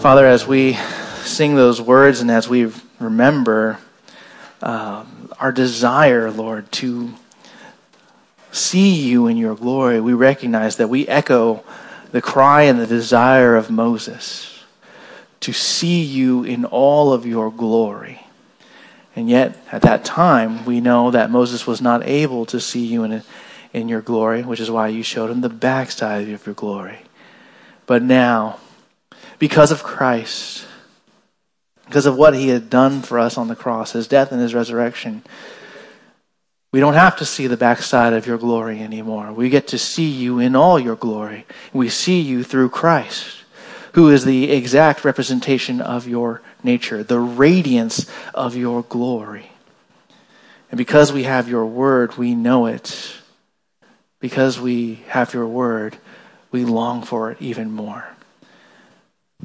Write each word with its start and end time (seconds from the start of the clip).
Father, 0.00 0.26
as 0.26 0.46
we 0.46 0.78
sing 1.24 1.56
those 1.56 1.78
words 1.78 2.22
and 2.22 2.30
as 2.30 2.48
we 2.48 2.72
remember 2.98 3.76
uh, 4.62 5.04
our 5.38 5.52
desire, 5.52 6.30
Lord, 6.30 6.72
to 6.72 7.12
see 8.50 8.94
you 8.94 9.26
in 9.26 9.36
your 9.36 9.54
glory, 9.54 10.00
we 10.00 10.14
recognize 10.14 10.76
that 10.76 10.88
we 10.88 11.06
echo 11.06 11.62
the 12.12 12.22
cry 12.22 12.62
and 12.62 12.80
the 12.80 12.86
desire 12.86 13.56
of 13.56 13.70
Moses 13.70 14.64
to 15.40 15.52
see 15.52 16.00
you 16.00 16.44
in 16.44 16.64
all 16.64 17.12
of 17.12 17.26
your 17.26 17.50
glory. 17.50 18.22
And 19.14 19.28
yet, 19.28 19.58
at 19.70 19.82
that 19.82 20.02
time, 20.02 20.64
we 20.64 20.80
know 20.80 21.10
that 21.10 21.30
Moses 21.30 21.66
was 21.66 21.82
not 21.82 22.06
able 22.06 22.46
to 22.46 22.58
see 22.58 22.86
you 22.86 23.04
in, 23.04 23.22
in 23.74 23.90
your 23.90 24.00
glory, 24.00 24.44
which 24.44 24.60
is 24.60 24.70
why 24.70 24.88
you 24.88 25.02
showed 25.02 25.30
him 25.30 25.42
the 25.42 25.50
backside 25.50 26.22
of 26.22 26.46
your 26.46 26.54
glory. 26.54 27.00
But 27.84 28.02
now, 28.02 28.60
because 29.38 29.72
of 29.72 29.82
Christ, 29.82 30.66
because 31.86 32.06
of 32.06 32.16
what 32.16 32.34
he 32.34 32.48
had 32.48 32.70
done 32.70 33.02
for 33.02 33.18
us 33.18 33.36
on 33.36 33.48
the 33.48 33.56
cross, 33.56 33.92
his 33.92 34.06
death 34.06 34.32
and 34.32 34.40
his 34.40 34.54
resurrection, 34.54 35.22
we 36.72 36.78
don't 36.78 36.94
have 36.94 37.16
to 37.16 37.24
see 37.24 37.48
the 37.48 37.56
backside 37.56 38.12
of 38.12 38.26
your 38.26 38.38
glory 38.38 38.80
anymore. 38.80 39.32
We 39.32 39.48
get 39.48 39.68
to 39.68 39.78
see 39.78 40.08
you 40.08 40.38
in 40.38 40.54
all 40.54 40.78
your 40.78 40.94
glory. 40.94 41.46
We 41.72 41.88
see 41.88 42.20
you 42.20 42.44
through 42.44 42.68
Christ, 42.68 43.38
who 43.94 44.08
is 44.08 44.24
the 44.24 44.52
exact 44.52 45.04
representation 45.04 45.80
of 45.80 46.06
your 46.06 46.42
nature, 46.62 47.02
the 47.02 47.18
radiance 47.18 48.08
of 48.34 48.54
your 48.54 48.82
glory. 48.82 49.50
And 50.70 50.78
because 50.78 51.12
we 51.12 51.24
have 51.24 51.48
your 51.48 51.66
word, 51.66 52.16
we 52.16 52.36
know 52.36 52.66
it. 52.66 53.16
Because 54.20 54.60
we 54.60 55.02
have 55.08 55.34
your 55.34 55.46
word, 55.46 55.96
we 56.52 56.64
long 56.64 57.02
for 57.02 57.32
it 57.32 57.38
even 57.40 57.72
more. 57.72 58.06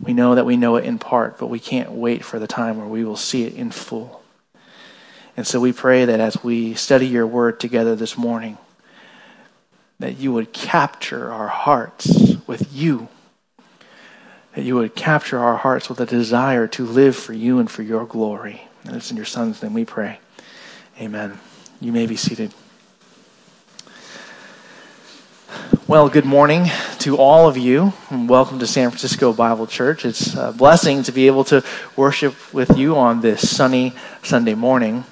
We 0.01 0.13
know 0.13 0.35
that 0.35 0.45
we 0.45 0.57
know 0.57 0.75
it 0.75 0.85
in 0.85 0.99
part, 0.99 1.37
but 1.37 1.47
we 1.47 1.59
can't 1.59 1.91
wait 1.91 2.23
for 2.23 2.39
the 2.39 2.47
time 2.47 2.77
where 2.77 2.87
we 2.87 3.03
will 3.03 3.15
see 3.15 3.43
it 3.43 3.53
in 3.53 3.71
full. 3.71 4.21
And 5.37 5.45
so 5.45 5.59
we 5.59 5.73
pray 5.73 6.05
that 6.05 6.19
as 6.19 6.43
we 6.43 6.73
study 6.75 7.07
your 7.07 7.27
word 7.27 7.59
together 7.59 7.95
this 7.95 8.17
morning, 8.17 8.57
that 9.99 10.17
you 10.17 10.31
would 10.33 10.53
capture 10.53 11.31
our 11.31 11.47
hearts 11.47 12.35
with 12.47 12.73
you. 12.73 13.07
That 14.53 14.63
you 14.63 14.75
would 14.75 14.95
capture 14.95 15.39
our 15.39 15.57
hearts 15.57 15.89
with 15.89 15.99
a 15.99 16.05
desire 16.05 16.67
to 16.67 16.85
live 16.85 17.15
for 17.15 17.33
you 17.33 17.59
and 17.59 17.69
for 17.69 17.83
your 17.83 18.05
glory. 18.05 18.67
And 18.85 18.95
it's 18.95 19.11
in 19.11 19.17
your 19.17 19.25
Son's 19.25 19.61
name 19.61 19.73
we 19.73 19.85
pray. 19.85 20.19
Amen. 20.99 21.39
You 21.81 21.91
may 21.91 22.05
be 22.05 22.15
seated. 22.15 22.53
Well, 25.87 26.09
good 26.09 26.25
morning 26.25 26.65
to 26.99 27.17
all 27.17 27.47
of 27.47 27.57
you, 27.57 27.93
welcome 28.11 28.59
to 28.59 28.67
San 28.67 28.89
Francisco 28.89 29.33
Bible 29.33 29.67
Church. 29.67 30.03
It's 30.03 30.33
a 30.35 30.51
blessing 30.51 31.03
to 31.03 31.11
be 31.11 31.27
able 31.27 31.43
to 31.45 31.63
worship 31.95 32.53
with 32.53 32.77
you 32.77 32.97
on 32.97 33.21
this 33.21 33.49
sunny 33.49 33.93
Sunday 34.23 34.55
morning. 34.55 35.03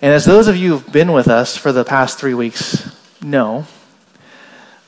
And 0.00 0.12
as 0.12 0.24
those 0.24 0.48
of 0.48 0.56
you 0.56 0.78
who've 0.78 0.92
been 0.92 1.12
with 1.12 1.28
us 1.28 1.56
for 1.56 1.72
the 1.72 1.84
past 1.84 2.18
three 2.18 2.34
weeks 2.34 2.90
know, 3.22 3.66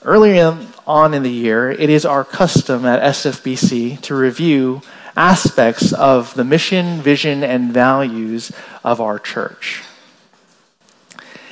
earlier 0.02 0.58
on 0.86 1.14
in 1.14 1.22
the 1.22 1.30
year, 1.30 1.70
it 1.70 1.90
is 1.90 2.06
our 2.06 2.24
custom 2.24 2.86
at 2.86 3.02
SFBC 3.02 4.00
to 4.00 4.14
review 4.14 4.82
aspects 5.16 5.92
of 5.92 6.34
the 6.34 6.44
mission, 6.44 7.02
vision, 7.02 7.44
and 7.44 7.72
values 7.72 8.50
of 8.82 9.00
our 9.00 9.18
church. 9.18 9.82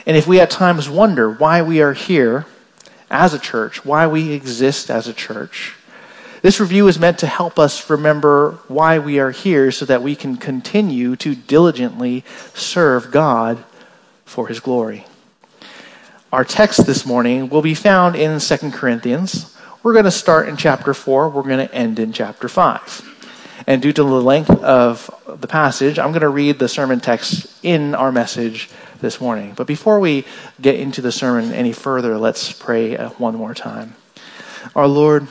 And 0.06 0.17
if 0.17 0.27
we 0.27 0.41
at 0.41 0.50
times 0.50 0.89
wonder 0.89 1.31
why 1.31 1.62
we 1.62 1.83
are 1.83 1.92
here 1.92 2.47
as 3.11 3.34
a 3.34 3.39
church, 3.39 3.84
why 3.84 4.06
we 4.06 4.33
exist 4.33 4.91
as 4.91 5.08
a 5.08 5.12
church, 5.12 5.75
this 6.42 6.58
review 6.58 6.89
is 6.89 6.98
meant 6.98 7.19
to 7.19 7.27
help 7.27 7.58
us 7.58 7.91
remember 7.91 8.58
why 8.69 8.98
we 8.98 9.19
are 9.19 9.30
here 9.30 9.70
so 9.70 9.84
that 9.84 10.03
we 10.03 10.16
can 10.16 10.36
continue 10.36 11.14
to 11.16 11.34
diligently 11.34 12.25
serve 12.54 13.10
God 13.10 13.62
for 14.25 14.47
his 14.47 14.60
glory. 14.60 15.04
Our 16.32 16.44
text 16.44 16.87
this 16.87 17.04
morning 17.04 17.50
will 17.50 17.60
be 17.60 17.75
found 17.75 18.16
in 18.16 18.41
2 18.41 18.70
Corinthians. 18.70 19.54
We're 19.82 19.93
going 19.93 20.04
to 20.06 20.10
start 20.10 20.49
in 20.49 20.56
chapter 20.56 20.94
4, 20.94 21.28
we're 21.28 21.43
going 21.43 21.66
to 21.66 21.75
end 21.75 21.99
in 21.99 22.12
chapter 22.12 22.49
5. 22.49 23.65
And 23.66 23.82
due 23.82 23.93
to 23.93 24.03
the 24.03 24.22
length 24.22 24.50
of 24.50 25.10
the 25.26 25.47
passage, 25.47 25.99
I'm 25.99 26.12
going 26.12 26.22
to 26.22 26.28
read 26.28 26.59
the 26.59 26.69
sermon 26.69 27.00
text 27.00 27.53
in 27.62 27.94
our 27.94 28.12
message 28.12 28.70
this 29.00 29.21
morning. 29.21 29.55
But 29.56 29.66
before 29.66 29.99
we 29.99 30.25
get 30.61 30.78
into 30.78 31.00
the 31.00 31.12
sermon 31.12 31.53
any 31.53 31.72
further, 31.72 32.19
let's 32.19 32.53
pray 32.53 32.97
uh, 32.97 33.11
one 33.11 33.34
more 33.34 33.55
time. 33.55 33.94
Our 34.77 34.87
Lord, 34.87 35.27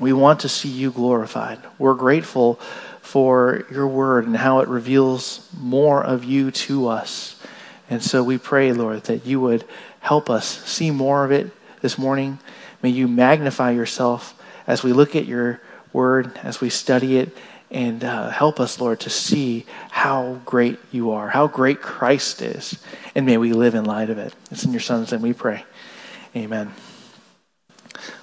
we 0.00 0.12
want 0.12 0.40
to 0.40 0.48
see 0.48 0.68
you 0.68 0.90
glorified. 0.90 1.58
We're 1.78 1.94
grateful 1.94 2.54
for 3.00 3.64
your 3.70 3.88
word 3.88 4.26
and 4.26 4.36
how 4.36 4.60
it 4.60 4.68
reveals 4.68 5.48
more 5.58 6.04
of 6.04 6.24
you 6.24 6.50
to 6.50 6.88
us. 6.88 7.40
And 7.88 8.02
so 8.02 8.22
we 8.22 8.36
pray, 8.36 8.72
Lord, 8.72 9.04
that 9.04 9.24
you 9.24 9.40
would 9.40 9.64
help 10.00 10.28
us 10.28 10.62
see 10.64 10.90
more 10.90 11.24
of 11.24 11.32
it 11.32 11.50
this 11.80 11.96
morning. 11.96 12.38
May 12.82 12.90
you 12.90 13.08
magnify 13.08 13.70
yourself 13.70 14.40
as 14.66 14.82
we 14.82 14.92
look 14.92 15.16
at 15.16 15.24
your 15.24 15.60
word, 15.92 16.38
as 16.42 16.60
we 16.60 16.68
study 16.68 17.16
it, 17.16 17.34
and 17.70 18.02
uh, 18.02 18.30
help 18.30 18.60
us, 18.60 18.80
Lord, 18.80 19.00
to 19.00 19.10
see 19.10 19.66
how 19.90 20.40
great 20.44 20.78
you 20.90 21.10
are, 21.10 21.28
how 21.28 21.46
great 21.46 21.82
Christ 21.82 22.40
is. 22.40 22.82
And 23.14 23.26
may 23.26 23.36
we 23.36 23.52
live 23.52 23.74
in 23.74 23.84
light 23.84 24.10
of 24.10 24.18
it. 24.18 24.34
It's 24.50 24.64
in 24.64 24.72
your 24.72 24.80
Son's 24.80 25.12
name 25.12 25.22
we 25.22 25.32
pray. 25.32 25.64
Amen. 26.34 26.72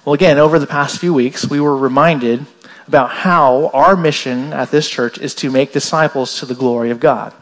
Well, 0.04 0.14
again, 0.14 0.38
over 0.38 0.58
the 0.58 0.66
past 0.66 0.98
few 0.98 1.14
weeks, 1.14 1.48
we 1.48 1.60
were 1.60 1.76
reminded 1.76 2.46
about 2.88 3.10
how 3.10 3.68
our 3.68 3.96
mission 3.96 4.52
at 4.52 4.70
this 4.70 4.88
church 4.88 5.18
is 5.18 5.34
to 5.36 5.50
make 5.50 5.72
disciples 5.72 6.38
to 6.40 6.46
the 6.46 6.54
glory 6.54 6.90
of 6.90 7.00
God. 7.00 7.34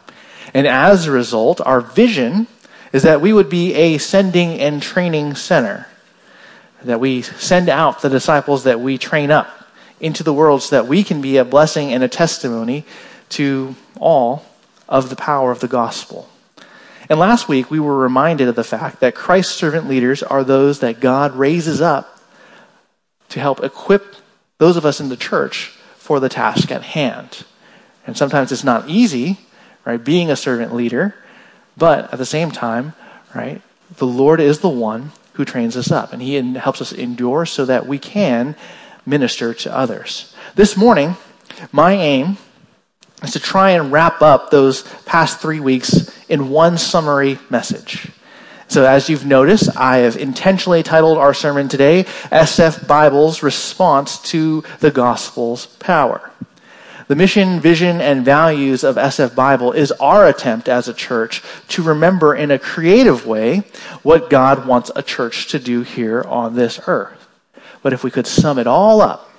And 0.53 0.67
as 0.67 1.07
a 1.07 1.11
result, 1.11 1.61
our 1.61 1.81
vision 1.81 2.47
is 2.93 3.03
that 3.03 3.21
we 3.21 3.33
would 3.33 3.51
be 3.51 3.75
a 3.75 3.99
sending 3.99 4.61
and 4.61 4.83
training 4.83 5.35
center, 5.35 5.87
that 6.83 7.01
we 7.01 7.23
send 7.23 7.69
out 7.69 8.03
the 8.03 8.09
disciples 8.09 8.65
that 8.65 8.81
we 8.81 8.99
train 8.99 9.31
up 9.31 9.64
into 10.01 10.23
the 10.23 10.33
world 10.33 10.63
so 10.63 10.77
that 10.77 10.89
we 10.89 11.03
can 11.03 11.21
be 11.21 11.37
a 11.37 11.45
blessing 11.45 11.93
and 11.93 12.03
a 12.03 12.09
testimony 12.09 12.85
to 13.31 13.75
all 13.99 14.45
of 14.89 15.11
the 15.11 15.17
power 15.17 15.51
of 15.51 15.61
the 15.61 15.69
gospel. 15.69 16.29
And 17.09 17.19
last 17.19 17.49
week, 17.49 17.71
we 17.71 17.81
were 17.81 17.99
reminded 17.99 18.49
of 18.49 18.55
the 18.55 18.65
fact 18.65 19.01
that 19.01 19.15
Christ's 19.15 19.55
servant 19.55 19.89
leaders 19.89 20.23
are 20.23 20.43
those 20.43 20.81
that 20.81 21.01
God 21.01 21.35
raises 21.35 21.81
up 21.81 22.19
to 23.29 23.41
help 23.41 23.63
equip 23.63 24.17
those 24.59 24.77
of 24.77 24.87
us 24.87 25.01
in 25.01 25.09
the 25.09 25.17
church 25.17 25.67
for 25.97 26.21
the 26.21 26.29
task 26.29 26.71
at 26.71 26.83
hand. 26.83 27.45
And 28.07 28.17
sometimes 28.17 28.53
it's 28.53 28.65
not 28.65 28.89
easy, 28.89 29.39
right, 29.85 30.03
being 30.03 30.31
a 30.31 30.37
servant 30.37 30.75
leader, 30.75 31.15
but 31.77 32.13
at 32.13 32.19
the 32.19 32.27
same 32.27 32.51
time, 32.51 32.95
right, 33.35 33.61
the 33.97 34.07
Lord 34.07 34.41
is 34.41 34.61
the 34.61 34.69
one 34.69 35.13
who 35.35 35.45
trains 35.45 35.77
us 35.77 35.91
up 35.91 36.13
and 36.13 36.23
he 36.23 36.41
helps 36.55 36.81
us 36.81 36.93
endure 36.93 37.45
so 37.45 37.65
that 37.65 37.87
we 37.87 37.99
can 37.99 38.57
minister 39.07 39.55
to 39.55 39.77
others. 39.77 40.35
This 40.55 40.77
morning, 40.77 41.17
my 41.73 41.93
aim 41.93 42.37
is 43.23 43.33
to 43.33 43.41
try 43.41 43.71
and 43.71 43.91
wrap 43.91 44.23
up 44.23 44.51
those 44.51 44.83
past 45.05 45.41
3 45.41 45.61
weeks 45.61 46.11
in 46.29 46.51
one 46.51 46.79
summary 46.79 47.39
message. 47.49 48.11
So, 48.67 48.85
as 48.87 49.09
you've 49.09 49.27
noticed, 49.27 49.77
I 49.77 49.99
have 49.99 50.17
intentionally 50.17 50.83
titled 50.83 51.19
our 51.19 51.35
sermon 51.35 51.69
today, 51.69 52.05
SF 52.33 52.87
Bible's 52.87 53.43
Response 53.43 54.21
to 54.31 54.65
the 54.81 54.91
Gospel's 54.91 55.67
Power. 55.67 56.31
The 57.07 57.15
mission, 57.15 57.61
vision, 57.61 58.01
and 58.01 58.25
values 58.25 58.83
of 58.83 58.97
SF 58.97 59.35
Bible 59.35 59.73
is 59.73 59.93
our 59.93 60.27
attempt 60.27 60.69
as 60.69 60.89
a 60.89 60.95
church 60.95 61.43
to 61.69 61.83
remember 61.83 62.35
in 62.35 62.51
a 62.51 62.59
creative 62.59 63.27
way 63.27 63.65
what 64.03 64.31
God 64.31 64.67
wants 64.67 64.91
a 64.97 65.03
church 65.03 65.49
to 65.49 65.59
do 65.59 65.83
here 65.83 66.23
on 66.23 66.55
this 66.55 66.81
earth. 66.87 67.24
But 67.85 67.93
if 67.93 68.03
we 68.03 68.11
could 68.11 68.27
sum 68.27 68.59
it 68.59 68.67
all 68.67 69.03
up, 69.03 69.31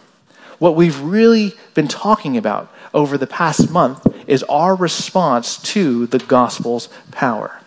what 0.59 0.75
we've 0.75 0.99
really 1.01 1.55
been 1.73 1.87
talking 1.87 2.37
about 2.37 2.71
over 2.93 3.17
the 3.17 3.25
past 3.25 3.71
month 3.71 4.05
is 4.27 4.43
our 4.43 4.75
response 4.75 5.57
to 5.73 6.05
the 6.05 6.19
gospel's 6.19 6.87
power. 7.09 7.59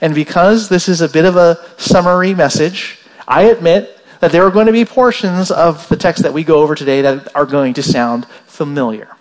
And 0.00 0.12
because 0.12 0.68
this 0.68 0.88
is 0.88 1.00
a 1.00 1.08
bit 1.08 1.24
of 1.24 1.36
a 1.36 1.64
summary 1.76 2.34
message, 2.34 2.98
I 3.28 3.42
admit 3.44 3.96
that 4.18 4.32
there 4.32 4.44
are 4.44 4.50
going 4.50 4.66
to 4.66 4.72
be 4.72 4.84
portions 4.84 5.52
of 5.52 5.88
the 5.88 5.96
text 5.96 6.24
that 6.24 6.34
we 6.34 6.42
go 6.42 6.62
over 6.62 6.74
today 6.74 7.00
that 7.02 7.32
are 7.36 7.46
going 7.46 7.74
to 7.74 7.82
sound 7.84 8.26
familiar. 8.46 9.16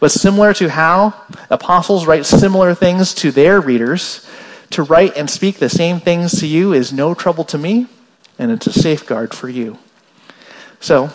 But 0.00 0.10
similar 0.10 0.52
to 0.52 0.68
how 0.68 1.14
apostles 1.48 2.04
write 2.04 2.26
similar 2.26 2.74
things 2.74 3.14
to 3.14 3.30
their 3.30 3.58
readers, 3.58 4.28
to 4.68 4.82
write 4.82 5.16
and 5.16 5.30
speak 5.30 5.56
the 5.56 5.70
same 5.70 5.98
things 5.98 6.40
to 6.40 6.46
you 6.46 6.74
is 6.74 6.92
no 6.92 7.14
trouble 7.14 7.44
to 7.44 7.56
me, 7.56 7.86
and 8.38 8.50
it's 8.50 8.66
a 8.66 8.72
safeguard 8.72 9.32
for 9.32 9.48
you. 9.48 9.78
So, 10.82 11.10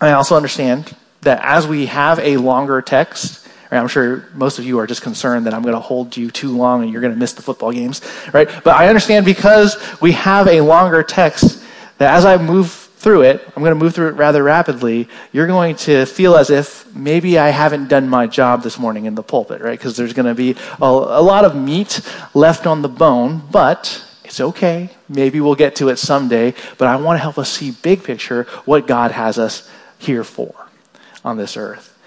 I 0.00 0.12
also 0.12 0.36
understand 0.36 0.96
that 1.20 1.40
as 1.44 1.66
we 1.66 1.86
have 1.86 2.18
a 2.18 2.38
longer 2.38 2.80
text, 2.80 3.46
I'm 3.70 3.88
sure 3.88 4.26
most 4.34 4.58
of 4.58 4.64
you 4.64 4.78
are 4.78 4.86
just 4.86 5.02
concerned 5.02 5.46
that 5.46 5.52
I'm 5.52 5.60
going 5.60 5.74
to 5.74 5.80
hold 5.80 6.16
you 6.16 6.30
too 6.30 6.56
long 6.56 6.82
and 6.82 6.90
you're 6.90 7.02
going 7.02 7.12
to 7.12 7.18
miss 7.18 7.34
the 7.34 7.42
football 7.42 7.72
games, 7.72 8.00
right? 8.32 8.48
But 8.64 8.76
I 8.76 8.88
understand 8.88 9.26
because 9.26 9.76
we 10.00 10.12
have 10.12 10.48
a 10.48 10.62
longer 10.62 11.02
text 11.02 11.62
that 11.98 12.14
as 12.14 12.24
I 12.24 12.38
move 12.38 12.70
through 12.70 13.22
it, 13.22 13.42
I'm 13.54 13.62
going 13.62 13.78
to 13.78 13.82
move 13.82 13.94
through 13.94 14.08
it 14.08 14.12
rather 14.12 14.42
rapidly, 14.42 15.08
you're 15.30 15.46
going 15.46 15.76
to 15.76 16.06
feel 16.06 16.34
as 16.36 16.48
if 16.48 16.90
maybe 16.94 17.38
I 17.38 17.50
haven't 17.50 17.88
done 17.88 18.08
my 18.08 18.26
job 18.26 18.62
this 18.62 18.78
morning 18.78 19.04
in 19.04 19.14
the 19.14 19.22
pulpit, 19.22 19.60
right? 19.60 19.78
Because 19.78 19.96
there's 19.96 20.14
going 20.14 20.26
to 20.26 20.34
be 20.34 20.56
a, 20.80 20.84
a, 20.84 21.22
lot 21.22 21.44
of 21.44 21.54
meat 21.54 22.00
left 22.34 22.66
on 22.66 22.82
the 22.82 22.88
bone, 22.88 23.42
but 23.50 24.04
it's 24.30 24.38
okay. 24.38 24.90
Maybe 25.08 25.40
we'll 25.40 25.56
get 25.56 25.74
to 25.76 25.88
it 25.88 25.98
someday, 25.98 26.54
but 26.78 26.86
I 26.86 26.94
want 26.94 27.16
to 27.16 27.20
help 27.20 27.36
us 27.36 27.50
see 27.50 27.72
big 27.72 28.04
picture 28.04 28.44
what 28.64 28.86
God 28.86 29.10
has 29.10 29.40
us 29.40 29.68
here 29.98 30.22
for 30.22 30.54
on 31.24 31.36
this 31.36 31.56
earth. 31.56 31.98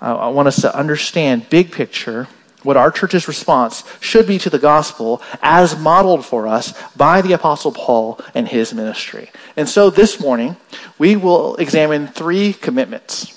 I 0.00 0.28
want 0.28 0.46
us 0.46 0.60
to 0.60 0.72
understand 0.72 1.50
big 1.50 1.72
picture 1.72 2.28
what 2.62 2.76
our 2.76 2.92
church's 2.92 3.26
response 3.26 3.82
should 3.98 4.24
be 4.24 4.38
to 4.38 4.50
the 4.50 4.58
gospel 4.60 5.20
as 5.42 5.76
modeled 5.76 6.24
for 6.24 6.46
us 6.46 6.80
by 6.92 7.22
the 7.22 7.32
apostle 7.32 7.72
Paul 7.72 8.20
and 8.36 8.46
his 8.46 8.72
ministry. 8.72 9.32
And 9.56 9.68
so 9.68 9.90
this 9.90 10.20
morning, 10.20 10.56
we 10.96 11.16
will 11.16 11.56
examine 11.56 12.06
three 12.06 12.52
commitments. 12.52 13.32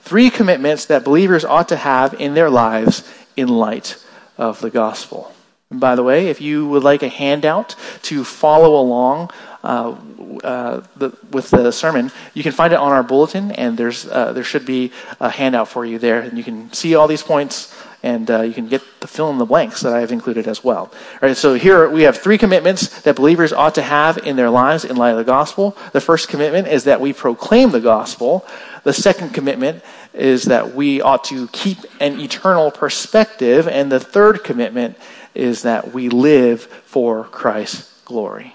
Three 0.00 0.30
commitments 0.30 0.86
that 0.86 1.04
believers 1.04 1.44
ought 1.44 1.68
to 1.68 1.76
have 1.76 2.14
in 2.18 2.32
their 2.32 2.48
lives 2.48 3.06
in 3.36 3.48
light 3.48 4.02
of 4.38 4.62
the 4.62 4.70
gospel. 4.70 5.34
By 5.70 5.94
the 5.94 6.02
way, 6.02 6.28
if 6.28 6.40
you 6.40 6.68
would 6.68 6.84
like 6.84 7.02
a 7.02 7.08
handout 7.08 7.74
to 8.02 8.24
follow 8.24 8.80
along 8.80 9.30
uh, 9.62 9.96
uh, 10.44 10.82
the, 10.96 11.16
with 11.30 11.50
the 11.50 11.72
sermon, 11.72 12.12
you 12.34 12.42
can 12.42 12.52
find 12.52 12.72
it 12.72 12.78
on 12.78 12.92
our 12.92 13.02
bulletin, 13.02 13.50
and 13.52 13.76
there's 13.76 14.06
uh, 14.06 14.32
there 14.32 14.44
should 14.44 14.66
be 14.66 14.92
a 15.20 15.30
handout 15.30 15.68
for 15.68 15.84
you 15.84 15.98
there, 15.98 16.20
and 16.20 16.36
you 16.36 16.44
can 16.44 16.72
see 16.72 16.94
all 16.94 17.08
these 17.08 17.22
points 17.22 17.74
and 18.04 18.30
uh, 18.30 18.42
you 18.42 18.52
can 18.52 18.68
get 18.68 18.82
the 19.00 19.06
fill 19.06 19.30
in 19.30 19.38
the 19.38 19.46
blanks 19.46 19.80
that 19.80 19.94
I 19.94 20.00
have 20.00 20.12
included 20.12 20.46
as 20.46 20.62
well. 20.62 20.92
All 20.92 21.18
right, 21.22 21.34
so 21.34 21.54
here 21.54 21.88
we 21.88 22.02
have 22.02 22.18
three 22.18 22.36
commitments 22.36 23.00
that 23.00 23.16
believers 23.16 23.50
ought 23.50 23.76
to 23.76 23.82
have 23.82 24.18
in 24.18 24.36
their 24.36 24.50
lives 24.50 24.84
in 24.84 24.96
light 24.96 25.12
of 25.12 25.16
the 25.16 25.24
gospel. 25.24 25.74
The 25.92 26.02
first 26.02 26.28
commitment 26.28 26.68
is 26.68 26.84
that 26.84 27.00
we 27.00 27.14
proclaim 27.14 27.70
the 27.70 27.80
gospel. 27.80 28.46
The 28.82 28.92
second 28.92 29.30
commitment 29.30 29.82
is 30.12 30.44
that 30.44 30.74
we 30.74 31.00
ought 31.00 31.24
to 31.24 31.48
keep 31.48 31.78
an 31.98 32.20
eternal 32.20 32.70
perspective. 32.70 33.66
And 33.66 33.90
the 33.90 34.00
third 34.00 34.44
commitment 34.44 34.98
is 35.34 35.62
that 35.62 35.92
we 35.92 36.08
live 36.08 36.62
for 36.62 37.24
Christ's 37.24 38.02
glory. 38.04 38.54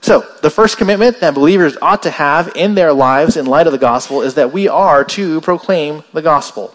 So, 0.00 0.24
the 0.40 0.50
first 0.50 0.78
commitment 0.78 1.20
that 1.20 1.34
believers 1.34 1.76
ought 1.82 2.04
to 2.04 2.10
have 2.10 2.52
in 2.54 2.76
their 2.76 2.92
lives 2.92 3.36
in 3.36 3.46
light 3.46 3.66
of 3.66 3.72
the 3.72 3.78
gospel 3.78 4.22
is 4.22 4.34
that 4.34 4.52
we 4.52 4.68
are 4.68 5.04
to 5.04 5.40
proclaim 5.40 6.04
the 6.12 6.22
gospel. 6.22 6.74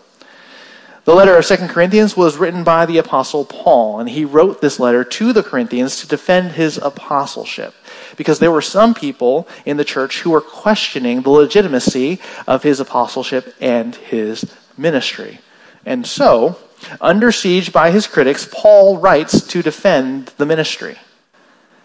The 1.04 1.16
letter 1.16 1.36
of 1.36 1.46
2 1.46 1.68
Corinthians 1.68 2.16
was 2.16 2.38
written 2.38 2.64
by 2.64 2.86
the 2.86 3.00
Apostle 3.00 3.44
Paul, 3.46 4.00
and 4.00 4.10
he 4.10 4.24
wrote 4.24 4.62
this 4.62 4.80
letter 4.80 5.04
to 5.04 5.34
the 5.34 5.42
Corinthians 5.42 6.00
to 6.02 6.08
defend 6.08 6.52
his 6.52 6.78
apostleship. 6.78 7.74
Because 8.18 8.38
there 8.38 8.52
were 8.52 8.62
some 8.62 8.94
people 8.94 9.48
in 9.66 9.78
the 9.78 9.86
church 9.86 10.22
who 10.22 10.30
were 10.30 10.42
questioning 10.42 11.22
the 11.22 11.32
legitimacy 11.32 12.20
of 12.46 12.62
his 12.62 12.80
apostleship 12.80 13.56
and 13.60 13.96
his 13.96 14.54
ministry. 14.78 15.40
And 15.86 16.06
so, 16.06 16.58
under 17.00 17.32
siege 17.32 17.72
by 17.72 17.92
his 17.92 18.08
critics, 18.08 18.48
Paul 18.52 18.98
writes 18.98 19.42
to 19.48 19.62
defend 19.62 20.28
the 20.38 20.46
ministry. 20.46 20.98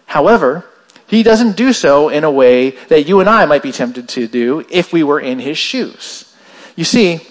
However, 0.07 0.65
he 1.07 1.23
doesn't 1.23 1.55
do 1.55 1.73
so 1.73 2.09
in 2.09 2.23
a 2.23 2.31
way 2.31 2.71
that 2.89 3.07
you 3.07 3.19
and 3.19 3.29
I 3.29 3.45
might 3.45 3.63
be 3.63 3.71
tempted 3.71 4.09
to 4.09 4.27
do 4.27 4.65
if 4.69 4.91
we 4.91 5.03
were 5.03 5.19
in 5.19 5.39
his 5.39 5.57
shoes. 5.57 6.33
You 6.75 6.83
see, 6.83 7.21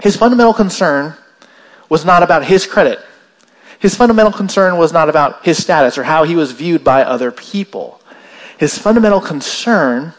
his 0.00 0.16
fundamental 0.16 0.54
concern 0.54 1.14
was 1.88 2.04
not 2.04 2.22
about 2.22 2.44
his 2.44 2.66
credit. 2.66 2.98
His 3.78 3.94
fundamental 3.94 4.32
concern 4.32 4.76
was 4.76 4.92
not 4.92 5.08
about 5.08 5.44
his 5.44 5.62
status 5.62 5.98
or 5.98 6.04
how 6.04 6.24
he 6.24 6.34
was 6.34 6.52
viewed 6.52 6.82
by 6.82 7.02
other 7.02 7.30
people. 7.30 8.00
His 8.58 8.76
fundamental 8.76 9.20
concern 9.20 10.14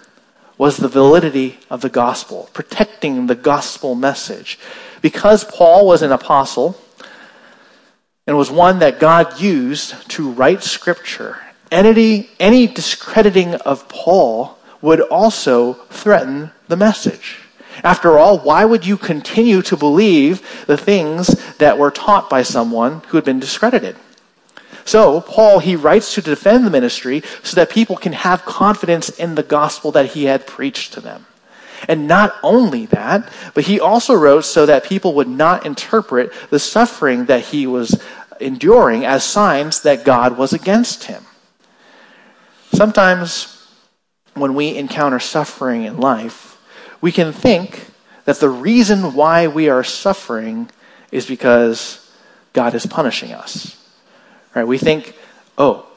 was 0.58 0.78
the 0.78 0.88
validity 0.88 1.60
of 1.70 1.82
the 1.82 1.90
gospel, 1.90 2.50
protecting 2.54 3.28
the 3.28 3.36
gospel 3.36 3.96
message. 3.96 4.60
Because 5.02 5.44
Paul 5.44 5.88
was 5.88 6.02
an 6.02 6.12
apostle 6.12 6.80
and 8.28 8.38
was 8.38 8.52
one 8.52 8.80
that 8.80 9.00
God 9.00 9.40
used 9.40 10.10
to 10.12 10.32
write 10.32 10.64
scripture, 10.64 11.38
any, 11.72 12.30
any 12.40 12.68
discrediting 12.68 13.56
of 13.56 13.88
Paul 13.90 14.58
would 14.82 15.02
also 15.02 15.74
threaten 15.90 16.52
the 16.68 16.78
message. 16.78 17.40
After 17.84 18.18
all, 18.18 18.40
why 18.40 18.66
would 18.66 18.86
you 18.86 18.98
continue 18.98 19.62
to 19.64 19.78
believe 19.78 20.66
the 20.68 20.78
things 20.78 21.28
that 21.58 21.78
were 21.78 21.92
taught 21.92 22.30
by 22.30 22.44
someone 22.44 23.02
who 23.08 23.18
had 23.18 23.26
been 23.26 23.40
discredited? 23.40 23.96
So, 24.86 25.22
Paul, 25.22 25.60
he 25.60 25.76
writes 25.76 26.16
to 26.16 26.22
defend 26.22 26.66
the 26.66 26.72
ministry 26.72 27.22
so 27.44 27.56
that 27.56 27.70
people 27.70 27.96
can 27.96 28.14
have 28.14 28.46
confidence 28.46 29.10
in 29.10 29.36
the 29.36 29.44
gospel 29.44 29.92
that 29.92 30.08
he 30.08 30.26
had 30.26 30.48
preached 30.48 30.94
to 30.94 31.02
them. 31.02 31.28
And 31.88 32.08
not 32.08 32.36
only 32.44 32.86
that, 32.88 33.30
but 33.54 33.66
he 33.66 33.80
also 33.80 34.14
wrote 34.14 34.46
so 34.46 34.66
that 34.66 34.84
people 34.84 35.14
would 35.16 35.28
not 35.28 35.66
interpret 35.66 36.34
the 36.50 36.60
suffering 36.60 37.26
that 37.26 37.46
he 37.46 37.68
was 37.68 38.02
enduring 38.40 39.06
as 39.06 39.24
signs 39.24 39.82
that 39.82 40.06
God 40.06 40.38
was 40.38 40.54
against 40.54 41.06
him. 41.06 41.24
Sometimes 42.72 43.68
when 44.34 44.56
we 44.56 44.76
encounter 44.76 45.20
suffering 45.20 45.84
in 45.84 45.98
life, 45.98 46.58
we 47.02 47.12
can 47.12 47.34
think 47.34 47.88
that 48.26 48.40
the 48.40 48.50
reason 48.50 49.14
why 49.14 49.48
we 49.48 49.70
are 49.70 49.84
suffering 49.84 50.70
is 51.12 51.26
because 51.26 52.12
God 52.54 52.76
is 52.76 52.86
punishing 52.86 53.32
us. 53.32 53.76
Right? 54.54 54.68
We 54.68 54.78
think, 54.78 55.16
oh, 55.58 55.88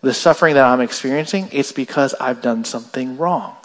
the 0.00 0.14
suffering 0.14 0.54
that 0.54 0.64
I'm 0.64 0.80
experiencing, 0.80 1.48
it's 1.52 1.72
because 1.72 2.14
I've 2.14 2.42
done 2.42 2.64
something 2.64 3.16
wrong. 3.16 3.56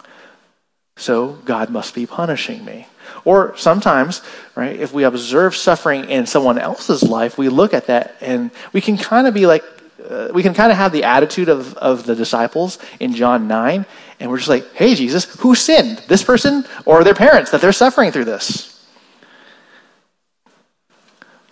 So 1.00 1.38
God 1.46 1.70
must 1.70 1.94
be 1.94 2.06
punishing 2.06 2.62
me. 2.62 2.86
Or 3.24 3.56
sometimes, 3.56 4.20
right, 4.54 4.78
if 4.78 4.92
we 4.92 5.04
observe 5.04 5.56
suffering 5.56 6.08
in 6.10 6.26
someone 6.26 6.58
else's 6.58 7.02
life, 7.02 7.38
we 7.38 7.48
look 7.48 7.72
at 7.72 7.86
that 7.86 8.16
and 8.20 8.50
we 8.74 8.82
can 8.82 8.98
kind 8.98 9.26
of 9.26 9.32
be 9.32 9.46
like, 9.46 9.64
uh, 10.08 10.28
we 10.34 10.42
can 10.42 10.52
kind 10.52 10.70
of 10.70 10.76
have 10.76 10.92
the 10.92 11.04
attitude 11.04 11.48
of, 11.48 11.74
of 11.78 12.04
the 12.04 12.14
disciples 12.14 12.78
in 13.00 13.14
John 13.14 13.48
9 13.48 13.86
and 14.20 14.30
we're 14.30 14.36
just 14.36 14.50
like, 14.50 14.74
hey, 14.74 14.94
Jesus, 14.94 15.24
who 15.36 15.54
sinned? 15.54 16.02
This 16.06 16.22
person 16.22 16.66
or 16.84 17.02
their 17.02 17.14
parents 17.14 17.50
that 17.52 17.62
they're 17.62 17.72
suffering 17.72 18.12
through 18.12 18.26
this? 18.26 18.86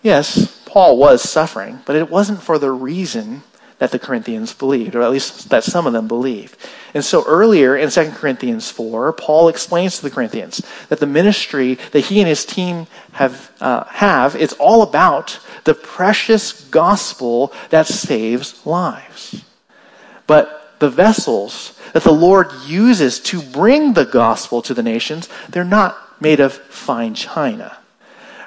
Yes, 0.02 0.62
Paul 0.66 0.98
was 0.98 1.22
suffering, 1.22 1.80
but 1.86 1.96
it 1.96 2.10
wasn't 2.10 2.42
for 2.42 2.58
the 2.58 2.70
reason 2.70 3.42
that 3.78 3.92
the 3.92 3.98
Corinthians 3.98 4.52
believed, 4.52 4.94
or 4.94 5.02
at 5.02 5.10
least 5.10 5.50
that 5.50 5.64
some 5.64 5.86
of 5.86 5.92
them 5.92 6.08
believed. 6.08 6.56
And 6.94 7.04
so 7.04 7.25
earlier 7.26 7.76
in 7.76 7.90
2 7.90 8.10
Corinthians 8.10 8.70
4, 8.70 9.12
Paul 9.12 9.48
explains 9.48 9.96
to 9.96 10.03
the 10.03 10.10
Corinthians 10.10 10.60
that 10.88 11.00
the 11.00 11.06
ministry 11.06 11.74
that 11.93 12.06
he 12.06 12.19
and 12.20 12.29
his 12.29 12.44
team 12.44 12.86
have, 13.12 13.53
uh, 13.60 13.84
have 13.84 14.34
is 14.34 14.53
all 14.55 14.82
about 14.82 15.38
the 15.64 15.74
precious 15.74 16.64
gospel 16.70 17.53
that 17.70 17.86
saves 17.86 18.64
lives. 18.67 19.44
But 20.26 20.74
the 20.79 20.91
vessels 20.91 21.79
that 21.93 22.03
the 22.03 22.12
Lord 22.12 22.53
uses 22.67 23.20
to 23.20 23.43
bring 23.43 23.94
the 23.94 24.05
gospel 24.05 24.60
to 24.62 24.74
the 24.74 24.82
nations, 24.82 25.29
they're 25.48 25.64
not 25.64 26.20
made 26.20 26.41
of 26.41 26.53
fine 26.53 27.14
china. 27.14 27.78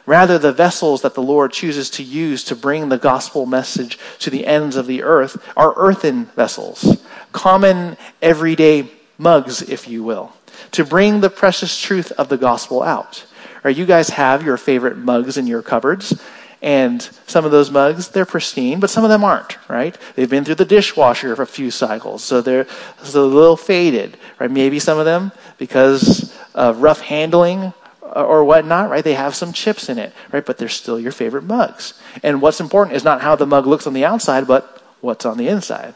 Rather, 0.05 0.38
the 0.38 0.51
vessels 0.51 1.01
that 1.01 1.13
the 1.13 1.22
Lord 1.22 1.51
chooses 1.51 1.89
to 1.91 2.03
use 2.03 2.43
to 2.46 2.55
bring 2.55 2.89
the 2.89 2.98
gospel 2.98 3.46
message 3.46 4.00
to 4.20 4.29
the 4.29 4.46
ends 4.46 4.75
of 4.75 4.88
the 4.88 5.03
earth 5.03 5.41
are 5.55 5.74
earthen 5.77 6.25
vessels, 6.36 7.03
common 7.31 7.98
everyday 8.22 8.89
mugs, 9.17 9.62
if 9.62 9.88
you 9.88 10.03
will, 10.03 10.34
to 10.72 10.84
bring 10.84 11.22
the 11.22 11.29
precious 11.29 11.79
truth 11.79 12.12
of 12.13 12.29
the 12.29 12.38
gospel 12.38 12.81
out. 12.81 13.25
Right, 13.63 13.77
you 13.77 13.86
guys 13.86 14.10
have 14.10 14.43
your 14.43 14.58
favorite 14.58 14.98
mugs 14.98 15.38
in 15.38 15.46
your 15.46 15.62
cupboards, 15.62 16.20
and 16.63 17.01
some 17.27 17.46
of 17.46 17.51
those 17.51 17.70
mugs, 17.70 18.10
they're 18.10 18.25
pristine, 18.25 18.79
but 18.79 18.89
some 18.89 19.03
of 19.03 19.10
them 19.12 19.24
aren't, 19.24 19.58
right? 19.70 19.96
They've 20.15 20.29
been 20.29 20.46
through 20.46 20.55
the 20.55 20.65
dishwasher 20.65 21.36
for 21.36 21.43
a 21.43 21.48
few 21.48 21.70
cycles, 21.70 22.24
so 22.24 22.41
they're, 22.41 22.65
so 23.03 23.24
a 23.24 23.25
little 23.25 23.58
faded, 23.58 24.17
right? 24.39 24.50
Maybe 24.50 24.79
some 24.79 24.98
of 24.98 25.05
them, 25.05 25.31
because 25.60 26.36
of 26.55 26.81
rough 26.81 27.01
handling 27.01 27.74
or 28.13 28.44
whatnot, 28.44 28.89
right? 28.89 29.03
They 29.03 29.13
have 29.13 29.36
some 29.36 29.53
chips 29.53 29.89
in 29.89 29.98
it, 29.98 30.13
right? 30.32 30.46
But 30.46 30.58
they're 30.58 30.70
still 30.70 31.00
your 31.00 31.12
favorite 31.12 31.44
mugs. 31.44 31.94
And 32.24 32.41
what's 32.41 32.60
important 32.60 32.96
is 32.96 33.03
not 33.03 33.22
how 33.22 33.36
the 33.36 33.46
mug 33.46 33.65
looks 33.65 33.88
on 33.88 33.94
the 33.94 34.06
outside, 34.06 34.48
but 34.48 34.84
what's 35.01 35.25
on 35.25 35.38
the 35.38 35.48
inside, 35.48 35.96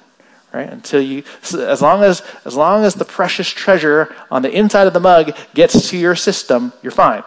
right? 0.53 0.69
Until 0.69 1.01
you, 1.01 1.23
as 1.41 1.81
long 1.81 2.03
as, 2.03 2.21
as 2.45 2.55
long 2.55 2.85
as 2.85 2.95
the 2.95 3.05
precious 3.05 3.49
treasure 3.49 4.15
on 4.31 4.41
the 4.41 4.51
inside 4.51 4.87
of 4.87 4.93
the 4.93 4.99
mug 4.99 5.35
gets 5.53 5.89
to 5.89 5.97
your 5.97 6.15
system, 6.15 6.71
you're 6.81 6.91
fine, 6.91 7.23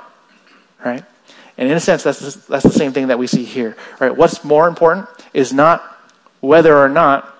right? 0.84 1.04
And 1.58 1.68
in 1.68 1.76
a 1.76 1.80
sense, 1.80 2.04
that's 2.04 2.20
the, 2.20 2.48
that's 2.48 2.64
the 2.64 2.70
same 2.70 2.92
thing 2.92 3.08
that 3.08 3.18
we 3.18 3.26
see 3.26 3.44
here. 3.44 3.76
Right? 3.98 4.16
What's 4.16 4.44
more 4.44 4.68
important 4.68 5.08
is 5.34 5.52
not 5.52 5.82
whether 6.40 6.78
or 6.78 6.88
not 6.88 7.34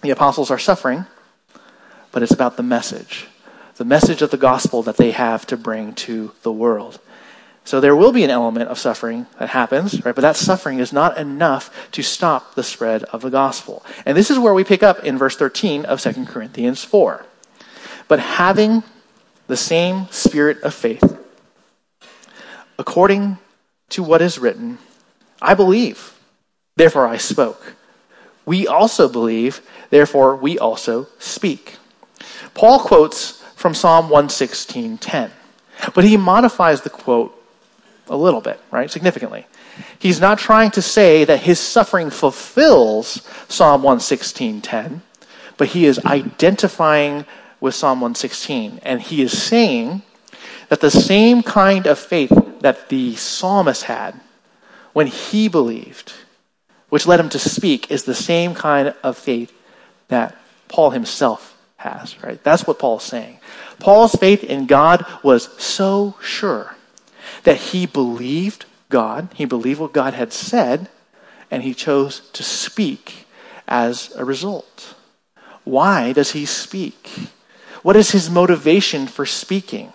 the 0.00 0.10
apostles 0.10 0.50
are 0.50 0.58
suffering, 0.58 1.04
but 2.10 2.22
it's 2.22 2.32
about 2.32 2.56
the 2.56 2.62
message. 2.62 3.26
The 3.80 3.86
message 3.86 4.20
of 4.20 4.30
the 4.30 4.36
gospel 4.36 4.82
that 4.82 4.98
they 4.98 5.10
have 5.12 5.46
to 5.46 5.56
bring 5.56 5.94
to 5.94 6.32
the 6.42 6.52
world. 6.52 7.00
So 7.64 7.80
there 7.80 7.96
will 7.96 8.12
be 8.12 8.24
an 8.24 8.28
element 8.28 8.68
of 8.68 8.78
suffering 8.78 9.24
that 9.38 9.48
happens, 9.48 10.04
right? 10.04 10.14
But 10.14 10.20
that 10.20 10.36
suffering 10.36 10.80
is 10.80 10.92
not 10.92 11.16
enough 11.16 11.88
to 11.92 12.02
stop 12.02 12.54
the 12.54 12.62
spread 12.62 13.04
of 13.04 13.22
the 13.22 13.30
gospel. 13.30 13.82
And 14.04 14.18
this 14.18 14.30
is 14.30 14.38
where 14.38 14.52
we 14.52 14.64
pick 14.64 14.82
up 14.82 15.02
in 15.02 15.16
verse 15.16 15.34
13 15.34 15.86
of 15.86 15.98
2 15.98 16.26
Corinthians 16.26 16.84
4. 16.84 17.24
but 18.06 18.20
having 18.20 18.82
the 19.46 19.56
same 19.56 20.08
spirit 20.10 20.60
of 20.62 20.74
faith. 20.74 21.18
According 22.78 23.38
to 23.88 24.02
what 24.02 24.20
is 24.20 24.38
written, 24.38 24.76
I 25.40 25.54
believe, 25.54 26.18
therefore 26.76 27.06
I 27.06 27.16
spoke. 27.16 27.76
We 28.44 28.66
also 28.66 29.08
believe, 29.08 29.62
therefore 29.88 30.36
we 30.36 30.58
also 30.58 31.06
speak. 31.18 31.78
Paul 32.52 32.80
quotes 32.80 33.39
from 33.60 33.74
Psalm 33.74 34.08
116:10, 34.08 35.30
but 35.92 36.02
he 36.02 36.16
modifies 36.16 36.80
the 36.80 36.88
quote 36.88 37.36
a 38.08 38.16
little 38.16 38.40
bit, 38.40 38.58
right? 38.70 38.90
Significantly. 38.90 39.46
He's 39.98 40.18
not 40.18 40.38
trying 40.38 40.70
to 40.70 40.80
say 40.80 41.24
that 41.26 41.40
his 41.40 41.60
suffering 41.60 42.08
fulfills 42.08 43.20
Psalm 43.48 43.82
116:10, 43.82 45.02
but 45.58 45.68
he 45.68 45.84
is 45.84 46.00
identifying 46.06 47.26
with 47.60 47.74
Psalm 47.74 48.00
116 48.00 48.80
and 48.82 49.02
he 49.02 49.20
is 49.20 49.36
saying 49.36 50.00
that 50.70 50.80
the 50.80 50.90
same 50.90 51.42
kind 51.42 51.86
of 51.86 51.98
faith 51.98 52.32
that 52.60 52.88
the 52.88 53.14
psalmist 53.16 53.82
had 53.82 54.18
when 54.94 55.06
he 55.06 55.48
believed, 55.48 56.14
which 56.88 57.06
led 57.06 57.20
him 57.20 57.28
to 57.28 57.38
speak, 57.38 57.90
is 57.90 58.04
the 58.04 58.14
same 58.14 58.54
kind 58.54 58.94
of 59.02 59.18
faith 59.18 59.52
that 60.08 60.34
Paul 60.68 60.92
himself 60.92 61.49
has, 61.80 62.22
right? 62.22 62.42
That's 62.42 62.66
what 62.66 62.78
Paul's 62.78 63.04
saying. 63.04 63.38
Paul's 63.78 64.14
faith 64.14 64.44
in 64.44 64.66
God 64.66 65.04
was 65.22 65.50
so 65.62 66.16
sure 66.22 66.76
that 67.44 67.56
he 67.56 67.86
believed 67.86 68.66
God, 68.88 69.28
he 69.34 69.44
believed 69.44 69.80
what 69.80 69.92
God 69.92 70.14
had 70.14 70.32
said, 70.32 70.88
and 71.50 71.62
he 71.62 71.74
chose 71.74 72.20
to 72.32 72.42
speak 72.42 73.26
as 73.66 74.12
a 74.16 74.24
result. 74.24 74.94
Why 75.64 76.12
does 76.12 76.32
he 76.32 76.46
speak? 76.46 77.10
What 77.82 77.96
is 77.96 78.10
his 78.10 78.30
motivation 78.30 79.06
for 79.06 79.26
speaking? 79.26 79.92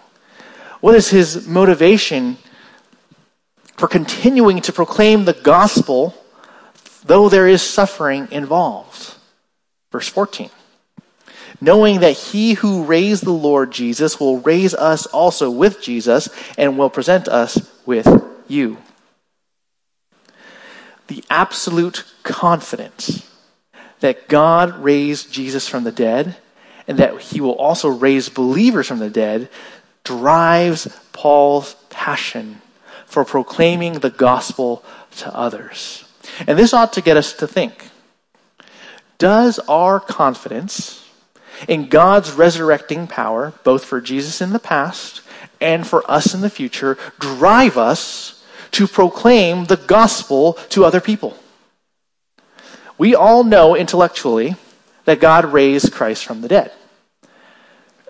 What 0.82 0.96
is 0.96 1.10
his 1.10 1.48
motivation 1.48 2.38
for 3.78 3.88
continuing 3.88 4.62
to 4.62 4.74
proclaim 4.74 5.26
the 5.26 5.34
gospel, 5.34 6.16
though 7.06 7.30
there 7.30 7.48
is 7.48 7.62
suffering 7.62 8.28
involved. 8.32 9.16
Verse 9.92 10.08
14. 10.08 10.50
Knowing 11.62 12.02
that 12.02 12.12
he 12.12 12.54
who 12.54 12.84
raised 12.84 13.24
the 13.24 13.32
Lord 13.32 13.72
Jesus 13.72 14.20
will 14.20 14.40
raise 14.40 14.74
us 14.74 15.06
also 15.08 15.50
with 15.50 15.82
Jesus 15.82 16.30
and 16.58 16.78
will 16.78 16.90
present 16.90 17.28
us 17.28 17.72
with 17.86 18.08
you. 18.48 18.78
The 21.08 21.24
absolute 21.30 22.04
confidence 22.24 23.30
that 24.00 24.28
God 24.28 24.84
raised 24.84 25.32
Jesus 25.32 25.68
from 25.68 25.84
the 25.84 25.92
dead 25.92 26.36
and 26.88 26.98
that 26.98 27.20
he 27.22 27.42
will 27.42 27.56
also 27.56 27.90
raise 27.90 28.30
believers 28.30 28.88
from 28.88 29.00
the 29.00 29.10
dead 29.10 29.50
drives 30.04 30.88
Paul's 31.14 31.76
passion 31.90 32.62
for 33.06 33.24
proclaiming 33.24 33.94
the 33.94 34.10
gospel 34.10 34.84
to 35.18 35.36
others. 35.36 36.04
And 36.46 36.60
this 36.60 36.74
ought 36.74 36.94
to 36.94 37.02
get 37.02 37.18
us 37.18 37.34
to 37.34 37.48
think 37.48 37.90
Does 39.18 39.60
our 39.60 40.00
confidence 40.00 41.05
in 41.68 41.88
God's 41.88 42.32
resurrecting 42.32 43.08
power, 43.08 43.54
both 43.64 43.86
for 43.86 44.02
Jesus 44.02 44.42
in 44.42 44.52
the 44.54 44.60
past 44.60 45.22
and 45.62 45.86
for 45.86 46.10
us 46.10 46.34
in 46.34 46.42
the 46.42 46.50
future, 46.50 46.98
drive 47.20 47.78
us 47.78 48.44
to 48.72 48.88
proclaim 48.88 49.66
the 49.66 49.78
gospel 49.78 50.54
to 50.70 50.86
other 50.86 51.02
people? 51.02 51.38
We 52.98 53.16
all 53.16 53.44
know 53.44 53.76
intellectually 53.76 54.56
that 55.06 55.20
God 55.20 55.46
raised 55.46 55.94
Christ 55.94 56.26
from 56.26 56.42
the 56.42 56.48
dead. 56.48 56.72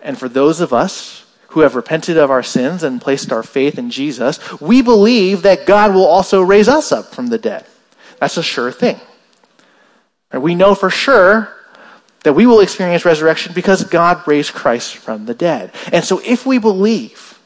And 0.02 0.18
for 0.18 0.30
those 0.30 0.62
of 0.62 0.74
us 0.74 1.25
who 1.50 1.62
have 1.62 1.75
repented 1.75 2.18
of 2.18 2.30
our 2.30 2.44
sins 2.44 2.84
and 2.84 3.02
placed 3.02 3.32
our 3.32 3.44
faith 3.44 3.80
in 3.80 3.90
Jesus, 3.90 4.40
we 4.62 4.82
believe 4.82 5.42
that 5.42 5.66
God 5.66 5.94
will 5.94 6.06
also 6.06 6.42
raise 6.42 6.68
us 6.68 6.92
up 6.92 7.14
from 7.14 7.28
the 7.28 7.38
dead. 7.38 7.66
That's 8.20 8.38
a 8.38 8.44
sure 8.44 8.72
thing. 8.72 9.00
And 10.32 10.44
we 10.44 10.54
know 10.54 10.75
for 10.75 10.90
sure 10.90 11.55
that 12.25 12.34
we 12.34 12.48
will 12.48 12.60
experience 12.60 13.05
resurrection 13.05 13.53
because 13.53 13.84
God 13.84 14.27
raised 14.27 14.53
Christ 14.53 14.98
from 14.98 15.27
the 15.27 15.36
dead. 15.36 15.72
And 15.94 16.03
so 16.03 16.20
if 16.25 16.44
we 16.46 16.58
believe 16.58 17.39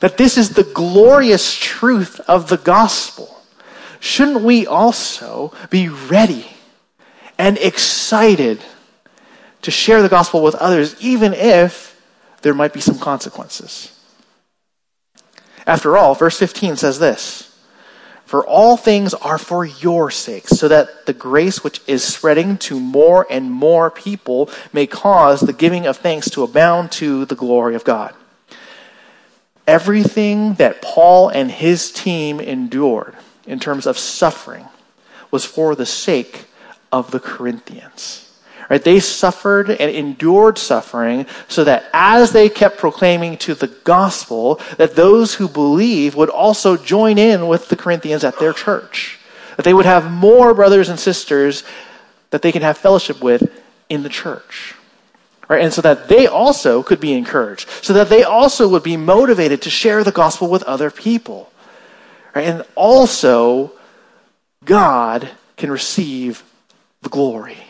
that 0.00 0.18
this 0.18 0.36
is 0.36 0.50
the 0.50 0.64
glorious 0.64 1.54
truth 1.54 2.18
of 2.28 2.48
the 2.48 2.56
gospel, 2.56 3.40
shouldn't 4.00 4.42
we 4.42 4.66
also 4.66 5.52
be 5.70 5.88
ready 5.88 6.48
and 7.38 7.58
excited 7.58 8.60
to 9.62 9.70
share 9.70 10.02
the 10.02 10.08
gospel 10.08 10.42
with 10.42 10.56
others, 10.56 10.96
even 11.00 11.32
if 11.32 12.00
there 12.42 12.54
might 12.54 12.72
be 12.72 12.80
some 12.80 12.98
consequences. 12.98 13.92
After 15.66 15.96
all, 15.96 16.14
verse 16.14 16.38
15 16.38 16.76
says 16.76 16.98
this 16.98 17.45
For 18.26 18.44
all 18.44 18.76
things 18.76 19.14
are 19.14 19.38
for 19.38 19.64
your 19.64 20.10
sakes, 20.10 20.50
so 20.50 20.66
that 20.66 21.06
the 21.06 21.12
grace 21.12 21.62
which 21.62 21.80
is 21.86 22.02
spreading 22.02 22.58
to 22.58 22.80
more 22.80 23.24
and 23.30 23.52
more 23.52 23.88
people 23.88 24.50
may 24.72 24.88
cause 24.88 25.40
the 25.40 25.52
giving 25.52 25.86
of 25.86 25.96
thanks 25.96 26.28
to 26.30 26.42
abound 26.42 26.90
to 26.92 27.24
the 27.24 27.36
glory 27.36 27.76
of 27.76 27.84
God. 27.84 28.14
Everything 29.64 30.54
that 30.54 30.82
Paul 30.82 31.28
and 31.28 31.52
his 31.52 31.92
team 31.92 32.40
endured 32.40 33.14
in 33.46 33.60
terms 33.60 33.86
of 33.86 33.96
suffering 33.96 34.66
was 35.30 35.44
for 35.44 35.76
the 35.76 35.86
sake 35.86 36.46
of 36.90 37.12
the 37.12 37.20
Corinthians. 37.20 38.25
Right? 38.68 38.82
They 38.82 38.98
suffered 38.98 39.70
and 39.70 39.90
endured 39.90 40.58
suffering 40.58 41.26
so 41.48 41.62
that 41.64 41.88
as 41.92 42.32
they 42.32 42.48
kept 42.48 42.78
proclaiming 42.78 43.36
to 43.38 43.54
the 43.54 43.68
gospel, 43.68 44.60
that 44.76 44.96
those 44.96 45.34
who 45.34 45.48
believe 45.48 46.16
would 46.16 46.30
also 46.30 46.76
join 46.76 47.16
in 47.16 47.46
with 47.46 47.68
the 47.68 47.76
Corinthians 47.76 48.24
at 48.24 48.38
their 48.40 48.52
church. 48.52 49.20
That 49.56 49.64
they 49.64 49.74
would 49.74 49.86
have 49.86 50.10
more 50.10 50.52
brothers 50.52 50.88
and 50.88 50.98
sisters 50.98 51.62
that 52.30 52.42
they 52.42 52.50
can 52.50 52.62
have 52.62 52.76
fellowship 52.76 53.22
with 53.22 53.48
in 53.88 54.02
the 54.02 54.08
church. 54.08 54.74
Right? 55.48 55.62
And 55.62 55.72
so 55.72 55.80
that 55.82 56.08
they 56.08 56.26
also 56.26 56.82
could 56.82 56.98
be 56.98 57.12
encouraged, 57.12 57.68
so 57.82 57.92
that 57.92 58.08
they 58.08 58.24
also 58.24 58.68
would 58.68 58.82
be 58.82 58.96
motivated 58.96 59.62
to 59.62 59.70
share 59.70 60.02
the 60.02 60.10
gospel 60.10 60.50
with 60.50 60.64
other 60.64 60.90
people. 60.90 61.52
Right? 62.34 62.48
And 62.48 62.64
also, 62.74 63.70
God 64.64 65.30
can 65.56 65.70
receive 65.70 66.42
the 67.02 67.08
glory 67.08 67.65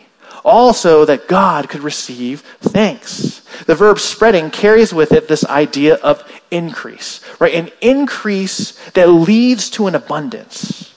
also 0.47 1.05
that 1.05 1.27
God 1.27 1.67
could 1.69 1.81
receive 1.81 2.39
thanks. 2.61 3.41
The 3.65 3.75
verb 3.75 3.99
spreading 3.99 4.49
carries 4.49 4.93
with 4.93 5.11
it 5.11 5.27
this 5.27 5.45
idea 5.45 5.95
of 5.95 6.23
increase, 6.49 7.21
right? 7.39 7.53
An 7.53 7.69
increase 7.81 8.71
that 8.91 9.09
leads 9.09 9.69
to 9.71 9.87
an 9.87 9.95
abundance. 9.95 10.95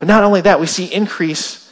But 0.00 0.08
not 0.08 0.24
only 0.24 0.40
that, 0.40 0.60
we 0.60 0.66
see 0.66 0.92
increase, 0.92 1.70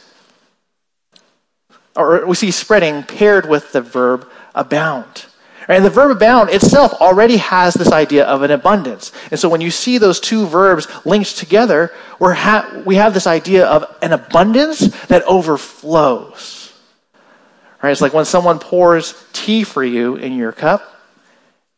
or 1.95 2.25
we 2.25 2.35
see 2.35 2.51
spreading 2.51 3.03
paired 3.03 3.47
with 3.47 3.73
the 3.73 3.81
verb 3.81 4.27
abound. 4.55 5.25
And 5.67 5.83
the 5.83 5.89
verb 5.89 6.11
abound 6.11 6.49
itself 6.49 6.93
already 6.93 7.37
has 7.37 7.73
this 7.73 7.91
idea 7.91 8.25
of 8.25 8.41
an 8.41 8.51
abundance. 8.51 9.11
And 9.31 9.39
so 9.39 9.49
when 9.49 9.61
you 9.61 9.71
see 9.71 9.97
those 9.97 10.19
two 10.19 10.45
verbs 10.47 10.87
linked 11.05 11.37
together, 11.37 11.91
we're 12.19 12.33
ha- 12.33 12.83
we 12.85 12.95
have 12.95 13.13
this 13.13 13.27
idea 13.27 13.65
of 13.65 13.85
an 14.01 14.13
abundance 14.13 14.79
that 15.07 15.23
overflows. 15.23 16.73
Right? 17.81 17.91
It's 17.91 18.01
like 18.01 18.13
when 18.13 18.25
someone 18.25 18.59
pours 18.59 19.13
tea 19.33 19.63
for 19.63 19.83
you 19.83 20.15
in 20.15 20.33
your 20.37 20.51
cup 20.51 20.92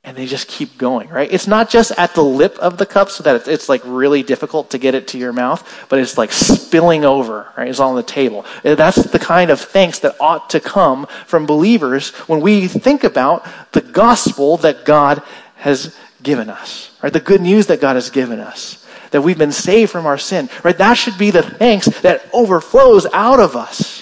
and 0.05 0.15
they 0.15 0.27
just 0.27 0.47
keep 0.47 0.77
going, 0.77 1.09
right? 1.09 1.27
It's 1.31 1.47
not 1.47 1.67
just 1.67 1.91
at 1.97 2.13
the 2.13 2.23
lip 2.23 2.57
of 2.59 2.77
the 2.77 2.85
cup 2.85 3.09
so 3.09 3.23
that 3.23 3.47
it's, 3.47 3.67
like 3.67 3.81
really 3.83 4.21
difficult 4.21 4.69
to 4.69 4.77
get 4.77 4.93
it 4.93 5.07
to 5.09 5.17
your 5.17 5.33
mouth, 5.33 5.87
but 5.89 5.97
it's 5.97 6.19
like 6.19 6.31
spilling 6.31 7.03
over, 7.03 7.51
right? 7.57 7.67
It's 7.67 7.79
on 7.79 7.95
the 7.95 8.03
table. 8.03 8.45
That's 8.61 9.03
the 9.03 9.17
kind 9.17 9.49
of 9.49 9.59
thanks 9.59 9.99
that 9.99 10.15
ought 10.19 10.51
to 10.51 10.59
come 10.59 11.07
from 11.25 11.47
believers 11.47 12.11
when 12.27 12.41
we 12.41 12.67
think 12.67 13.03
about 13.03 13.47
the 13.71 13.81
gospel 13.81 14.57
that 14.57 14.85
God 14.85 15.23
has 15.55 15.97
given 16.21 16.51
us, 16.51 16.91
right? 17.01 17.11
The 17.11 17.19
good 17.19 17.41
news 17.41 17.67
that 17.67 17.81
God 17.81 17.95
has 17.95 18.11
given 18.11 18.39
us, 18.39 18.85
that 19.09 19.21
we've 19.21 19.39
been 19.39 19.51
saved 19.51 19.91
from 19.91 20.05
our 20.05 20.19
sin, 20.19 20.49
right? 20.63 20.77
That 20.77 20.93
should 20.93 21.17
be 21.17 21.31
the 21.31 21.41
thanks 21.41 21.87
that 22.01 22.29
overflows 22.31 23.07
out 23.11 23.39
of 23.39 23.55
us. 23.55 23.94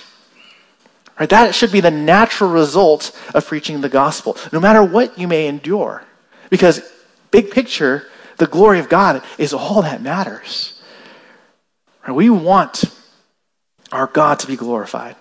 Right? 1.20 1.30
That 1.30 1.54
should 1.54 1.72
be 1.72 1.82
the 1.82 1.92
natural 1.92 2.50
result 2.52 3.18
of 3.34 3.46
preaching 3.46 3.82
the 3.82 3.90
gospel, 3.90 4.38
no 4.52 4.60
matter 4.60 4.84
what 4.84 5.18
you 5.18 5.28
may 5.28 5.48
endure. 5.48 6.04
Because, 6.50 6.82
big 7.32 7.52
picture, 7.52 8.08
the 8.38 8.48
glory 8.48 8.80
of 8.80 8.90
God 8.90 9.24
is 9.38 9.54
all 9.54 9.82
that 9.84 10.02
matters. 10.02 10.82
Right? 12.08 12.16
We 12.16 12.30
want 12.30 12.84
our 13.92 14.08
God 14.08 14.40
to 14.40 14.48
be 14.48 14.56
glorified. 14.56 15.16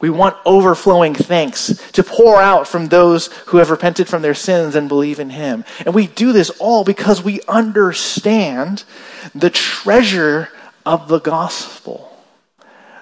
We 0.00 0.10
want 0.10 0.36
overflowing 0.46 1.14
thanks 1.14 1.74
to 1.92 2.04
pour 2.04 2.40
out 2.40 2.68
from 2.68 2.86
those 2.86 3.26
who 3.46 3.56
have 3.56 3.70
repented 3.70 4.08
from 4.08 4.22
their 4.22 4.34
sins 4.34 4.76
and 4.76 4.88
believe 4.88 5.18
in 5.18 5.30
Him. 5.30 5.64
And 5.84 5.92
we 5.92 6.06
do 6.06 6.32
this 6.32 6.50
all 6.60 6.84
because 6.84 7.20
we 7.20 7.40
understand 7.48 8.84
the 9.34 9.50
treasure 9.50 10.50
of 10.86 11.08
the 11.08 11.18
gospel. 11.18 12.07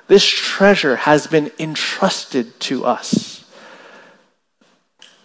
This 0.09 0.25
treasure 0.25 0.97
has 0.97 1.27
been 1.27 1.51
entrusted 1.59 2.59
to 2.61 2.85
us. 2.85 3.45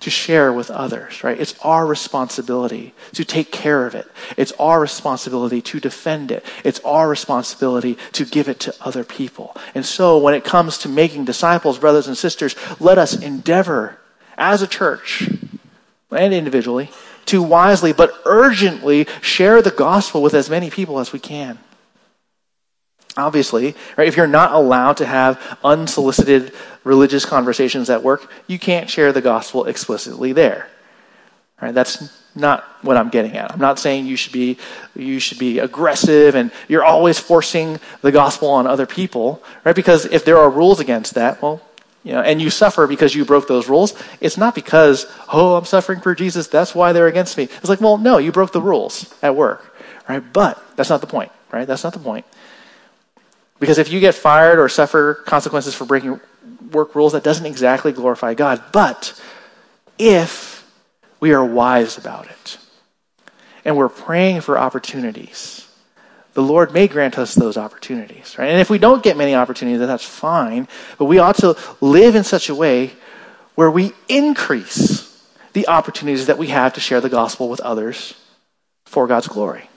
to 0.02 0.10
share 0.10 0.52
with 0.52 0.72
others, 0.72 1.24
right? 1.24 1.40
It's 1.40 1.54
our 1.64 1.86
responsibility 1.86 2.94
to 3.14 3.24
take 3.24 3.52
care 3.52 3.86
of 3.86 3.94
it. 3.94 4.08
It's 4.36 4.52
our 4.54 4.80
responsibility 4.82 5.62
to 5.62 5.80
defend 5.80 6.32
it. 6.32 6.44
It's 6.64 6.80
our 6.80 7.08
responsibility 7.08 8.00
to 8.14 8.26
give 8.26 8.50
it 8.50 8.60
to 8.62 8.74
other 8.82 9.04
people. 9.04 9.56
And 9.76 9.86
so 9.86 10.18
when 10.18 10.34
it 10.34 10.44
comes 10.44 10.80
to 10.80 10.90
making 10.90 11.26
disciples, 11.26 11.78
brothers 11.78 12.08
and 12.08 12.18
sisters, 12.18 12.56
let 12.80 12.98
us 12.98 13.16
endeavor 13.22 14.00
as 14.40 14.64
a 14.64 14.68
church 14.68 15.30
and 16.10 16.34
individually 16.34 16.90
to 17.28 17.44
wisely 17.44 17.94
but 17.94 18.12
urgently 18.26 19.06
share 19.22 19.62
the 19.62 19.70
gospel 19.70 20.24
with 20.24 20.34
as 20.34 20.50
many 20.50 20.72
people 20.72 21.00
as 21.00 21.14
we 21.14 21.20
can. 21.20 21.60
Obviously, 23.18 23.76
right, 23.98 24.08
if 24.08 24.16
you're 24.16 24.28
not 24.28 24.54
allowed 24.54 24.98
to 24.98 25.06
have 25.06 25.58
unsolicited 25.64 26.54
religious 26.84 27.26
conversations 27.26 27.90
at 27.90 28.04
work, 28.04 28.32
you 28.48 28.58
can't 28.58 28.90
share 28.90 29.12
the 29.12 29.22
gospel 29.22 29.66
explicitly 29.66 30.32
there. 30.32 30.68
Right? 31.62 31.74
That's 31.74 32.22
not 32.36 32.64
what 32.82 32.98
I'm 32.98 33.10
getting 33.10 33.38
at. 33.38 33.52
I'm 33.52 33.60
not 33.60 33.78
saying 33.78 34.06
you 34.06 34.16
should 34.16 34.32
be 34.32 34.58
you 34.96 35.20
should 35.20 35.38
be 35.38 35.60
aggressive 35.60 36.36
and 36.36 36.52
you're 36.68 36.84
always 36.84 37.20
forcing 37.20 37.80
the 38.02 38.12
gospel 38.12 38.50
on 38.50 38.66
other 38.66 38.86
people, 38.86 39.44
right? 39.64 39.76
Because 39.76 40.06
if 40.06 40.24
there 40.24 40.38
are 40.38 40.50
rules 40.50 40.80
against 40.80 41.16
that, 41.16 41.42
well, 41.42 41.62
you 42.04 42.14
know, 42.14 42.22
and 42.22 42.42
you 42.42 42.50
suffer 42.50 42.88
because 42.88 43.14
you 43.14 43.26
broke 43.26 43.48
those 43.48 43.70
rules, 43.70 43.94
it's 44.22 44.38
not 44.38 44.56
because, 44.56 45.06
oh, 45.32 45.56
I'm 45.56 45.66
suffering 45.66 46.00
for 46.00 46.16
Jesus, 46.16 46.48
that's 46.48 46.74
why 46.74 46.94
they're 46.94 47.08
against 47.08 47.38
me. 47.38 47.44
It's 47.44 47.70
like, 47.70 47.82
well, 47.82 47.98
no, 47.98 48.18
you 48.18 48.32
broke 48.32 48.54
the 48.54 48.62
rules 48.62 49.14
at 49.22 49.36
work, 49.36 49.76
right? 50.10 50.24
But 50.34 50.64
that's 50.76 50.90
not 50.90 51.02
the 51.02 51.08
point, 51.08 51.32
right? 51.52 51.68
That's 51.68 51.84
not 51.84 51.94
the 51.94 52.00
point. 52.00 52.26
Because 53.62 53.78
if 53.78 53.92
you 53.92 54.00
get 54.00 54.16
fired 54.16 54.58
or 54.58 54.68
suffer 54.68 55.14
consequences 55.14 55.76
for 55.76 55.86
breaking 55.86 56.20
work 56.72 56.96
rules, 56.96 57.14
that 57.14 57.24
doesn't 57.24 57.46
exactly 57.46 57.92
glorify 57.92 58.34
God. 58.34 58.62
But 58.72 59.22
if 60.00 60.68
we 61.20 61.32
are 61.32 61.46
wise 61.46 61.96
about 61.96 62.26
it 62.26 62.58
and 63.64 63.78
we're 63.78 63.88
praying 63.88 64.42
for 64.42 64.58
opportunities, 64.58 65.68
the 66.34 66.42
Lord 66.42 66.74
may 66.74 66.88
grant 66.88 67.20
us 67.20 67.36
those 67.36 67.56
opportunities, 67.56 68.36
right? 68.40 68.50
And 68.50 68.60
if 68.60 68.72
we 68.72 68.80
don't 68.80 69.04
get 69.04 69.16
many 69.16 69.36
opportunities, 69.36 69.80
that's 69.80 70.04
fine. 70.04 70.68
But 70.98 71.06
we 71.06 71.20
ought 71.20 71.36
to 71.38 71.56
live 71.82 72.16
in 72.16 72.24
such 72.24 72.50
a 72.50 72.56
way 72.56 72.94
where 73.54 73.70
we 73.70 73.94
increase 74.10 75.24
the 75.54 75.68
opportunities 75.68 76.26
that 76.26 76.40
we 76.40 76.48
have 76.48 76.74
to 76.74 76.80
share 76.80 77.00
the 77.00 77.10
gospel 77.10 77.48
with 77.48 77.60
others 77.60 78.16
for 78.86 79.06
God's 79.06 79.28
glory. 79.28 79.70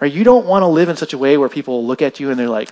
Right? 0.00 0.12
You 0.12 0.22
don't 0.22 0.44
want 0.44 0.64
to 0.64 0.66
live 0.66 0.90
in 0.90 0.96
such 0.96 1.14
a 1.14 1.18
way 1.18 1.38
where 1.38 1.48
people 1.48 1.86
look 1.86 2.02
at 2.02 2.20
you 2.20 2.30
and 2.30 2.38
they're 2.38 2.50
like, 2.50 2.70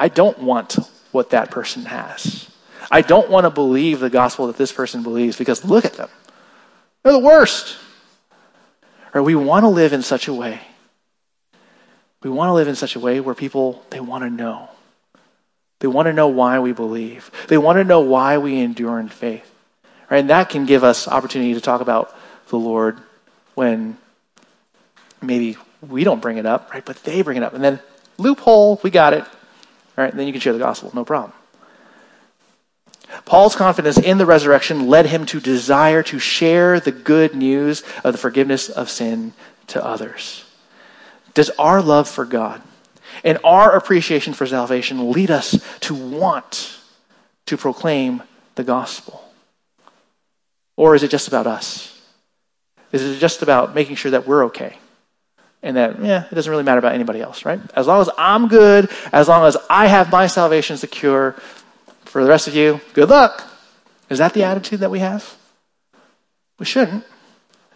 I 0.00 0.08
don't 0.08 0.38
want 0.38 0.78
what 1.12 1.30
that 1.30 1.50
person 1.50 1.84
has. 1.84 2.48
I 2.90 3.02
don't 3.02 3.28
want 3.28 3.44
to 3.44 3.50
believe 3.50 4.00
the 4.00 4.08
gospel 4.08 4.46
that 4.46 4.56
this 4.56 4.72
person 4.72 5.02
believes 5.02 5.36
because 5.36 5.62
look 5.62 5.84
at 5.84 5.92
them. 5.92 6.08
They're 7.02 7.12
the 7.12 7.18
worst. 7.18 7.76
Or 9.12 9.22
we 9.22 9.34
want 9.34 9.64
to 9.64 9.68
live 9.68 9.92
in 9.92 10.00
such 10.00 10.26
a 10.26 10.32
way. 10.32 10.62
We 12.22 12.30
want 12.30 12.48
to 12.48 12.54
live 12.54 12.66
in 12.66 12.76
such 12.76 12.96
a 12.96 13.00
way 13.00 13.20
where 13.20 13.34
people, 13.34 13.84
they 13.90 14.00
want 14.00 14.24
to 14.24 14.30
know. 14.30 14.70
They 15.80 15.86
want 15.88 16.06
to 16.06 16.14
know 16.14 16.28
why 16.28 16.60
we 16.60 16.72
believe. 16.72 17.30
They 17.48 17.58
want 17.58 17.76
to 17.76 17.84
know 17.84 18.00
why 18.00 18.38
we 18.38 18.58
endure 18.58 18.98
in 18.98 19.08
faith. 19.08 19.50
Right? 20.10 20.18
And 20.18 20.30
that 20.30 20.48
can 20.48 20.64
give 20.64 20.82
us 20.82 21.08
opportunity 21.08 21.52
to 21.54 21.60
talk 21.60 21.82
about 21.82 22.16
the 22.48 22.58
Lord 22.58 22.98
when 23.54 23.98
maybe 25.20 25.58
we 25.86 26.04
don't 26.04 26.22
bring 26.22 26.38
it 26.38 26.46
up, 26.46 26.72
right? 26.72 26.84
But 26.84 26.96
they 27.04 27.20
bring 27.20 27.36
it 27.36 27.42
up. 27.42 27.52
And 27.52 27.62
then 27.62 27.80
loophole, 28.16 28.80
we 28.82 28.88
got 28.88 29.12
it. 29.12 29.24
All 30.00 30.06
right, 30.06 30.16
then 30.16 30.26
you 30.26 30.32
can 30.32 30.40
share 30.40 30.54
the 30.54 30.58
gospel, 30.58 30.90
no 30.94 31.04
problem. 31.04 31.34
Paul's 33.26 33.54
confidence 33.54 33.98
in 33.98 34.16
the 34.16 34.24
resurrection 34.24 34.88
led 34.88 35.04
him 35.04 35.26
to 35.26 35.40
desire 35.40 36.02
to 36.04 36.18
share 36.18 36.80
the 36.80 36.90
good 36.90 37.34
news 37.34 37.82
of 38.02 38.12
the 38.12 38.18
forgiveness 38.18 38.70
of 38.70 38.88
sin 38.88 39.34
to 39.66 39.84
others. 39.84 40.46
Does 41.34 41.50
our 41.58 41.82
love 41.82 42.08
for 42.08 42.24
God 42.24 42.62
and 43.22 43.36
our 43.44 43.76
appreciation 43.76 44.32
for 44.32 44.46
salvation 44.46 45.12
lead 45.12 45.30
us 45.30 45.62
to 45.80 45.94
want 45.94 46.78
to 47.44 47.58
proclaim 47.58 48.22
the 48.54 48.64
gospel? 48.64 49.22
Or 50.78 50.94
is 50.94 51.02
it 51.02 51.10
just 51.10 51.28
about 51.28 51.46
us? 51.46 52.00
Is 52.90 53.02
it 53.02 53.18
just 53.18 53.42
about 53.42 53.74
making 53.74 53.96
sure 53.96 54.12
that 54.12 54.26
we're 54.26 54.46
okay? 54.46 54.78
And 55.62 55.76
that, 55.76 56.02
yeah, 56.02 56.24
it 56.30 56.34
doesn't 56.34 56.50
really 56.50 56.62
matter 56.62 56.78
about 56.78 56.94
anybody 56.94 57.20
else, 57.20 57.44
right? 57.44 57.60
As 57.74 57.86
long 57.86 58.00
as 58.00 58.10
I'm 58.16 58.48
good, 58.48 58.90
as 59.12 59.28
long 59.28 59.46
as 59.46 59.56
I 59.68 59.88
have 59.88 60.10
my 60.10 60.26
salvation 60.26 60.76
secure, 60.76 61.36
for 62.04 62.24
the 62.24 62.28
rest 62.28 62.48
of 62.48 62.56
you, 62.56 62.80
good 62.92 63.08
luck. 63.08 63.46
Is 64.08 64.18
that 64.18 64.34
the 64.34 64.42
attitude 64.42 64.80
that 64.80 64.90
we 64.90 64.98
have? 64.98 65.36
We 66.58 66.66
shouldn't. 66.66 67.04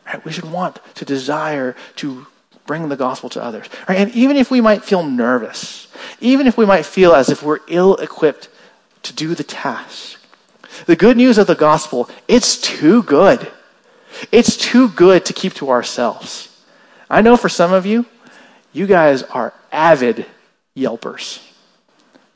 Right? 0.07 0.25
We 0.25 0.33
should 0.33 0.51
want 0.51 0.81
to 0.97 1.05
desire 1.05 1.77
to 1.97 2.27
bring 2.67 2.89
the 2.89 2.97
gospel 2.97 3.29
to 3.31 3.43
others. 3.43 3.69
Right? 3.89 3.99
And 3.99 4.11
even 4.13 4.37
if 4.37 4.51
we 4.51 4.61
might 4.61 4.83
feel 4.83 5.05
nervous, 5.05 5.87
even 6.21 6.47
if 6.47 6.57
we 6.57 6.67
might 6.67 6.85
feel 6.85 7.15
as 7.15 7.29
if 7.29 7.43
we're 7.43 7.61
ill 7.69 7.97
equipped 7.97 8.49
to 9.05 9.15
do 9.15 9.35
the 9.35 9.45
task, 9.45 10.19
the 10.87 10.97
good 10.97 11.17
news 11.17 11.39
of 11.39 11.47
the 11.47 11.55
gospel, 11.55 12.11
it's 12.27 12.57
too 12.57 13.03
good. 13.05 13.51
It's 14.33 14.57
too 14.57 14.89
good 14.89 15.25
to 15.27 15.33
keep 15.33 15.55
to 15.55 15.71
ourselves. 15.71 16.54
I 17.09 17.21
know 17.21 17.37
for 17.37 17.49
some 17.49 17.73
of 17.73 17.87
you, 17.87 18.07
you 18.73 18.87
guys 18.87 19.23
are 19.23 19.53
avid 19.71 20.27
Yelpers, 20.77 21.41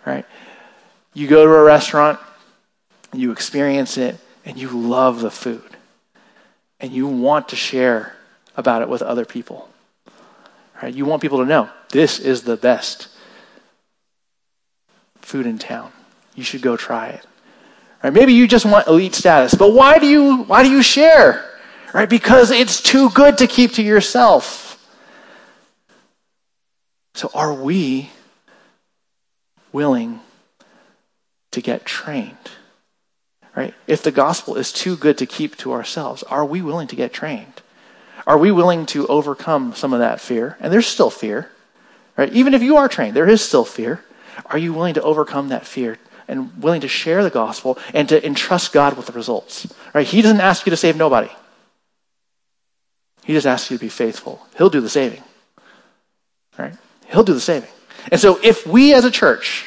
right? 0.07 0.24
You 1.14 1.26
go 1.26 1.44
to 1.44 1.52
a 1.52 1.62
restaurant, 1.64 2.20
you 3.12 3.33
experience 3.33 3.96
it, 3.96 4.16
and 4.44 4.57
you 4.57 4.68
love 4.68 5.20
the 5.20 5.31
food. 5.31 5.62
And 6.81 6.92
you 6.92 7.09
want 7.09 7.48
to 7.48 7.57
share 7.57 8.14
about 8.57 8.83
it 8.83 8.88
with 8.88 9.02
other 9.02 9.24
people. 9.24 9.68
Right? 10.81 10.94
You 10.94 11.04
want 11.04 11.22
people 11.22 11.38
to 11.38 11.44
know 11.44 11.68
this 11.90 12.20
is 12.20 12.42
the 12.42 12.57
best 12.57 13.09
food 15.20 15.46
in 15.46 15.59
town. 15.59 15.90
You 16.35 16.44
should 16.44 16.62
go 16.62 16.76
try 16.76 17.09
it. 17.09 17.26
Right? 18.02 18.12
Maybe 18.12 18.33
you 18.33 18.46
just 18.46 18.64
want 18.64 18.87
elite 18.87 19.14
status, 19.14 19.54
but 19.54 19.72
why 19.72 19.98
do 19.98 20.07
you 20.07 20.44
why 20.44 20.62
do 20.62 20.70
you 20.70 20.83
share? 20.83 21.44
Right? 21.92 22.09
Because 22.09 22.51
it's 22.51 22.83
too 22.83 23.11
good 23.11 23.38
to 23.38 23.46
keep 23.46 23.72
to 23.74 23.83
yourself. 23.83 24.68
So, 27.14 27.31
are 27.35 27.53
we 27.53 28.11
willing 29.72 30.20
to 31.51 31.61
get 31.61 31.85
trained? 31.85 32.37
Right? 33.57 33.74
If 33.87 34.03
the 34.03 34.12
gospel 34.12 34.57
is 34.57 34.72
too 34.72 34.96
good 34.96 35.18
to 35.18 35.27
keep 35.27 35.57
to 35.59 35.72
ourselves, 35.72 36.22
are 36.24 36.44
we 36.44 36.62
willing 36.62 36.87
to 36.88 36.96
get 36.96 37.12
trained? 37.12 37.62
Are 38.27 38.38
we 38.38 38.53
willing 38.53 38.87
to 38.87 39.07
overcome 39.07 39.74
some 39.74 39.92
of 39.92 40.01
that 40.01 40.20
fear? 40.20 40.57
And 40.61 40.72
there's 40.72 40.87
still 40.87 41.11
fear. 41.11 41.51
Right? 42.16 42.33
Even 42.33 42.55
if 42.55 42.62
you 42.62 42.77
are 42.77 42.88
trained, 42.88 43.16
there 43.16 43.29
is 43.29 43.42
still 43.42 43.64
fear. 43.64 44.05
Are 44.46 44.59
you 44.59 44.72
willing 44.72 44.94
to 44.94 45.03
overcome 45.03 45.48
that 45.48 45.66
fear 45.66 45.98
and 46.29 46.62
willing 46.62 46.83
to 46.83 46.88
share 46.88 47.24
the 47.24 47.31
gospel 47.31 47.79
and 47.94 48.09
to 48.11 48.24
entrust 48.24 48.72
God 48.72 48.96
with 48.96 49.07
the 49.07 49.12
results? 49.12 49.66
Right? 49.94 50.07
He 50.07 50.22
doesn't 50.22 50.40
ask 50.40 50.66
you 50.66 50.70
to 50.70 50.77
save 50.77 50.96
nobody. 50.96 51.31
He 53.29 53.35
just 53.35 53.47
asks 53.47 53.71
you 53.71 53.77
to 53.77 53.81
be 53.83 53.91
faithful. 53.91 54.41
He'll 54.57 54.71
do 54.71 54.81
the 54.81 54.88
saving. 54.88 55.23
Right? 56.59 56.73
He'll 57.09 57.25
do 57.25 57.35
the 57.35 57.43
saving. 57.43 57.69
And 58.11 58.19
so 58.19 58.41
if 58.43 58.67
we 58.67 58.95
as 58.95 59.05
a 59.05 59.11
church, 59.11 59.67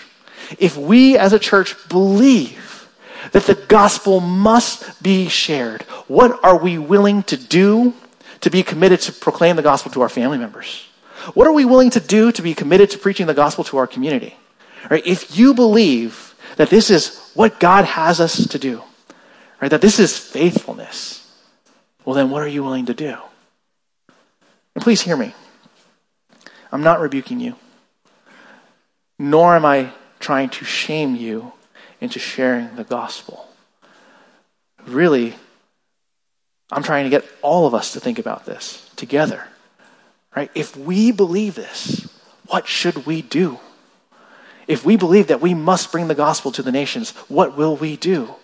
if 0.58 0.76
we 0.76 1.16
as 1.16 1.32
a 1.32 1.38
church 1.38 1.76
believe 1.88 2.90
that 3.34 3.44
the 3.44 3.54
gospel 3.54 4.20
must 4.20 5.04
be 5.04 5.30
shared, 5.30 5.84
what 6.08 6.44
are 6.44 6.58
we 6.58 6.80
willing 6.80 7.22
to 7.22 7.38
do 7.38 7.94
to 8.40 8.50
be 8.50 8.64
committed 8.64 9.00
to 9.02 9.12
proclaim 9.12 9.58
the 9.58 9.62
gospel 9.62 9.92
to 9.92 10.02
our 10.02 10.10
family 10.10 10.40
members? 10.40 10.88
What 11.36 11.46
are 11.46 11.54
we 11.54 11.64
willing 11.64 11.92
to 11.92 12.00
do 12.00 12.32
to 12.32 12.42
be 12.42 12.56
committed 12.56 12.90
to 12.90 12.98
preaching 12.98 13.28
the 13.28 13.36
gospel 13.36 13.64
to 13.66 13.78
our 13.78 13.86
community? 13.86 14.36
Right? 14.90 15.06
If 15.06 15.38
you 15.38 15.54
believe 15.54 16.34
that 16.56 16.72
this 16.72 16.90
is 16.90 17.32
what 17.36 17.60
God 17.60 17.86
has 17.86 18.20
us 18.20 18.48
to 18.48 18.58
do, 18.58 18.82
right? 19.62 19.70
That 19.70 19.82
this 19.82 20.00
is 20.00 20.18
faithfulness, 20.18 21.32
well 22.06 22.16
then 22.16 22.32
what 22.32 22.42
are 22.42 22.48
you 22.48 22.64
willing 22.64 22.88
to 22.88 22.96
do? 22.96 23.18
Please 24.80 25.02
hear 25.02 25.18
me. 25.18 25.34
I'm 26.72 26.84
not 26.84 27.02
rebuking 27.02 27.40
you, 27.40 27.56
nor 29.20 29.56
am 29.56 29.66
I 29.66 29.92
trying 30.20 30.50
to 30.50 30.66
shame 30.66 31.16
you 31.16 31.52
into 32.00 32.18
sharing 32.18 32.76
the 32.76 32.84
gospel. 32.84 33.48
Really, 34.88 35.36
I'm 36.72 36.84
trying 36.84 37.04
to 37.04 37.10
get 37.10 37.26
all 37.42 37.68
of 37.68 37.74
us 37.74 37.94
to 37.94 38.00
think 38.00 38.18
about 38.18 38.46
this 38.46 38.90
together. 38.96 39.48
Right? 40.36 40.50
If 40.56 40.78
we 40.78 41.12
believe 41.12 41.56
this, 41.56 42.10
what 42.48 42.68
should 42.68 43.06
we 43.06 43.22
do? 43.22 43.60
If 44.68 44.86
we 44.86 44.96
believe 44.96 45.28
that 45.28 45.42
we 45.42 45.54
must 45.54 45.92
bring 45.92 46.08
the 46.08 46.16
gospel 46.16 46.52
to 46.54 46.64
the 46.64 46.72
nations, 46.72 47.12
what 47.28 47.58
will 47.58 47.76
we 47.76 47.98
do? 47.98 48.36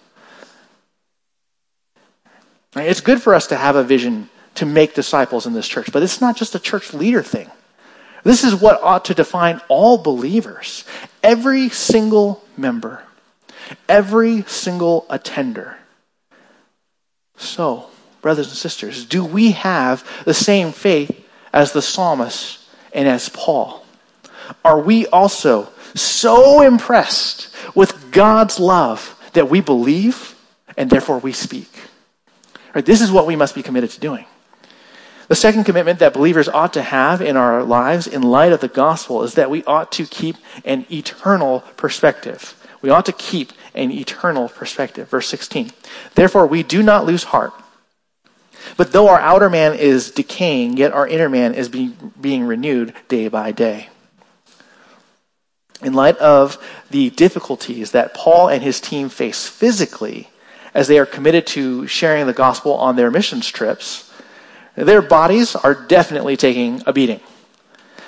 Right? 2.76 2.90
It's 2.90 3.00
good 3.00 3.22
for 3.22 3.34
us 3.34 3.48
to 3.48 3.56
have 3.56 3.78
a 3.78 3.84
vision 3.84 4.30
to 4.58 4.66
make 4.66 4.94
disciples 4.94 5.46
in 5.46 5.54
this 5.54 5.68
church, 5.68 5.92
but 5.92 6.04
it's 6.04 6.22
not 6.22 6.36
just 6.36 6.56
a 6.56 6.60
church 6.60 6.94
leader 6.94 7.24
thing. 7.24 7.50
This 8.24 8.44
is 8.44 8.56
what 8.56 8.82
ought 8.82 9.06
to 9.06 9.14
define 9.14 9.62
all 9.70 9.98
believers. 9.98 10.84
Every 11.24 11.70
single 11.70 12.44
member, 12.58 13.04
every 13.88 14.44
single 14.44 15.06
attender 15.10 15.78
So, 17.38 17.86
brothers 18.22 18.48
and 18.48 18.58
sisters, 18.58 19.06
do 19.06 19.24
we 19.24 19.52
have 19.52 20.04
the 20.26 20.34
same 20.34 20.72
faith 20.72 21.26
as 21.54 21.72
the 21.72 21.82
psalmist 21.82 22.60
and 22.94 23.08
as 23.08 23.30
Paul? 23.30 23.86
Are 24.66 24.80
we 24.80 25.06
also 25.08 25.70
so 25.94 26.62
impressed 26.62 27.50
with 27.76 28.12
God's 28.12 28.60
love 28.60 29.16
that 29.34 29.50
we 29.50 29.62
believe 29.62 30.36
and 30.76 30.90
therefore 30.90 31.20
we 31.20 31.32
speak? 31.32 31.72
Right, 32.74 32.86
this 32.86 33.02
is 33.02 33.12
what 33.12 33.28
we 33.28 33.36
must 33.36 33.56
be 33.56 33.64
committed 33.64 33.92
to 33.92 34.00
doing. 34.00 34.26
The 35.28 35.36
second 35.36 35.66
commitment 35.66 36.00
that 36.00 36.14
believers 36.14 36.48
ought 36.48 36.74
to 36.74 36.82
have 36.82 37.22
in 37.22 37.36
our 37.36 37.64
lives 37.64 38.08
in 38.08 38.22
light 38.22 38.54
of 38.54 38.62
the 38.62 38.70
gospel 38.70 39.24
is 39.24 39.34
that 39.34 39.50
we 39.50 39.64
ought 39.66 39.92
to 39.94 40.06
keep 40.06 40.38
an 40.64 40.86
eternal 40.90 41.62
perspective. 41.76 42.54
We 42.82 42.90
ought 42.90 43.06
to 43.08 43.12
keep 43.12 43.52
an 43.76 43.92
eternal 43.92 44.48
perspective. 44.48 45.10
Verse 45.10 45.28
16. 45.28 45.72
Therefore, 46.16 46.48
we 46.48 46.64
do 46.64 46.82
not 46.82 47.06
lose 47.06 47.26
heart. 47.26 47.52
But 48.78 48.92
though 48.92 49.10
our 49.10 49.20
outer 49.20 49.50
man 49.50 49.74
is 49.74 50.12
decaying, 50.12 50.78
yet 50.78 50.94
our 50.94 51.08
inner 51.08 51.30
man 51.30 51.54
is 51.54 51.68
being, 51.68 52.14
being 52.20 52.44
renewed 52.44 52.94
day 53.08 53.28
by 53.28 53.52
day. 53.52 53.90
In 55.82 55.94
light 55.94 56.18
of 56.18 56.58
the 56.90 57.10
difficulties 57.12 57.92
that 57.92 58.14
Paul 58.14 58.48
and 58.48 58.64
his 58.64 58.80
team 58.80 59.10
face 59.10 59.48
physically 59.48 60.30
as 60.74 60.88
they 60.88 60.98
are 61.00 61.06
committed 61.06 61.46
to 61.48 61.86
sharing 61.88 62.28
the 62.28 62.34
gospel 62.34 62.74
on 62.74 62.96
their 62.96 63.12
missions 63.12 63.48
trips, 63.48 64.07
their 64.86 65.02
bodies 65.02 65.56
are 65.56 65.74
definitely 65.74 66.38
taking 66.38 66.84
a 66.86 66.94
beating. 66.94 67.20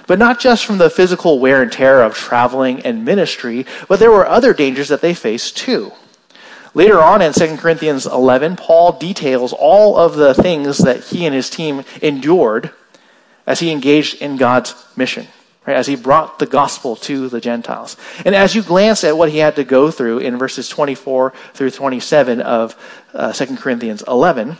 But 0.08 0.20
not 0.20 0.40
just 0.40 0.66
from 0.66 0.78
the 0.78 0.90
physical 0.90 1.40
wear 1.40 1.62
and 1.62 1.72
tear 1.72 2.02
of 2.02 2.16
traveling 2.16 2.82
and 2.82 3.06
ministry, 3.06 3.66
but 3.88 4.00
there 4.00 4.12
were 4.12 4.26
other 4.26 4.54
dangers 4.54 4.88
that 4.88 5.02
they 5.02 5.14
faced 5.14 5.58
too. 5.58 5.92
Later 6.74 7.00
on 7.02 7.22
in 7.22 7.34
2 7.34 7.58
Corinthians 7.58 8.06
11, 8.06 8.56
Paul 8.56 8.94
details 8.94 9.54
all 9.54 9.98
of 9.98 10.16
the 10.16 10.34
things 10.34 10.80
that 10.80 11.06
he 11.06 11.26
and 11.26 11.34
his 11.34 11.50
team 11.50 11.84
endured 12.02 12.72
as 13.48 13.60
he 13.60 13.72
engaged 13.72 14.22
in 14.22 14.38
God's 14.38 14.76
mission, 14.96 15.28
right, 15.66 15.76
as 15.76 15.88
he 15.88 15.96
brought 15.96 16.38
the 16.38 16.46
gospel 16.46 16.96
to 16.98 17.28
the 17.30 17.42
Gentiles. 17.42 17.98
And 18.24 18.36
as 18.36 18.54
you 18.54 18.62
glance 18.62 19.04
at 19.04 19.18
what 19.18 19.32
he 19.32 19.40
had 19.40 19.56
to 19.56 19.64
go 19.64 19.90
through 19.90 20.20
in 20.20 20.38
verses 20.38 20.70
24 20.70 21.34
through 21.56 21.72
27 21.72 22.42
of 22.42 22.76
uh, 23.16 23.34
2 23.34 23.58
Corinthians 23.58 24.04
11, 24.08 24.58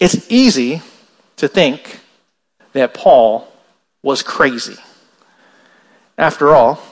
it's 0.00 0.26
easy 0.30 0.82
to 1.36 1.46
think 1.46 2.00
that 2.72 2.94
Paul 2.94 3.46
was 4.02 4.22
crazy. 4.22 4.76
After 6.16 6.54
all, 6.54 6.82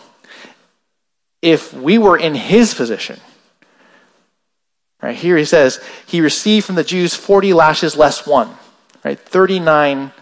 if 1.40 1.72
we 1.72 1.98
were 1.98 2.18
in 2.18 2.34
his 2.34 2.74
position, 2.74 3.18
right 5.02 5.16
here 5.16 5.36
he 5.36 5.44
says, 5.44 5.82
he 6.06 6.20
received 6.20 6.66
from 6.66 6.74
the 6.74 6.84
Jews 6.84 7.14
40 7.14 7.54
lashes 7.54 7.96
less 7.96 8.26
one, 8.26 8.50
right? 9.04 9.18
39 9.18 10.12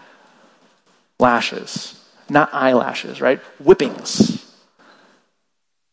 lashes, 1.19 2.03
not 2.29 2.53
eyelashes, 2.53 3.19
right? 3.19 3.39
Whippings. 3.59 4.45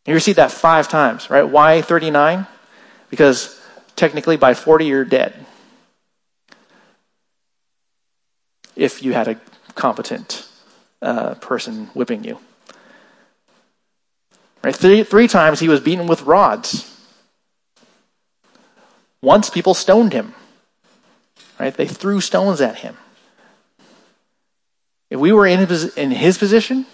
He 0.05 0.13
received 0.13 0.37
that 0.37 0.51
five 0.51 0.87
times, 0.87 1.29
right? 1.29 1.43
Why 1.43 1.81
39? 1.81 2.45
Because 3.09 3.59
technically 3.95 4.37
by 4.37 4.53
40 4.53 4.85
you're 4.85 5.03
dead. 5.03 5.44
If 8.75 9.03
you 9.03 9.13
had 9.13 9.27
a 9.27 9.39
competent 9.75 10.47
uh, 11.01 11.35
person 11.35 11.87
whipping 11.93 12.23
you. 12.23 12.39
Right? 14.63 14.75
Three, 14.75 15.03
three 15.03 15.27
times 15.27 15.59
he 15.59 15.69
was 15.69 15.79
beaten 15.79 16.07
with 16.07 16.23
rods. 16.23 16.91
Once 19.21 19.49
people 19.49 19.73
stoned 19.73 20.13
him. 20.13 20.33
Right? 21.59 21.75
They 21.75 21.87
threw 21.87 22.19
stones 22.21 22.61
at 22.61 22.79
him. 22.79 22.97
If 25.09 25.19
we 25.19 25.31
were 25.31 25.45
in 25.45 25.67
his, 25.67 25.95
in 25.95 26.11
his 26.11 26.37
position, 26.37 26.85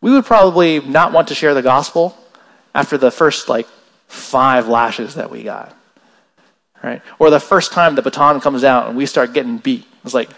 we 0.00 0.12
would 0.12 0.26
probably 0.26 0.80
not 0.80 1.12
want 1.12 1.28
to 1.28 1.34
share 1.34 1.54
the 1.54 1.62
gospel 1.62 2.16
after 2.74 2.98
the 2.98 3.10
first 3.10 3.48
like 3.48 3.66
five 4.06 4.68
lashes 4.68 5.14
that 5.14 5.30
we 5.30 5.42
got. 5.42 5.74
Right? 6.84 7.00
Or 7.18 7.30
the 7.30 7.40
first 7.40 7.72
time 7.72 7.94
the 7.94 8.02
baton 8.02 8.42
comes 8.42 8.62
out 8.62 8.88
and 8.88 8.96
we 8.96 9.06
start 9.06 9.32
getting 9.32 9.56
beat. 9.56 9.86
It's 10.04 10.12
like, 10.12 10.28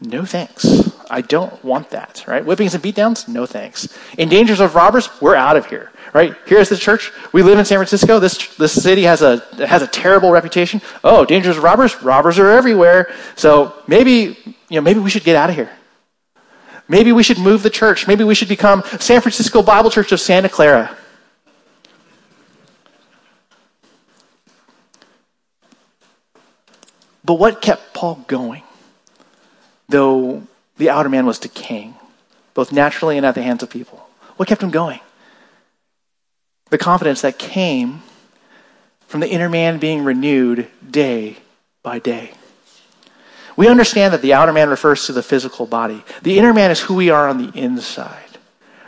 no 0.00 0.24
thanks. 0.24 0.92
I 1.10 1.20
don't 1.20 1.64
want 1.64 1.90
that, 1.90 2.24
right? 2.28 2.44
Whippings 2.44 2.74
and 2.74 2.82
beatdowns? 2.82 3.26
No 3.26 3.44
thanks. 3.44 3.88
In 4.16 4.28
dangers 4.28 4.60
of 4.60 4.76
robbers? 4.76 5.08
We're 5.20 5.34
out 5.34 5.56
of 5.56 5.66
here, 5.66 5.90
right? 6.14 6.36
Here's 6.46 6.68
the 6.68 6.76
church. 6.76 7.10
We 7.32 7.42
live 7.42 7.58
in 7.58 7.64
San 7.64 7.78
Francisco. 7.78 8.20
This, 8.20 8.54
this 8.56 8.72
city 8.72 9.02
has 9.02 9.20
a, 9.20 9.38
has 9.66 9.82
a 9.82 9.88
terrible 9.88 10.30
reputation. 10.30 10.80
Oh, 11.02 11.24
dangers 11.24 11.56
of 11.56 11.64
robbers? 11.64 12.00
Robbers 12.04 12.38
are 12.38 12.50
everywhere. 12.50 13.12
So 13.34 13.74
maybe, 13.88 14.38
you 14.68 14.76
know, 14.76 14.82
maybe 14.82 15.00
we 15.00 15.10
should 15.10 15.24
get 15.24 15.34
out 15.34 15.50
of 15.50 15.56
here. 15.56 15.70
Maybe 16.86 17.10
we 17.10 17.24
should 17.24 17.38
move 17.38 17.64
the 17.64 17.70
church. 17.70 18.06
Maybe 18.06 18.22
we 18.22 18.36
should 18.36 18.48
become 18.48 18.84
San 19.00 19.20
Francisco 19.22 19.62
Bible 19.62 19.90
Church 19.90 20.12
of 20.12 20.20
Santa 20.20 20.48
Clara. 20.48 20.96
But 27.28 27.34
what 27.34 27.62
kept 27.62 27.94
Paul 27.94 28.24
going? 28.26 28.64
though 29.88 30.42
the 30.76 30.90
outer 30.90 31.08
man 31.08 31.26
was 31.26 31.38
decaying, 31.38 31.94
both 32.54 32.72
naturally 32.72 33.16
and 33.16 33.26
at 33.26 33.34
the 33.34 33.42
hands 33.42 33.62
of 33.62 33.70
people. 33.70 34.06
What 34.36 34.48
kept 34.48 34.62
him 34.62 34.70
going? 34.70 35.00
The 36.70 36.78
confidence 36.78 37.22
that 37.22 37.38
came 37.38 38.02
from 39.06 39.20
the 39.20 39.28
inner 39.28 39.48
man 39.48 39.78
being 39.78 40.04
renewed 40.04 40.68
day 40.88 41.38
by 41.82 41.98
day. 41.98 42.32
We 43.56 43.66
understand 43.66 44.12
that 44.12 44.22
the 44.22 44.34
outer 44.34 44.52
man 44.52 44.68
refers 44.68 45.06
to 45.06 45.12
the 45.12 45.22
physical 45.22 45.66
body. 45.66 46.04
The 46.22 46.38
inner 46.38 46.52
man 46.52 46.70
is 46.70 46.80
who 46.80 46.94
we 46.94 47.10
are 47.10 47.28
on 47.28 47.38
the 47.38 47.58
inside, 47.58 48.38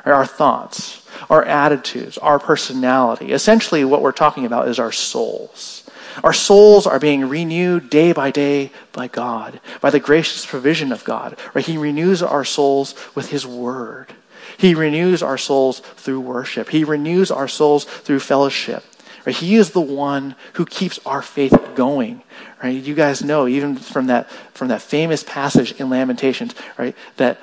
our 0.04 0.26
thoughts, 0.26 1.04
our 1.28 1.42
attitudes, 1.44 2.18
our 2.18 2.38
personality. 2.38 3.32
Essentially, 3.32 3.84
what 3.84 4.02
we're 4.02 4.12
talking 4.12 4.46
about 4.46 4.68
is 4.68 4.78
our 4.78 4.92
souls. 4.92 5.79
Our 6.22 6.32
souls 6.32 6.86
are 6.86 6.98
being 6.98 7.28
renewed 7.28 7.90
day 7.90 8.12
by 8.12 8.30
day 8.30 8.72
by 8.92 9.08
God, 9.08 9.60
by 9.80 9.90
the 9.90 10.00
gracious 10.00 10.44
provision 10.44 10.92
of 10.92 11.04
God. 11.04 11.38
Right? 11.54 11.64
He 11.64 11.78
renews 11.78 12.22
our 12.22 12.44
souls 12.44 12.94
with 13.14 13.30
His 13.30 13.46
Word. 13.46 14.12
He 14.58 14.74
renews 14.74 15.22
our 15.22 15.38
souls 15.38 15.80
through 15.80 16.20
worship. 16.20 16.68
He 16.68 16.84
renews 16.84 17.30
our 17.30 17.48
souls 17.48 17.84
through 17.84 18.20
fellowship. 18.20 18.84
Right? 19.24 19.36
He 19.36 19.56
is 19.56 19.70
the 19.70 19.80
one 19.80 20.34
who 20.54 20.66
keeps 20.66 20.98
our 21.06 21.22
faith 21.22 21.56
going. 21.74 22.22
Right? 22.62 22.82
You 22.82 22.94
guys 22.94 23.22
know, 23.22 23.48
even 23.48 23.76
from 23.76 24.08
that, 24.08 24.30
from 24.52 24.68
that 24.68 24.82
famous 24.82 25.24
passage 25.24 25.72
in 25.80 25.88
Lamentations, 25.88 26.54
right, 26.76 26.94
that 27.16 27.40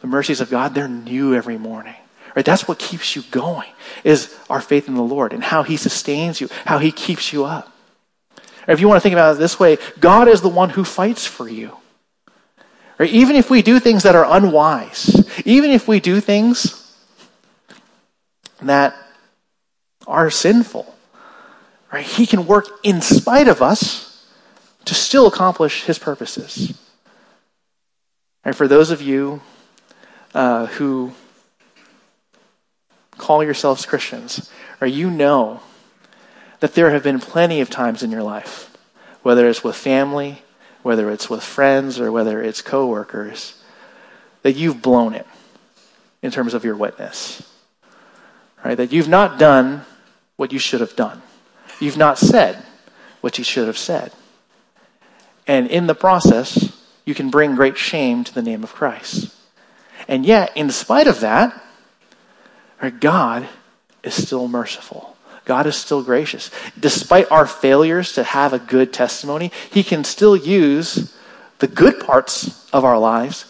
the 0.00 0.06
mercies 0.06 0.40
of 0.40 0.50
God, 0.50 0.74
they're 0.74 0.86
new 0.86 1.34
every 1.34 1.58
morning. 1.58 1.96
Right? 2.36 2.44
That's 2.44 2.68
what 2.68 2.78
keeps 2.78 3.16
you 3.16 3.22
going, 3.30 3.70
is 4.04 4.36
our 4.48 4.60
faith 4.60 4.86
in 4.86 4.94
the 4.94 5.02
Lord 5.02 5.32
and 5.32 5.42
how 5.42 5.64
He 5.64 5.76
sustains 5.76 6.40
you, 6.40 6.48
how 6.66 6.78
He 6.78 6.92
keeps 6.92 7.32
you 7.32 7.44
up. 7.44 7.73
Or 8.66 8.74
if 8.74 8.80
you 8.80 8.88
want 8.88 8.96
to 8.96 9.02
think 9.02 9.12
about 9.12 9.36
it 9.36 9.38
this 9.38 9.60
way, 9.60 9.78
God 10.00 10.28
is 10.28 10.40
the 10.40 10.48
one 10.48 10.70
who 10.70 10.84
fights 10.84 11.26
for 11.26 11.48
you. 11.48 11.76
Or 12.98 13.06
even 13.06 13.36
if 13.36 13.50
we 13.50 13.62
do 13.62 13.80
things 13.80 14.04
that 14.04 14.14
are 14.14 14.26
unwise, 14.36 15.28
even 15.44 15.70
if 15.70 15.88
we 15.88 16.00
do 16.00 16.20
things 16.20 16.80
that 18.62 18.94
are 20.06 20.30
sinful, 20.30 20.94
right? 21.92 22.06
He 22.06 22.26
can 22.26 22.46
work 22.46 22.68
in 22.82 23.00
spite 23.00 23.48
of 23.48 23.60
us 23.60 24.26
to 24.84 24.94
still 24.94 25.26
accomplish 25.26 25.84
his 25.84 25.98
purposes. 25.98 26.78
And 28.44 28.54
for 28.54 28.68
those 28.68 28.90
of 28.90 29.00
you 29.00 29.40
uh, 30.34 30.66
who 30.66 31.12
call 33.16 33.42
yourselves 33.42 33.86
Christians, 33.86 34.50
or 34.80 34.86
you 34.86 35.10
know 35.10 35.60
that 36.64 36.72
there 36.72 36.92
have 36.92 37.02
been 37.02 37.20
plenty 37.20 37.60
of 37.60 37.68
times 37.68 38.02
in 38.02 38.10
your 38.10 38.22
life, 38.22 38.74
whether 39.22 39.46
it's 39.50 39.62
with 39.62 39.76
family, 39.76 40.40
whether 40.82 41.10
it's 41.10 41.28
with 41.28 41.42
friends, 41.42 42.00
or 42.00 42.10
whether 42.10 42.42
it's 42.42 42.62
coworkers, 42.62 43.62
that 44.40 44.54
you've 44.56 44.80
blown 44.80 45.12
it 45.12 45.26
in 46.22 46.30
terms 46.30 46.54
of 46.54 46.64
your 46.64 46.74
witness. 46.74 47.46
Right? 48.64 48.78
That 48.78 48.92
you've 48.92 49.10
not 49.10 49.38
done 49.38 49.84
what 50.36 50.54
you 50.54 50.58
should 50.58 50.80
have 50.80 50.96
done. 50.96 51.20
You've 51.80 51.98
not 51.98 52.16
said 52.16 52.64
what 53.20 53.36
you 53.36 53.44
should 53.44 53.66
have 53.66 53.76
said. 53.76 54.10
And 55.46 55.66
in 55.66 55.86
the 55.86 55.94
process, 55.94 56.72
you 57.04 57.14
can 57.14 57.28
bring 57.28 57.56
great 57.56 57.76
shame 57.76 58.24
to 58.24 58.32
the 58.32 58.40
name 58.40 58.64
of 58.64 58.72
Christ. 58.72 59.36
And 60.08 60.24
yet, 60.24 60.56
in 60.56 60.70
spite 60.70 61.08
of 61.08 61.20
that, 61.20 61.62
our 62.80 62.90
God 62.90 63.46
is 64.02 64.14
still 64.14 64.48
merciful. 64.48 65.13
God 65.44 65.66
is 65.66 65.76
still 65.76 66.02
gracious. 66.02 66.50
Despite 66.78 67.30
our 67.30 67.46
failures 67.46 68.12
to 68.12 68.24
have 68.24 68.52
a 68.52 68.58
good 68.58 68.92
testimony, 68.92 69.52
He 69.70 69.82
can 69.82 70.04
still 70.04 70.36
use 70.36 71.14
the 71.58 71.66
good 71.66 72.00
parts 72.00 72.68
of 72.72 72.84
our 72.84 72.98
lives 72.98 73.46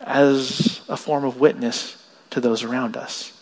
as 0.00 0.80
a 0.88 0.96
form 0.96 1.24
of 1.24 1.38
witness 1.38 1.96
to 2.30 2.40
those 2.40 2.62
around 2.62 2.96
us. 2.96 3.32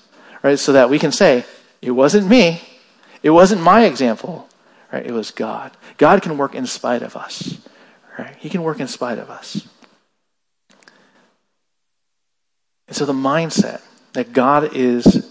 Right? 0.42 0.58
So 0.58 0.72
that 0.72 0.90
we 0.90 0.98
can 0.98 1.12
say, 1.12 1.44
it 1.82 1.92
wasn't 1.92 2.28
me, 2.28 2.62
It 3.22 3.30
wasn't 3.30 3.62
my 3.62 3.84
example, 3.84 4.48
right? 4.92 5.04
It 5.04 5.12
was 5.12 5.30
God. 5.30 5.72
God 5.96 6.22
can 6.22 6.38
work 6.38 6.54
in 6.54 6.66
spite 6.66 7.02
of 7.02 7.16
us, 7.16 7.58
right? 8.18 8.34
He 8.38 8.48
can 8.48 8.62
work 8.62 8.80
in 8.80 8.88
spite 8.88 9.18
of 9.18 9.30
us. 9.30 9.66
And 12.86 12.96
so 12.96 13.04
the 13.04 13.12
mindset 13.12 13.82
that 14.12 14.32
God 14.32 14.74
is 14.74 15.27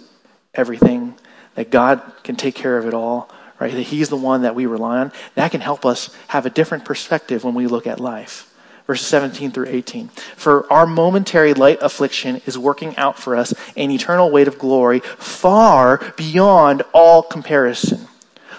everything, 0.57 1.15
that 1.55 1.71
God 1.71 2.01
can 2.23 2.35
take 2.35 2.55
care 2.55 2.77
of 2.77 2.85
it 2.85 2.93
all, 2.93 3.29
right? 3.59 3.73
That 3.73 3.83
He's 3.83 4.09
the 4.09 4.17
one 4.17 4.41
that 4.43 4.55
we 4.55 4.65
rely 4.65 4.99
on, 4.99 5.11
that 5.35 5.51
can 5.51 5.61
help 5.61 5.85
us 5.85 6.09
have 6.27 6.45
a 6.45 6.49
different 6.49 6.85
perspective 6.85 7.43
when 7.43 7.53
we 7.53 7.67
look 7.67 7.87
at 7.87 7.99
life. 7.99 8.53
Verses 8.85 9.07
17 9.07 9.51
through 9.51 9.67
18. 9.67 10.07
For 10.37 10.71
our 10.71 10.87
momentary 10.87 11.53
light 11.53 11.79
affliction 11.81 12.41
is 12.45 12.57
working 12.57 12.95
out 12.95 13.19
for 13.19 13.35
us 13.35 13.53
an 13.75 13.91
eternal 13.91 14.31
weight 14.31 14.47
of 14.47 14.57
glory 14.57 15.01
far 15.01 16.13
beyond 16.15 16.83
all 16.93 17.21
comparison. 17.21 18.07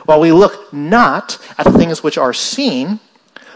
While 0.04 0.20
we 0.20 0.32
look 0.32 0.72
not 0.72 1.38
at 1.56 1.64
the 1.64 1.72
things 1.72 2.02
which 2.02 2.18
are 2.18 2.34
seen, 2.34 3.00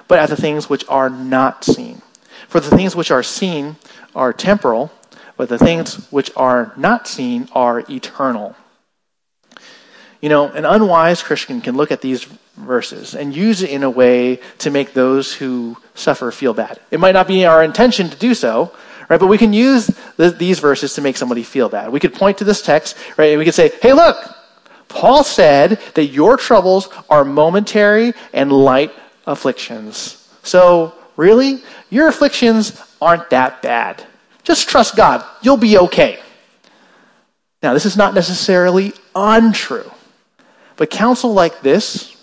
but 0.08 0.18
at 0.18 0.30
the 0.30 0.36
things 0.36 0.70
which 0.70 0.84
are 0.88 1.10
not 1.10 1.64
seen. 1.64 2.00
For 2.48 2.60
the 2.60 2.74
things 2.74 2.96
which 2.96 3.10
are 3.10 3.22
seen 3.22 3.76
are 4.14 4.32
temporal, 4.32 4.90
but 5.36 5.48
the 5.48 5.58
things 5.58 6.06
which 6.10 6.30
are 6.36 6.72
not 6.76 7.08
seen 7.08 7.48
are 7.52 7.80
eternal. 7.90 8.56
You 10.20 10.28
know, 10.28 10.48
an 10.48 10.64
unwise 10.64 11.22
Christian 11.22 11.60
can 11.60 11.76
look 11.76 11.90
at 11.90 12.00
these 12.00 12.24
verses 12.56 13.14
and 13.14 13.34
use 13.34 13.62
it 13.62 13.70
in 13.70 13.82
a 13.82 13.90
way 13.90 14.36
to 14.58 14.70
make 14.70 14.92
those 14.92 15.34
who 15.34 15.76
suffer 15.94 16.30
feel 16.30 16.54
bad. 16.54 16.78
It 16.90 17.00
might 17.00 17.12
not 17.12 17.26
be 17.26 17.44
our 17.44 17.62
intention 17.62 18.08
to 18.10 18.16
do 18.16 18.34
so, 18.34 18.72
right? 19.08 19.18
But 19.18 19.26
we 19.26 19.38
can 19.38 19.52
use 19.52 19.88
the, 20.16 20.30
these 20.30 20.60
verses 20.60 20.94
to 20.94 21.00
make 21.00 21.16
somebody 21.16 21.42
feel 21.42 21.68
bad. 21.68 21.90
We 21.90 22.00
could 22.00 22.14
point 22.14 22.38
to 22.38 22.44
this 22.44 22.62
text, 22.62 22.96
right? 23.16 23.30
And 23.30 23.38
we 23.38 23.44
could 23.44 23.54
say, 23.54 23.72
hey, 23.80 23.92
look, 23.92 24.16
Paul 24.88 25.24
said 25.24 25.80
that 25.94 26.06
your 26.06 26.36
troubles 26.36 26.88
are 27.08 27.24
momentary 27.24 28.12
and 28.32 28.52
light 28.52 28.92
afflictions. 29.26 30.18
So, 30.42 30.94
really, 31.16 31.62
your 31.90 32.08
afflictions 32.08 32.80
aren't 33.00 33.30
that 33.30 33.62
bad. 33.62 34.04
Just 34.44 34.68
trust 34.68 34.96
God. 34.96 35.24
You'll 35.42 35.56
be 35.56 35.78
okay. 35.78 36.18
Now, 37.62 37.74
this 37.74 37.86
is 37.86 37.96
not 37.96 38.14
necessarily 38.14 38.92
untrue, 39.14 39.90
but 40.76 40.90
counsel 40.90 41.32
like 41.32 41.60
this 41.60 42.16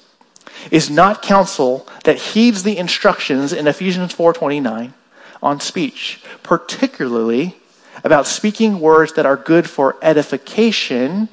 is 0.70 0.90
not 0.90 1.22
counsel 1.22 1.88
that 2.04 2.18
heeds 2.18 2.64
the 2.64 2.78
instructions 2.78 3.54
in 3.54 3.68
Ephesians 3.68 4.14
4:29 4.14 4.94
on 5.42 5.60
speech, 5.62 6.22
particularly 6.44 7.56
about 8.04 8.28
speaking 8.28 8.80
words 8.82 9.14
that 9.14 9.26
are 9.26 9.38
good 9.38 9.70
for 9.70 9.96
edification 10.02 11.30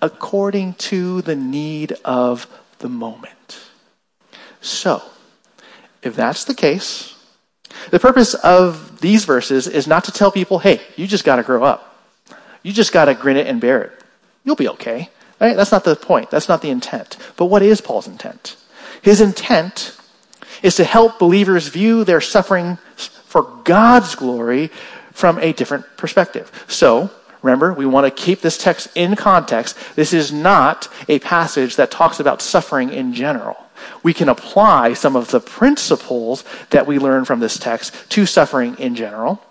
according 0.00 0.74
to 0.74 1.22
the 1.22 1.36
need 1.36 1.92
of 2.04 2.46
the 2.78 2.88
moment. 2.88 3.60
So, 4.60 5.02
if 6.02 6.16
that's 6.16 6.44
the 6.44 6.54
case, 6.54 7.14
the 7.90 8.00
purpose 8.00 8.34
of 8.34 9.00
these 9.00 9.24
verses 9.24 9.66
is 9.66 9.86
not 9.86 10.04
to 10.04 10.12
tell 10.12 10.30
people, 10.30 10.58
hey, 10.58 10.80
you 10.96 11.06
just 11.06 11.24
got 11.24 11.36
to 11.36 11.42
grow 11.42 11.62
up. 11.62 11.88
You 12.62 12.72
just 12.72 12.92
got 12.92 13.06
to 13.06 13.14
grin 13.14 13.36
it 13.36 13.46
and 13.46 13.60
bear 13.60 13.82
it. 13.82 13.92
You'll 14.44 14.56
be 14.56 14.68
okay. 14.68 15.10
Right? 15.40 15.56
That's 15.56 15.72
not 15.72 15.84
the 15.84 15.96
point. 15.96 16.30
That's 16.30 16.48
not 16.48 16.62
the 16.62 16.70
intent. 16.70 17.16
But 17.36 17.46
what 17.46 17.62
is 17.62 17.80
Paul's 17.80 18.06
intent? 18.06 18.56
His 19.02 19.20
intent 19.20 19.96
is 20.62 20.76
to 20.76 20.84
help 20.84 21.18
believers 21.18 21.68
view 21.68 22.04
their 22.04 22.20
suffering 22.20 22.78
for 22.96 23.42
God's 23.64 24.14
glory 24.14 24.68
from 25.12 25.38
a 25.38 25.52
different 25.52 25.84
perspective. 25.96 26.50
So, 26.68 27.10
remember, 27.42 27.72
we 27.72 27.86
want 27.86 28.06
to 28.06 28.22
keep 28.22 28.40
this 28.40 28.56
text 28.56 28.88
in 28.94 29.16
context. 29.16 29.76
This 29.96 30.12
is 30.12 30.32
not 30.32 30.88
a 31.08 31.18
passage 31.18 31.76
that 31.76 31.90
talks 31.90 32.20
about 32.20 32.40
suffering 32.40 32.90
in 32.90 33.12
general 33.12 33.61
we 34.02 34.14
can 34.14 34.28
apply 34.28 34.94
some 34.94 35.16
of 35.16 35.30
the 35.30 35.40
principles 35.40 36.44
that 36.70 36.86
we 36.86 36.98
learn 36.98 37.24
from 37.24 37.40
this 37.40 37.58
text 37.58 37.94
to 38.10 38.26
suffering 38.26 38.76
in 38.78 38.94
general. 38.94 39.42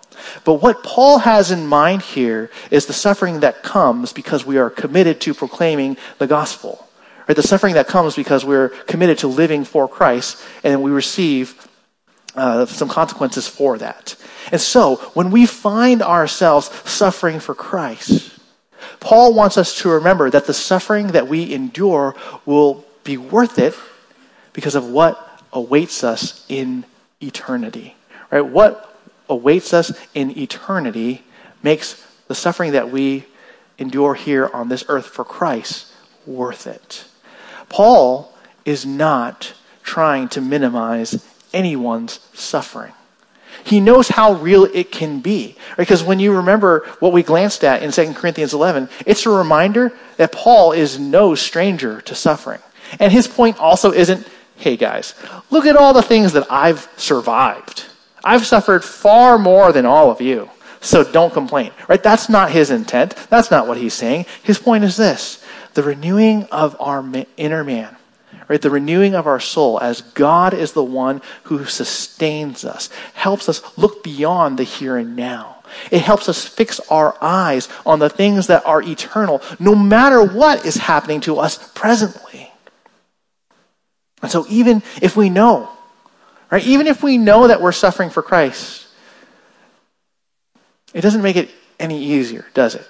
But 0.44 0.54
what 0.54 0.82
Paul 0.82 1.18
has 1.18 1.50
in 1.50 1.66
mind 1.66 2.02
here 2.02 2.50
is 2.70 2.86
the 2.86 2.92
suffering 2.92 3.40
that 3.40 3.62
comes 3.62 4.12
because 4.12 4.46
we 4.46 4.58
are 4.58 4.70
committed 4.70 5.20
to 5.22 5.34
proclaiming 5.34 5.96
the 6.18 6.26
gospel. 6.26 6.86
Right? 7.26 7.36
The 7.36 7.42
suffering 7.42 7.74
that 7.74 7.88
comes 7.88 8.16
because 8.16 8.44
we're 8.44 8.68
committed 8.68 9.18
to 9.18 9.28
living 9.28 9.64
for 9.64 9.88
Christ 9.88 10.42
and 10.64 10.82
we 10.82 10.90
receive 10.90 11.68
uh, 12.34 12.66
some 12.66 12.88
consequences 12.88 13.46
for 13.46 13.78
that. 13.78 14.16
And 14.50 14.60
so, 14.60 14.96
when 15.14 15.30
we 15.30 15.46
find 15.46 16.02
ourselves 16.02 16.70
suffering 16.88 17.40
for 17.40 17.54
Christ, 17.54 18.38
Paul 19.00 19.34
wants 19.34 19.56
us 19.56 19.78
to 19.82 19.90
remember 19.90 20.30
that 20.30 20.46
the 20.46 20.54
suffering 20.54 21.08
that 21.08 21.28
we 21.28 21.52
endure 21.52 22.14
will 22.46 22.84
be 23.04 23.16
worth 23.16 23.58
it 23.58 23.74
because 24.52 24.74
of 24.74 24.86
what 24.86 25.40
awaits 25.52 26.04
us 26.04 26.44
in 26.48 26.84
eternity. 27.20 27.94
Right? 28.30 28.40
What 28.40 28.96
awaits 29.28 29.72
us 29.72 29.92
in 30.14 30.36
eternity 30.38 31.22
makes 31.62 32.06
the 32.28 32.34
suffering 32.34 32.72
that 32.72 32.90
we 32.90 33.24
endure 33.78 34.14
here 34.14 34.48
on 34.52 34.68
this 34.68 34.84
earth 34.88 35.06
for 35.06 35.24
Christ 35.24 35.92
worth 36.26 36.66
it. 36.66 37.04
Paul 37.68 38.32
is 38.64 38.86
not 38.86 39.54
trying 39.82 40.28
to 40.28 40.40
minimize 40.40 41.26
anyone's 41.52 42.20
suffering. 42.34 42.92
He 43.64 43.80
knows 43.80 44.08
how 44.08 44.34
real 44.34 44.64
it 44.64 44.90
can 44.90 45.20
be. 45.20 45.56
Because 45.76 46.02
when 46.02 46.18
you 46.18 46.36
remember 46.36 46.86
what 47.00 47.12
we 47.12 47.22
glanced 47.22 47.64
at 47.64 47.82
in 47.82 47.92
2 47.92 48.14
Corinthians 48.14 48.54
11, 48.54 48.88
it's 49.06 49.26
a 49.26 49.30
reminder 49.30 49.92
that 50.16 50.32
Paul 50.32 50.72
is 50.72 50.98
no 50.98 51.34
stranger 51.34 52.00
to 52.02 52.14
suffering. 52.14 52.60
And 52.98 53.12
his 53.12 53.28
point 53.28 53.58
also 53.58 53.92
isn't 53.92 54.26
hey 54.62 54.76
guys, 54.76 55.16
look 55.50 55.66
at 55.66 55.76
all 55.76 55.92
the 55.92 56.02
things 56.02 56.32
that 56.34 56.46
I've 56.48 56.88
survived. 56.96 57.86
I've 58.22 58.46
suffered 58.46 58.84
far 58.84 59.36
more 59.36 59.72
than 59.72 59.86
all 59.86 60.08
of 60.08 60.20
you. 60.20 60.48
So 60.80 61.02
don't 61.02 61.32
complain, 61.32 61.72
right? 61.88 62.02
That's 62.02 62.28
not 62.28 62.52
his 62.52 62.70
intent. 62.70 63.16
That's 63.28 63.50
not 63.50 63.66
what 63.66 63.76
he's 63.76 63.94
saying. 63.94 64.26
His 64.42 64.60
point 64.60 64.84
is 64.84 64.96
this 64.96 65.44
the 65.74 65.82
renewing 65.82 66.44
of 66.52 66.76
our 66.80 67.04
inner 67.36 67.64
man, 67.64 67.96
right? 68.46 68.62
The 68.62 68.70
renewing 68.70 69.14
of 69.14 69.26
our 69.26 69.40
soul 69.40 69.80
as 69.80 70.00
God 70.00 70.54
is 70.54 70.72
the 70.72 70.84
one 70.84 71.22
who 71.44 71.64
sustains 71.64 72.64
us, 72.64 72.88
helps 73.14 73.48
us 73.48 73.62
look 73.76 74.04
beyond 74.04 74.58
the 74.58 74.64
here 74.64 74.96
and 74.96 75.16
now. 75.16 75.62
It 75.90 76.02
helps 76.02 76.28
us 76.28 76.46
fix 76.46 76.78
our 76.88 77.16
eyes 77.20 77.68
on 77.84 77.98
the 77.98 78.10
things 78.10 78.46
that 78.46 78.64
are 78.64 78.82
eternal, 78.82 79.42
no 79.58 79.74
matter 79.74 80.22
what 80.22 80.64
is 80.64 80.76
happening 80.76 81.20
to 81.22 81.38
us 81.38 81.70
presently. 81.74 82.51
And 84.22 84.30
so, 84.30 84.46
even 84.48 84.82
if 85.02 85.16
we 85.16 85.28
know, 85.28 85.68
right, 86.50 86.64
even 86.64 86.86
if 86.86 87.02
we 87.02 87.18
know 87.18 87.48
that 87.48 87.60
we're 87.60 87.72
suffering 87.72 88.08
for 88.08 88.22
Christ, 88.22 88.86
it 90.94 91.00
doesn't 91.00 91.22
make 91.22 91.36
it 91.36 91.50
any 91.80 92.02
easier, 92.02 92.46
does 92.54 92.76
it? 92.76 92.88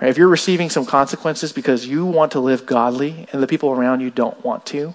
Right, 0.00 0.08
if 0.08 0.16
you're 0.16 0.28
receiving 0.28 0.70
some 0.70 0.86
consequences 0.86 1.52
because 1.52 1.86
you 1.86 2.06
want 2.06 2.32
to 2.32 2.40
live 2.40 2.64
godly 2.64 3.26
and 3.32 3.42
the 3.42 3.46
people 3.46 3.70
around 3.70 4.00
you 4.00 4.10
don't 4.10 4.42
want 4.44 4.64
to, 4.66 4.94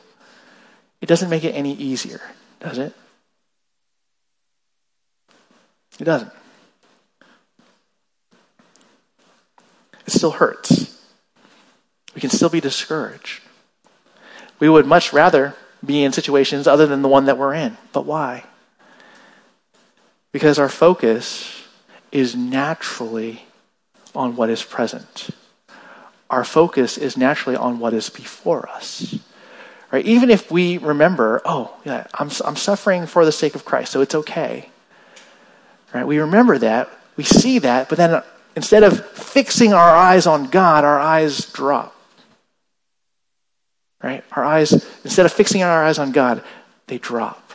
it 1.01 1.05
doesn't 1.05 1.29
make 1.29 1.43
it 1.43 1.51
any 1.51 1.73
easier, 1.73 2.21
does 2.59 2.79
it? 2.79 2.93
It 5.99 6.05
doesn't. 6.05 6.31
It 10.07 10.11
still 10.11 10.31
hurts. 10.31 10.99
We 12.15 12.21
can 12.21 12.29
still 12.29 12.49
be 12.49 12.59
discouraged. 12.59 13.41
We 14.61 14.69
would 14.69 14.85
much 14.85 15.11
rather 15.11 15.55
be 15.83 16.03
in 16.03 16.13
situations 16.13 16.67
other 16.67 16.85
than 16.85 17.01
the 17.01 17.07
one 17.07 17.25
that 17.25 17.37
we're 17.37 17.55
in. 17.55 17.77
But 17.93 18.05
why? 18.05 18.45
Because 20.31 20.59
our 20.59 20.69
focus 20.69 21.63
is 22.11 22.35
naturally 22.35 23.43
on 24.13 24.35
what 24.35 24.51
is 24.51 24.63
present. 24.63 25.31
Our 26.29 26.43
focus 26.43 26.99
is 26.99 27.17
naturally 27.17 27.57
on 27.57 27.79
what 27.79 27.95
is 27.95 28.11
before 28.11 28.69
us. 28.69 29.17
Right? 29.91 30.05
Even 30.05 30.29
if 30.29 30.51
we 30.51 30.77
remember, 30.77 31.41
oh, 31.43 31.75
yeah, 31.83 32.05
I'm, 32.13 32.29
I'm 32.45 32.55
suffering 32.55 33.07
for 33.07 33.25
the 33.25 33.31
sake 33.31 33.55
of 33.55 33.65
Christ, 33.65 33.91
so 33.91 34.01
it's 34.01 34.13
okay. 34.13 34.69
Right? 35.91 36.05
We 36.05 36.19
remember 36.19 36.59
that, 36.59 36.87
we 37.17 37.23
see 37.23 37.57
that, 37.59 37.89
but 37.89 37.97
then 37.97 38.21
instead 38.55 38.83
of 38.83 39.03
fixing 39.07 39.73
our 39.73 39.89
eyes 39.89 40.27
on 40.27 40.51
God, 40.51 40.85
our 40.85 40.99
eyes 40.99 41.47
drop. 41.51 41.95
Right? 44.03 44.23
Our 44.31 44.43
eyes, 44.43 44.71
instead 45.03 45.25
of 45.25 45.31
fixing 45.31 45.61
our 45.63 45.83
eyes 45.83 45.99
on 45.99 46.11
God, 46.11 46.43
they 46.87 46.97
drop. 46.97 47.53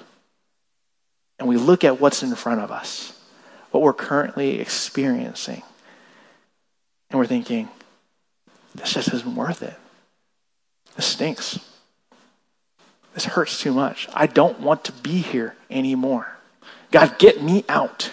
And 1.39 1.49
we 1.49 1.57
look 1.57 1.85
at 1.85 2.01
what's 2.01 2.23
in 2.23 2.35
front 2.35 2.61
of 2.61 2.71
us, 2.71 3.19
what 3.71 3.83
we're 3.83 3.93
currently 3.93 4.61
experiencing. 4.61 5.63
And 7.11 7.19
we're 7.19 7.27
thinking, 7.27 7.69
this 8.75 8.95
just 8.95 9.13
isn't 9.13 9.35
worth 9.35 9.63
it. 9.63 9.75
This 10.95 11.07
stinks. 11.07 11.59
This 13.15 13.25
hurts 13.25 13.61
too 13.61 13.73
much. 13.73 14.09
I 14.15 14.27
don't 14.27 14.61
want 14.61 14.85
to 14.85 14.93
be 14.93 15.19
here 15.19 15.57
anymore. 15.71 16.37
God, 16.91 17.19
get 17.19 17.43
me 17.43 17.65
out. 17.69 18.11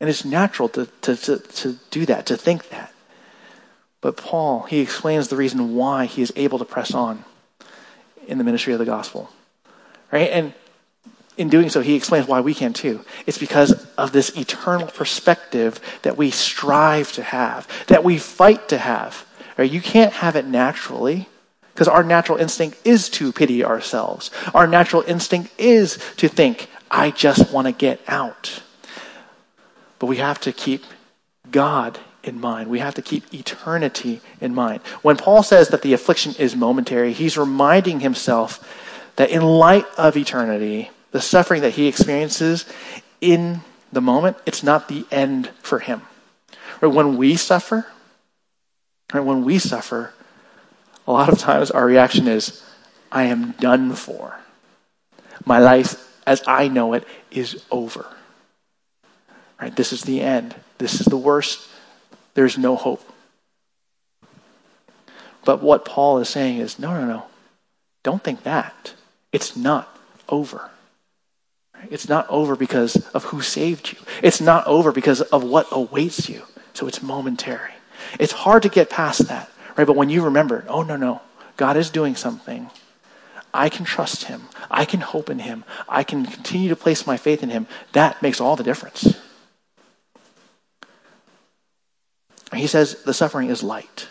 And 0.00 0.08
it's 0.08 0.24
natural 0.24 0.68
to, 0.70 0.86
to, 1.02 1.16
to, 1.16 1.38
to 1.38 1.78
do 1.90 2.06
that, 2.06 2.26
to 2.26 2.36
think 2.36 2.68
that. 2.70 2.92
But 4.00 4.16
Paul, 4.16 4.62
he 4.62 4.80
explains 4.80 5.28
the 5.28 5.36
reason 5.36 5.74
why 5.74 6.06
he 6.06 6.22
is 6.22 6.32
able 6.36 6.58
to 6.58 6.64
press 6.64 6.94
on 6.94 7.24
in 8.26 8.38
the 8.38 8.44
ministry 8.44 8.72
of 8.72 8.78
the 8.78 8.84
gospel. 8.84 9.30
Right? 10.10 10.30
And 10.30 10.54
in 11.36 11.48
doing 11.48 11.68
so, 11.68 11.80
he 11.80 11.94
explains 11.94 12.26
why 12.26 12.40
we 12.40 12.54
can 12.54 12.72
too. 12.72 13.04
It's 13.26 13.38
because 13.38 13.72
of 13.96 14.12
this 14.12 14.36
eternal 14.36 14.88
perspective 14.88 15.80
that 16.02 16.16
we 16.16 16.30
strive 16.30 17.12
to 17.12 17.22
have, 17.22 17.68
that 17.86 18.04
we 18.04 18.18
fight 18.18 18.68
to 18.70 18.78
have. 18.78 19.26
Right? 19.56 19.70
You 19.70 19.80
can't 19.80 20.12
have 20.12 20.36
it 20.36 20.46
naturally 20.46 21.28
because 21.74 21.88
our 21.88 22.02
natural 22.02 22.38
instinct 22.38 22.78
is 22.84 23.08
to 23.10 23.32
pity 23.32 23.64
ourselves. 23.64 24.30
Our 24.54 24.66
natural 24.66 25.02
instinct 25.06 25.52
is 25.58 25.98
to 26.16 26.28
think, 26.28 26.68
I 26.90 27.10
just 27.10 27.52
want 27.52 27.66
to 27.66 27.72
get 27.72 28.00
out. 28.08 28.62
But 29.98 30.06
we 30.06 30.16
have 30.16 30.40
to 30.40 30.52
keep 30.52 30.84
God 31.50 31.98
in 32.22 32.40
mind. 32.40 32.68
We 32.68 32.78
have 32.80 32.94
to 32.94 33.02
keep 33.02 33.32
eternity 33.32 34.20
in 34.40 34.54
mind. 34.54 34.82
When 35.02 35.16
Paul 35.16 35.42
says 35.42 35.68
that 35.68 35.82
the 35.82 35.92
affliction 35.92 36.34
is 36.38 36.54
momentary, 36.54 37.12
he's 37.12 37.38
reminding 37.38 38.00
himself 38.00 38.66
that 39.16 39.30
in 39.30 39.42
light 39.42 39.86
of 39.96 40.16
eternity, 40.16 40.90
the 41.10 41.20
suffering 41.20 41.62
that 41.62 41.72
he 41.72 41.86
experiences 41.86 42.64
in 43.20 43.60
the 43.92 44.00
moment, 44.00 44.36
it's 44.46 44.62
not 44.62 44.88
the 44.88 45.04
end 45.10 45.50
for 45.62 45.80
him. 45.80 46.02
Or 46.80 46.88
when 46.88 47.16
we 47.16 47.36
suffer, 47.36 47.86
or 49.12 49.22
when 49.22 49.44
we 49.44 49.58
suffer, 49.58 50.12
a 51.06 51.12
lot 51.12 51.28
of 51.28 51.38
times 51.38 51.70
our 51.70 51.84
reaction 51.84 52.28
is, 52.28 52.64
I 53.10 53.24
am 53.24 53.52
done 53.52 53.92
for. 53.94 54.38
My 55.44 55.58
life 55.58 56.06
as 56.26 56.42
I 56.46 56.68
know 56.68 56.92
it 56.92 57.06
is 57.30 57.64
over. 57.70 58.06
Right? 59.60 59.74
This 59.74 59.92
is 59.92 60.02
the 60.02 60.20
end. 60.20 60.54
This 60.78 61.00
is 61.00 61.06
the 61.06 61.16
worst. 61.16 61.68
There's 62.34 62.58
no 62.58 62.76
hope. 62.76 63.04
But 65.44 65.62
what 65.62 65.84
Paul 65.84 66.18
is 66.18 66.28
saying 66.28 66.58
is 66.58 66.78
no, 66.78 66.92
no, 66.92 67.06
no. 67.06 67.24
Don't 68.02 68.22
think 68.22 68.42
that. 68.44 68.94
It's 69.32 69.56
not 69.56 69.96
over. 70.28 70.70
It's 71.90 72.08
not 72.08 72.28
over 72.28 72.56
because 72.56 72.96
of 73.14 73.24
who 73.24 73.40
saved 73.40 73.92
you. 73.92 73.98
It's 74.22 74.40
not 74.40 74.66
over 74.66 74.92
because 74.92 75.22
of 75.22 75.42
what 75.42 75.66
awaits 75.70 76.28
you. 76.28 76.42
So 76.74 76.86
it's 76.86 77.02
momentary. 77.02 77.72
It's 78.18 78.32
hard 78.32 78.62
to 78.64 78.68
get 78.68 78.90
past 78.90 79.28
that, 79.28 79.50
right? 79.76 79.86
But 79.86 79.96
when 79.96 80.10
you 80.10 80.24
remember, 80.24 80.64
oh, 80.68 80.82
no, 80.82 80.96
no, 80.96 81.22
God 81.56 81.76
is 81.76 81.90
doing 81.90 82.16
something. 82.16 82.70
I 83.52 83.68
can 83.68 83.84
trust 83.84 84.24
him. 84.24 84.42
I 84.70 84.84
can 84.84 85.00
hope 85.00 85.28
in 85.28 85.40
him. 85.40 85.64
I 85.88 86.04
can 86.04 86.24
continue 86.26 86.68
to 86.68 86.76
place 86.76 87.06
my 87.06 87.16
faith 87.16 87.42
in 87.42 87.50
him. 87.50 87.66
That 87.92 88.22
makes 88.22 88.40
all 88.40 88.56
the 88.56 88.62
difference. 88.62 89.20
He 92.54 92.66
says 92.66 93.02
the 93.04 93.14
suffering 93.14 93.48
is 93.48 93.62
light. 93.62 94.08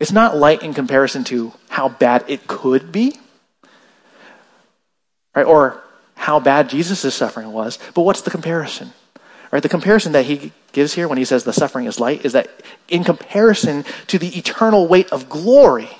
It's 0.00 0.12
not 0.12 0.36
light 0.36 0.62
in 0.62 0.74
comparison 0.74 1.22
to 1.24 1.52
how 1.68 1.88
bad 1.88 2.24
it 2.26 2.48
could 2.48 2.90
be, 2.90 3.16
right? 5.34 5.46
Or 5.46 5.80
how 6.16 6.40
bad 6.40 6.68
Jesus' 6.68 7.14
suffering 7.14 7.52
was. 7.52 7.78
But 7.94 8.02
what's 8.02 8.22
the 8.22 8.30
comparison? 8.30 8.92
Right? 9.52 9.62
The 9.62 9.68
comparison 9.68 10.12
that 10.12 10.24
he 10.24 10.50
gives 10.72 10.94
here 10.94 11.06
when 11.06 11.18
he 11.18 11.24
says 11.24 11.44
the 11.44 11.52
suffering 11.52 11.86
is 11.86 12.00
light 12.00 12.24
is 12.24 12.32
that 12.32 12.48
in 12.88 13.04
comparison 13.04 13.84
to 14.08 14.18
the 14.18 14.36
eternal 14.36 14.88
weight 14.88 15.12
of 15.12 15.28
glory, 15.28 15.90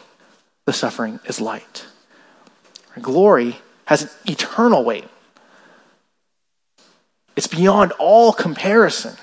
the 0.65 0.73
suffering 0.73 1.21
is 1.27 1.41
light. 1.41 1.87
Glory 3.01 3.59
has 3.85 4.03
an 4.03 4.11
eternal 4.27 4.85
weight. 4.85 5.09
It's 7.37 7.47
beyond 7.47 7.93
all 7.99 8.33
comparison. 8.33 9.17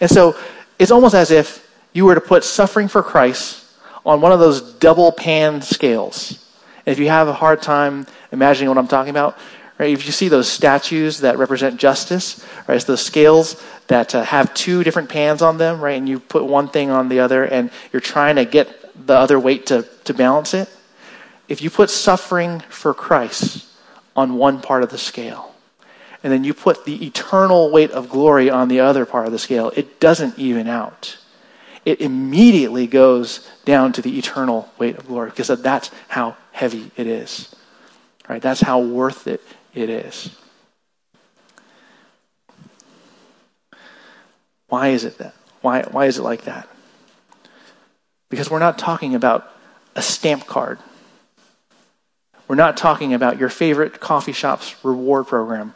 And 0.00 0.10
so 0.10 0.36
it's 0.78 0.90
almost 0.90 1.14
as 1.14 1.30
if 1.30 1.64
you 1.92 2.04
were 2.04 2.14
to 2.14 2.20
put 2.20 2.44
suffering 2.44 2.88
for 2.88 3.02
Christ 3.02 3.64
on 4.04 4.20
one 4.20 4.32
of 4.32 4.40
those 4.40 4.74
double 4.74 5.12
pan 5.12 5.62
scales. 5.62 6.38
And 6.84 6.92
if 6.92 6.98
you 6.98 7.08
have 7.08 7.28
a 7.28 7.32
hard 7.32 7.62
time 7.62 8.06
imagining 8.32 8.68
what 8.68 8.78
I'm 8.78 8.88
talking 8.88 9.10
about, 9.10 9.38
right, 9.78 9.90
if 9.90 10.04
you 10.04 10.12
see 10.12 10.28
those 10.28 10.48
statues 10.48 11.20
that 11.20 11.38
represent 11.38 11.80
justice, 11.80 12.44
right, 12.68 12.74
it's 12.74 12.84
those 12.84 13.00
scales 13.04 13.62
that 13.86 14.14
uh, 14.14 14.22
have 14.22 14.52
two 14.54 14.84
different 14.84 15.08
pans 15.08 15.40
on 15.40 15.58
them, 15.58 15.80
right, 15.80 15.96
and 15.96 16.08
you 16.08 16.20
put 16.20 16.44
one 16.44 16.68
thing 16.68 16.90
on 16.90 17.08
the 17.08 17.20
other 17.20 17.44
and 17.44 17.70
you're 17.92 18.00
trying 18.00 18.36
to 18.36 18.44
get 18.44 19.06
the 19.06 19.14
other 19.14 19.38
weight 19.38 19.66
to, 19.66 19.82
to 20.04 20.12
balance 20.14 20.54
it. 20.54 20.68
If 21.48 21.62
you 21.62 21.70
put 21.70 21.90
suffering 21.90 22.60
for 22.68 22.94
Christ 22.94 23.66
on 24.16 24.34
one 24.36 24.60
part 24.60 24.82
of 24.82 24.90
the 24.90 24.98
scale, 24.98 25.53
and 26.24 26.32
then 26.32 26.42
you 26.42 26.54
put 26.54 26.86
the 26.86 27.06
eternal 27.06 27.70
weight 27.70 27.90
of 27.90 28.08
glory 28.08 28.48
on 28.48 28.68
the 28.68 28.80
other 28.80 29.04
part 29.04 29.26
of 29.26 29.32
the 29.32 29.38
scale, 29.38 29.70
it 29.76 30.00
doesn't 30.00 30.38
even 30.38 30.66
out. 30.66 31.18
It 31.84 32.00
immediately 32.00 32.86
goes 32.86 33.46
down 33.66 33.92
to 33.92 34.02
the 34.02 34.16
eternal 34.18 34.72
weight 34.78 34.96
of 34.96 35.06
glory 35.06 35.28
because 35.28 35.48
that's 35.48 35.90
how 36.08 36.38
heavy 36.50 36.90
it 36.96 37.06
is. 37.06 37.54
Right? 38.26 38.40
That's 38.40 38.62
how 38.62 38.80
worth 38.80 39.26
it 39.26 39.42
it 39.74 39.90
is. 39.90 40.34
Why 44.68 44.88
is 44.88 45.04
it 45.04 45.18
that? 45.18 45.34
Why, 45.60 45.82
why 45.82 46.06
is 46.06 46.16
it 46.16 46.22
like 46.22 46.44
that? 46.44 46.66
Because 48.30 48.50
we're 48.50 48.60
not 48.60 48.78
talking 48.78 49.14
about 49.14 49.46
a 49.94 50.00
stamp 50.00 50.46
card. 50.46 50.78
We're 52.48 52.56
not 52.56 52.78
talking 52.78 53.12
about 53.12 53.38
your 53.38 53.50
favorite 53.50 54.00
coffee 54.00 54.32
shop's 54.32 54.74
reward 54.82 55.26
program 55.26 55.74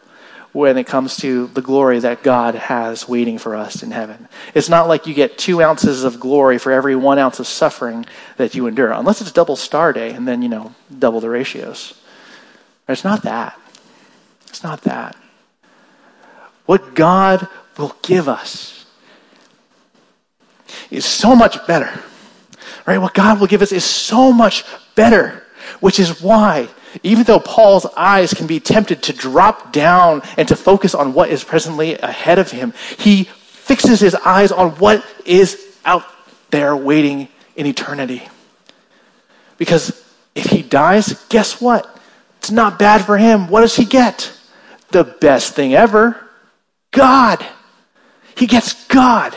when 0.58 0.76
it 0.76 0.86
comes 0.86 1.16
to 1.18 1.46
the 1.48 1.62
glory 1.62 2.00
that 2.00 2.22
God 2.22 2.56
has 2.56 3.08
waiting 3.08 3.38
for 3.38 3.54
us 3.54 3.82
in 3.82 3.92
heaven. 3.92 4.28
It's 4.54 4.68
not 4.68 4.88
like 4.88 5.06
you 5.06 5.14
get 5.14 5.38
two 5.38 5.62
ounces 5.62 6.02
of 6.02 6.18
glory 6.18 6.58
for 6.58 6.72
every 6.72 6.96
one 6.96 7.18
ounce 7.18 7.38
of 7.38 7.46
suffering 7.46 8.06
that 8.38 8.54
you 8.56 8.66
endure, 8.66 8.90
unless 8.90 9.20
it's 9.20 9.30
double 9.30 9.54
star 9.54 9.92
day 9.92 10.10
and 10.10 10.26
then, 10.26 10.42
you 10.42 10.48
know, 10.48 10.74
double 10.98 11.20
the 11.20 11.30
ratios. 11.30 11.94
It's 12.88 13.04
not 13.04 13.22
that. 13.22 13.58
It's 14.48 14.64
not 14.64 14.82
that. 14.82 15.16
What 16.66 16.94
God 16.94 17.46
will 17.76 17.94
give 18.02 18.28
us 18.28 18.84
is 20.90 21.04
so 21.04 21.36
much 21.36 21.64
better. 21.66 22.02
Right? 22.84 22.98
What 22.98 23.14
God 23.14 23.38
will 23.38 23.46
give 23.46 23.62
us 23.62 23.70
is 23.70 23.84
so 23.84 24.32
much 24.32 24.64
better, 24.96 25.44
which 25.80 26.00
is 26.00 26.20
why 26.20 26.68
even 27.02 27.24
though 27.24 27.40
Paul's 27.40 27.86
eyes 27.96 28.34
can 28.34 28.46
be 28.46 28.60
tempted 28.60 29.02
to 29.04 29.12
drop 29.12 29.72
down 29.72 30.22
and 30.36 30.48
to 30.48 30.56
focus 30.56 30.94
on 30.94 31.14
what 31.14 31.30
is 31.30 31.44
presently 31.44 31.96
ahead 31.98 32.38
of 32.38 32.50
him, 32.50 32.72
he 32.98 33.24
fixes 33.24 34.00
his 34.00 34.14
eyes 34.14 34.52
on 34.52 34.70
what 34.72 35.04
is 35.24 35.78
out 35.84 36.04
there 36.50 36.76
waiting 36.76 37.28
in 37.56 37.66
eternity. 37.66 38.26
Because 39.58 40.04
if 40.34 40.46
he 40.46 40.62
dies, 40.62 41.24
guess 41.28 41.60
what? 41.60 41.98
It's 42.38 42.50
not 42.50 42.78
bad 42.78 43.04
for 43.04 43.18
him. 43.18 43.48
What 43.48 43.62
does 43.62 43.76
he 43.76 43.84
get? 43.84 44.32
The 44.90 45.04
best 45.04 45.54
thing 45.54 45.74
ever 45.74 46.24
God. 46.90 47.44
He 48.36 48.46
gets 48.46 48.86
God. 48.86 49.36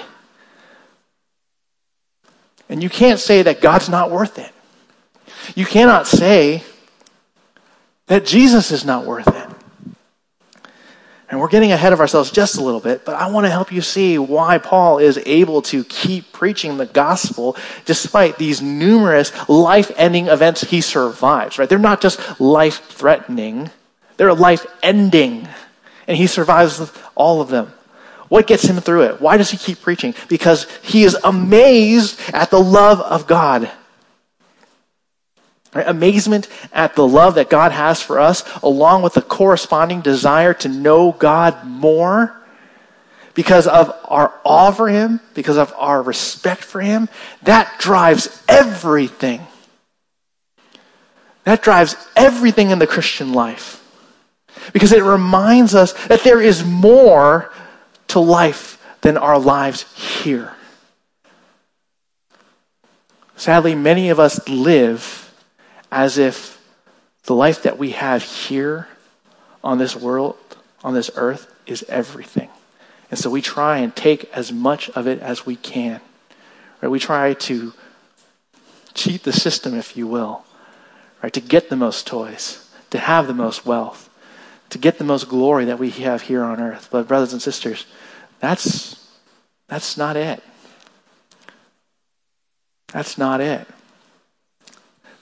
And 2.69 2.81
you 2.81 2.89
can't 2.89 3.19
say 3.19 3.41
that 3.41 3.59
God's 3.59 3.89
not 3.89 4.11
worth 4.11 4.39
it. 4.39 4.51
You 5.55 5.65
cannot 5.65 6.07
say 6.07 6.63
that 8.07 8.25
Jesus 8.25 8.71
is 8.71 8.85
not 8.85 9.05
worth 9.05 9.27
it. 9.27 9.51
And 11.31 11.39
we're 11.39 11.47
getting 11.47 11.71
ahead 11.71 11.93
of 11.93 12.01
ourselves 12.01 12.29
just 12.29 12.57
a 12.57 12.61
little 12.61 12.81
bit, 12.81 13.05
but 13.05 13.15
I 13.15 13.29
want 13.29 13.45
to 13.45 13.49
help 13.49 13.71
you 13.71 13.79
see 13.79 14.17
why 14.17 14.57
Paul 14.57 14.97
is 14.97 15.17
able 15.25 15.61
to 15.63 15.85
keep 15.85 16.33
preaching 16.33 16.75
the 16.75 16.85
gospel 16.85 17.55
despite 17.85 18.37
these 18.37 18.61
numerous 18.61 19.31
life 19.47 19.91
ending 19.95 20.27
events 20.27 20.61
he 20.61 20.81
survives, 20.81 21.57
right? 21.57 21.69
They're 21.69 21.79
not 21.79 22.01
just 22.01 22.41
life 22.41 22.85
threatening, 22.87 23.69
they're 24.17 24.33
life 24.33 24.65
ending. 24.83 25.47
And 26.05 26.17
he 26.17 26.27
survives 26.27 26.91
all 27.15 27.39
of 27.39 27.47
them. 27.47 27.71
What 28.27 28.47
gets 28.47 28.63
him 28.63 28.77
through 28.77 29.03
it? 29.03 29.21
Why 29.21 29.37
does 29.37 29.51
he 29.51 29.57
keep 29.57 29.81
preaching? 29.81 30.13
Because 30.27 30.67
he 30.81 31.03
is 31.03 31.17
amazed 31.23 32.19
at 32.33 32.49
the 32.49 32.59
love 32.59 32.99
of 32.99 33.27
God. 33.27 33.71
Right? 35.73 35.87
Amazement 35.87 36.47
at 36.73 36.95
the 36.95 37.07
love 37.07 37.35
that 37.35 37.49
God 37.49 37.71
has 37.71 38.01
for 38.01 38.19
us, 38.19 38.43
along 38.61 39.03
with 39.03 39.13
the 39.13 39.21
corresponding 39.21 40.01
desire 40.01 40.53
to 40.55 40.69
know 40.69 41.11
God 41.13 41.65
more 41.65 42.37
because 43.33 43.67
of 43.67 43.93
our 44.05 44.33
awe 44.43 44.71
for 44.71 44.89
Him, 44.89 45.21
because 45.33 45.57
of 45.57 45.73
our 45.77 46.01
respect 46.01 46.63
for 46.63 46.81
Him, 46.81 47.07
that 47.43 47.79
drives 47.79 48.43
everything. 48.49 49.41
That 51.45 51.63
drives 51.63 51.95
everything 52.15 52.71
in 52.71 52.79
the 52.79 52.87
Christian 52.87 53.33
life. 53.33 53.77
Because 54.73 54.91
it 54.91 55.03
reminds 55.03 55.73
us 55.73 55.93
that 56.07 56.23
there 56.23 56.41
is 56.41 56.63
more 56.63 57.51
to 58.09 58.19
life 58.19 58.77
than 59.01 59.17
our 59.17 59.39
lives 59.39 59.91
here. 59.95 60.53
Sadly, 63.35 63.73
many 63.73 64.09
of 64.09 64.19
us 64.19 64.47
live 64.47 65.30
as 65.91 66.17
if 66.17 66.61
the 67.23 67.35
life 67.35 67.63
that 67.63 67.77
we 67.77 67.91
have 67.91 68.23
here 68.23 68.87
on 69.63 69.77
this 69.77 69.95
world, 69.95 70.37
on 70.83 70.93
this 70.93 71.11
earth, 71.15 71.53
is 71.65 71.83
everything. 71.89 72.49
And 73.09 73.19
so 73.19 73.29
we 73.29 73.41
try 73.41 73.79
and 73.79 73.95
take 73.95 74.31
as 74.33 74.51
much 74.51 74.89
of 74.91 75.05
it 75.05 75.19
as 75.19 75.45
we 75.45 75.55
can. 75.55 75.99
Right? 76.81 76.89
We 76.89 76.99
try 76.99 77.33
to 77.33 77.73
cheat 78.93 79.23
the 79.23 79.33
system, 79.33 79.75
if 79.75 79.95
you 79.95 80.07
will, 80.07 80.45
right? 81.21 81.33
To 81.33 81.41
get 81.41 81.69
the 81.69 81.75
most 81.75 82.07
toys, 82.07 82.69
to 82.89 82.99
have 82.99 83.27
the 83.27 83.33
most 83.33 83.65
wealth, 83.65 84.09
to 84.69 84.77
get 84.77 84.97
the 84.97 85.03
most 85.03 85.27
glory 85.29 85.65
that 85.65 85.79
we 85.79 85.89
have 85.91 86.23
here 86.23 86.43
on 86.43 86.59
earth. 86.59 86.89
But 86.91 87.07
brothers 87.07 87.33
and 87.33 87.41
sisters, 87.41 87.85
that's 88.39 89.07
that's 89.67 89.97
not 89.97 90.17
it. 90.17 90.41
That's 92.91 93.17
not 93.17 93.39
it. 93.39 93.67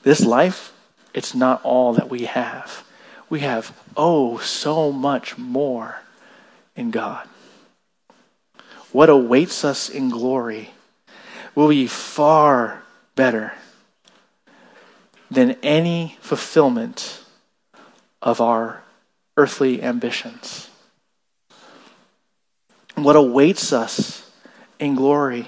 This 0.03 0.25
life, 0.25 0.73
it's 1.13 1.35
not 1.35 1.61
all 1.63 1.93
that 1.93 2.09
we 2.09 2.23
have. 2.23 2.83
We 3.29 3.41
have 3.41 3.77
oh 3.95 4.37
so 4.37 4.91
much 4.91 5.37
more 5.37 6.01
in 6.75 6.91
God. 6.91 7.27
What 8.91 9.09
awaits 9.09 9.63
us 9.63 9.89
in 9.89 10.09
glory 10.09 10.71
will 11.53 11.69
be 11.69 11.87
far 11.87 12.81
better 13.15 13.53
than 15.29 15.57
any 15.61 16.17
fulfillment 16.21 17.23
of 18.21 18.41
our 18.41 18.81
earthly 19.37 19.83
ambitions. 19.83 20.69
What 22.95 23.15
awaits 23.15 23.71
us 23.71 24.29
in 24.79 24.95
glory 24.95 25.47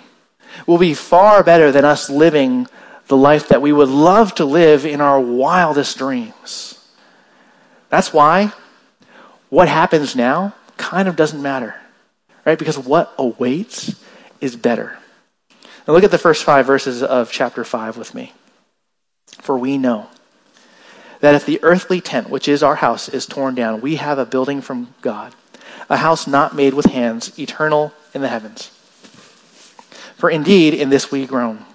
will 0.67 0.77
be 0.77 0.93
far 0.93 1.43
better 1.43 1.71
than 1.71 1.85
us 1.85 2.09
living 2.09 2.67
the 3.11 3.17
life 3.17 3.49
that 3.49 3.61
we 3.61 3.73
would 3.73 3.89
love 3.89 4.33
to 4.35 4.45
live 4.45 4.85
in 4.85 5.01
our 5.01 5.19
wildest 5.19 5.97
dreams. 5.97 6.79
That's 7.89 8.13
why 8.13 8.53
what 9.49 9.67
happens 9.67 10.15
now 10.15 10.55
kind 10.77 11.09
of 11.09 11.17
doesn't 11.17 11.41
matter, 11.41 11.75
right? 12.45 12.57
Because 12.57 12.77
what 12.77 13.13
awaits 13.17 14.01
is 14.39 14.55
better. 14.55 14.97
Now 15.85 15.93
look 15.93 16.05
at 16.05 16.11
the 16.11 16.17
first 16.17 16.45
five 16.45 16.65
verses 16.65 17.03
of 17.03 17.33
chapter 17.33 17.65
5 17.65 17.97
with 17.97 18.15
me. 18.15 18.31
For 19.41 19.57
we 19.57 19.77
know 19.77 20.07
that 21.19 21.35
if 21.35 21.45
the 21.45 21.61
earthly 21.63 21.99
tent, 21.99 22.29
which 22.29 22.47
is 22.47 22.63
our 22.63 22.75
house, 22.75 23.09
is 23.09 23.25
torn 23.25 23.55
down, 23.55 23.81
we 23.81 23.97
have 23.97 24.19
a 24.19 24.25
building 24.25 24.61
from 24.61 24.93
God, 25.01 25.35
a 25.89 25.97
house 25.97 26.27
not 26.27 26.55
made 26.55 26.75
with 26.75 26.85
hands, 26.85 27.37
eternal 27.37 27.91
in 28.13 28.21
the 28.21 28.29
heavens. 28.29 28.67
For 30.15 30.29
indeed, 30.29 30.73
in 30.73 30.89
this 30.89 31.11
we 31.11 31.25
groan, 31.25 31.65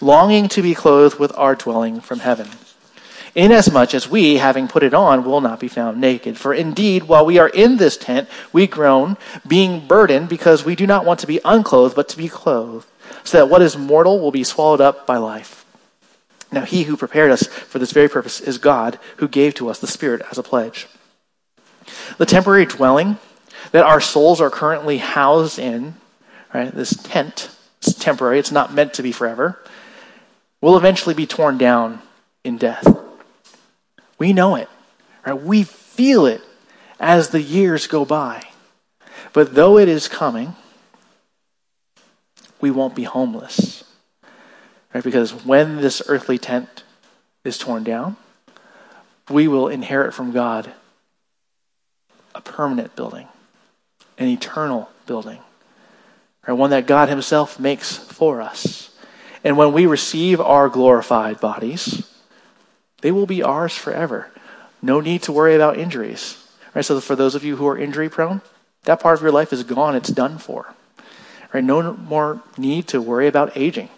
longing 0.00 0.48
to 0.48 0.62
be 0.62 0.74
clothed 0.74 1.18
with 1.18 1.36
our 1.36 1.54
dwelling 1.54 2.00
from 2.00 2.20
heaven. 2.20 2.48
Inasmuch 3.34 3.94
as 3.94 4.08
we, 4.08 4.36
having 4.36 4.68
put 4.68 4.84
it 4.84 4.94
on, 4.94 5.24
will 5.24 5.40
not 5.40 5.58
be 5.58 5.66
found 5.66 6.00
naked. 6.00 6.38
For 6.38 6.54
indeed, 6.54 7.04
while 7.04 7.26
we 7.26 7.38
are 7.38 7.48
in 7.48 7.78
this 7.78 7.96
tent, 7.96 8.28
we 8.52 8.66
groan, 8.68 9.16
being 9.46 9.88
burdened, 9.88 10.28
because 10.28 10.64
we 10.64 10.76
do 10.76 10.86
not 10.86 11.04
want 11.04 11.18
to 11.20 11.26
be 11.26 11.40
unclothed, 11.44 11.96
but 11.96 12.08
to 12.10 12.16
be 12.16 12.28
clothed, 12.28 12.86
so 13.24 13.38
that 13.38 13.48
what 13.48 13.62
is 13.62 13.76
mortal 13.76 14.20
will 14.20 14.30
be 14.30 14.44
swallowed 14.44 14.80
up 14.80 15.04
by 15.06 15.16
life. 15.16 15.66
Now, 16.52 16.62
he 16.62 16.84
who 16.84 16.96
prepared 16.96 17.32
us 17.32 17.48
for 17.48 17.80
this 17.80 17.90
very 17.90 18.08
purpose 18.08 18.40
is 18.40 18.58
God, 18.58 19.00
who 19.16 19.26
gave 19.26 19.54
to 19.54 19.68
us 19.68 19.80
the 19.80 19.88
Spirit 19.88 20.22
as 20.30 20.38
a 20.38 20.42
pledge. 20.42 20.86
The 22.18 22.26
temporary 22.26 22.66
dwelling 22.66 23.18
that 23.72 23.84
our 23.84 24.00
souls 24.00 24.40
are 24.40 24.50
currently 24.50 24.98
housed 24.98 25.58
in, 25.58 25.94
right, 26.52 26.72
this 26.72 26.96
tent, 27.02 27.50
it's 27.78 27.94
temporary, 27.94 28.38
it's 28.38 28.52
not 28.52 28.72
meant 28.72 28.94
to 28.94 29.02
be 29.02 29.10
forever, 29.10 29.60
will 30.64 30.78
eventually 30.78 31.14
be 31.14 31.26
torn 31.26 31.58
down 31.58 32.00
in 32.42 32.56
death. 32.56 32.86
We 34.16 34.32
know 34.32 34.54
it, 34.54 34.70
right? 35.26 35.38
We 35.38 35.62
feel 35.62 36.24
it 36.24 36.40
as 36.98 37.28
the 37.28 37.42
years 37.42 37.86
go 37.86 38.06
by. 38.06 38.44
But 39.34 39.54
though 39.54 39.76
it 39.76 39.90
is 39.90 40.08
coming, 40.08 40.56
we 42.62 42.70
won't 42.70 42.94
be 42.94 43.04
homeless. 43.04 43.84
Right? 44.94 45.04
Because 45.04 45.34
when 45.44 45.82
this 45.82 46.00
earthly 46.08 46.38
tent 46.38 46.82
is 47.44 47.58
torn 47.58 47.84
down, 47.84 48.16
we 49.28 49.48
will 49.48 49.68
inherit 49.68 50.14
from 50.14 50.32
God 50.32 50.72
a 52.34 52.40
permanent 52.40 52.96
building, 52.96 53.28
an 54.16 54.28
eternal 54.28 54.88
building, 55.04 55.40
right? 56.48 56.54
one 56.54 56.70
that 56.70 56.86
God 56.86 57.10
Himself 57.10 57.60
makes 57.60 57.98
for 57.98 58.40
us. 58.40 58.93
And 59.44 59.56
when 59.56 59.72
we 59.72 59.86
receive 59.86 60.40
our 60.40 60.68
glorified 60.68 61.38
bodies, 61.38 62.10
they 63.02 63.12
will 63.12 63.26
be 63.26 63.42
ours 63.42 63.76
forever. 63.76 64.30
No 64.80 65.00
need 65.00 65.22
to 65.24 65.32
worry 65.32 65.54
about 65.54 65.78
injuries. 65.78 66.42
Right? 66.74 66.84
So, 66.84 66.98
for 67.00 67.14
those 67.14 67.34
of 67.34 67.44
you 67.44 67.56
who 67.56 67.68
are 67.68 67.78
injury 67.78 68.08
prone, 68.08 68.40
that 68.84 69.00
part 69.00 69.18
of 69.18 69.22
your 69.22 69.32
life 69.32 69.52
is 69.52 69.62
gone, 69.62 69.94
it's 69.94 70.08
done 70.08 70.38
for. 70.38 70.74
Right? 71.52 71.62
No 71.62 71.92
more 71.92 72.42
need 72.58 72.88
to 72.88 73.00
worry 73.00 73.28
about 73.28 73.56
aging. 73.56 73.90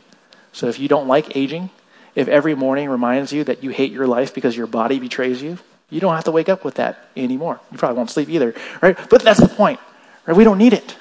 So 0.56 0.68
if 0.68 0.78
you 0.78 0.88
don't 0.88 1.06
like 1.06 1.36
aging, 1.36 1.68
if 2.14 2.28
every 2.28 2.54
morning 2.54 2.88
reminds 2.88 3.30
you 3.30 3.44
that 3.44 3.62
you 3.62 3.68
hate 3.68 3.92
your 3.92 4.06
life 4.06 4.34
because 4.34 4.56
your 4.56 4.66
body 4.66 4.98
betrays 4.98 5.42
you, 5.42 5.58
you 5.90 6.00
don't 6.00 6.14
have 6.14 6.24
to 6.24 6.30
wake 6.30 6.48
up 6.48 6.64
with 6.64 6.76
that 6.76 7.10
anymore. 7.14 7.60
You 7.70 7.76
probably 7.76 7.98
won't 7.98 8.10
sleep 8.10 8.30
either, 8.30 8.54
right? 8.80 8.96
But 9.10 9.22
that's 9.22 9.38
the 9.38 9.48
point, 9.48 9.78
right? 10.24 10.34
We 10.34 10.44
don't 10.44 10.56
need 10.56 10.72
it. 10.72 10.96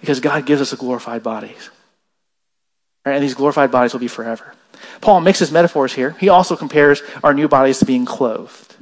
Because 0.00 0.20
God 0.20 0.46
gives 0.46 0.62
us 0.62 0.72
a 0.72 0.76
glorified 0.76 1.22
bodies. 1.22 1.68
Right? 3.08 3.14
And 3.14 3.24
these 3.24 3.34
glorified 3.34 3.70
bodies 3.70 3.92
will 3.92 4.00
be 4.00 4.08
forever. 4.08 4.54
Paul 5.00 5.20
mixes 5.20 5.50
metaphors 5.50 5.92
here. 5.92 6.10
He 6.20 6.28
also 6.28 6.56
compares 6.56 7.02
our 7.22 7.34
new 7.34 7.48
bodies 7.48 7.78
to 7.78 7.84
being 7.84 8.04
clothed. 8.04 8.76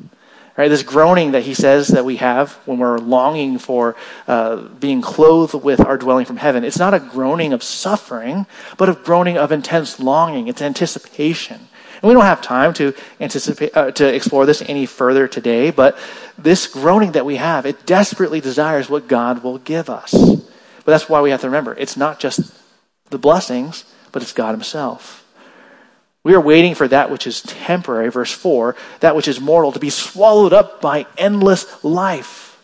Right, 0.57 0.69
this 0.69 0.83
groaning 0.83 1.33
that 1.33 1.43
he 1.43 1.53
says 1.53 1.89
that 1.89 2.07
we 2.07 2.17
have 2.17 2.55
when 2.65 2.79
we're 2.79 2.97
longing 2.97 3.59
for 3.59 3.95
uh, 4.27 4.57
being 4.57 5.03
clothed 5.03 5.53
with 5.53 5.85
our 5.85 5.99
dwelling 5.99 6.25
from 6.25 6.39
heaven, 6.39 6.65
it's 6.65 6.79
not 6.79 6.95
a 6.95 6.99
groaning 6.99 7.53
of 7.53 7.63
suffering, 7.63 8.47
but 8.79 8.89
a 8.89 8.95
groaning 8.95 9.37
of 9.37 9.53
intense 9.53 10.01
longing. 10.01 10.49
It's 10.49 10.63
anticipation. 10.63 11.57
And 11.57 12.09
we 12.09 12.15
don't 12.15 12.25
have 12.25 12.41
time 12.41 12.73
to 12.75 12.95
anticipate 13.21 13.77
uh, 13.77 13.91
to 13.93 14.15
explore 14.15 14.47
this 14.47 14.63
any 14.63 14.87
further 14.87 15.29
today, 15.29 15.71
but 15.71 15.99
this 16.39 16.67
groaning 16.67 17.13
that 17.13 17.27
we 17.27 17.37
have, 17.37 17.67
it 17.67 17.85
desperately 17.85 18.41
desires 18.41 18.89
what 18.89 19.09
God 19.09 19.43
will 19.43 19.59
give 19.59 19.91
us. 19.91 20.13
But 20.13 20.87
that's 20.87 21.09
why 21.09 21.21
we 21.21 21.33
have 21.33 21.43
to 21.43 21.49
remember, 21.49 21.75
it's 21.75 21.99
not 21.99 22.19
just 22.19 22.41
the 23.11 23.19
blessings, 23.19 23.85
but 24.17 24.23
it's 24.23 24.33
God 24.33 24.53
himself. 24.53 25.31
We 26.23 26.33
are 26.33 26.41
waiting 26.41 26.75
for 26.75 26.89
that 26.89 27.11
which 27.11 27.27
is 27.27 27.43
temporary, 27.43 28.11
verse 28.11 28.33
4, 28.33 28.75
that 29.01 29.15
which 29.15 29.29
is 29.29 29.43
mortal, 29.43 29.73
to 29.73 29.79
be 29.79 29.91
swallowed 29.91 30.55
up 30.55 30.81
by 30.81 31.05
endless 31.19 31.85
life. 31.85 32.59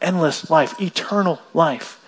Endless 0.00 0.48
life, 0.48 0.80
eternal 0.80 1.42
life. 1.54 2.00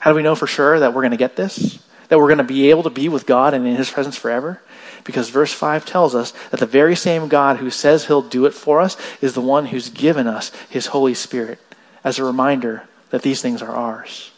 How 0.00 0.10
do 0.10 0.14
we 0.14 0.22
know 0.22 0.34
for 0.34 0.46
sure 0.46 0.78
that 0.78 0.92
we're 0.92 1.00
going 1.00 1.12
to 1.12 1.16
get 1.16 1.36
this? 1.36 1.82
That 2.08 2.18
we're 2.18 2.28
going 2.28 2.36
to 2.36 2.44
be 2.44 2.68
able 2.68 2.82
to 2.82 2.90
be 2.90 3.08
with 3.08 3.24
God 3.24 3.54
and 3.54 3.66
in 3.66 3.76
His 3.76 3.90
presence 3.90 4.18
forever? 4.18 4.60
Because 5.04 5.30
verse 5.30 5.54
5 5.54 5.86
tells 5.86 6.14
us 6.14 6.34
that 6.50 6.60
the 6.60 6.66
very 6.66 6.94
same 6.94 7.28
God 7.28 7.56
who 7.56 7.70
says 7.70 8.04
He'll 8.04 8.20
do 8.20 8.44
it 8.44 8.52
for 8.52 8.78
us 8.78 8.98
is 9.22 9.32
the 9.32 9.40
one 9.40 9.64
who's 9.64 9.88
given 9.88 10.26
us 10.26 10.52
His 10.68 10.88
Holy 10.88 11.14
Spirit 11.14 11.58
as 12.04 12.18
a 12.18 12.24
reminder 12.24 12.86
that 13.08 13.22
these 13.22 13.40
things 13.40 13.62
are 13.62 13.74
ours. 13.74 14.29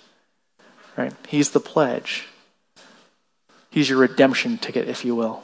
Right? 0.96 1.12
He's 1.28 1.50
the 1.50 1.60
pledge. 1.60 2.26
He's 3.70 3.88
your 3.88 3.98
redemption 3.98 4.58
ticket, 4.58 4.88
if 4.88 5.04
you 5.04 5.14
will. 5.14 5.42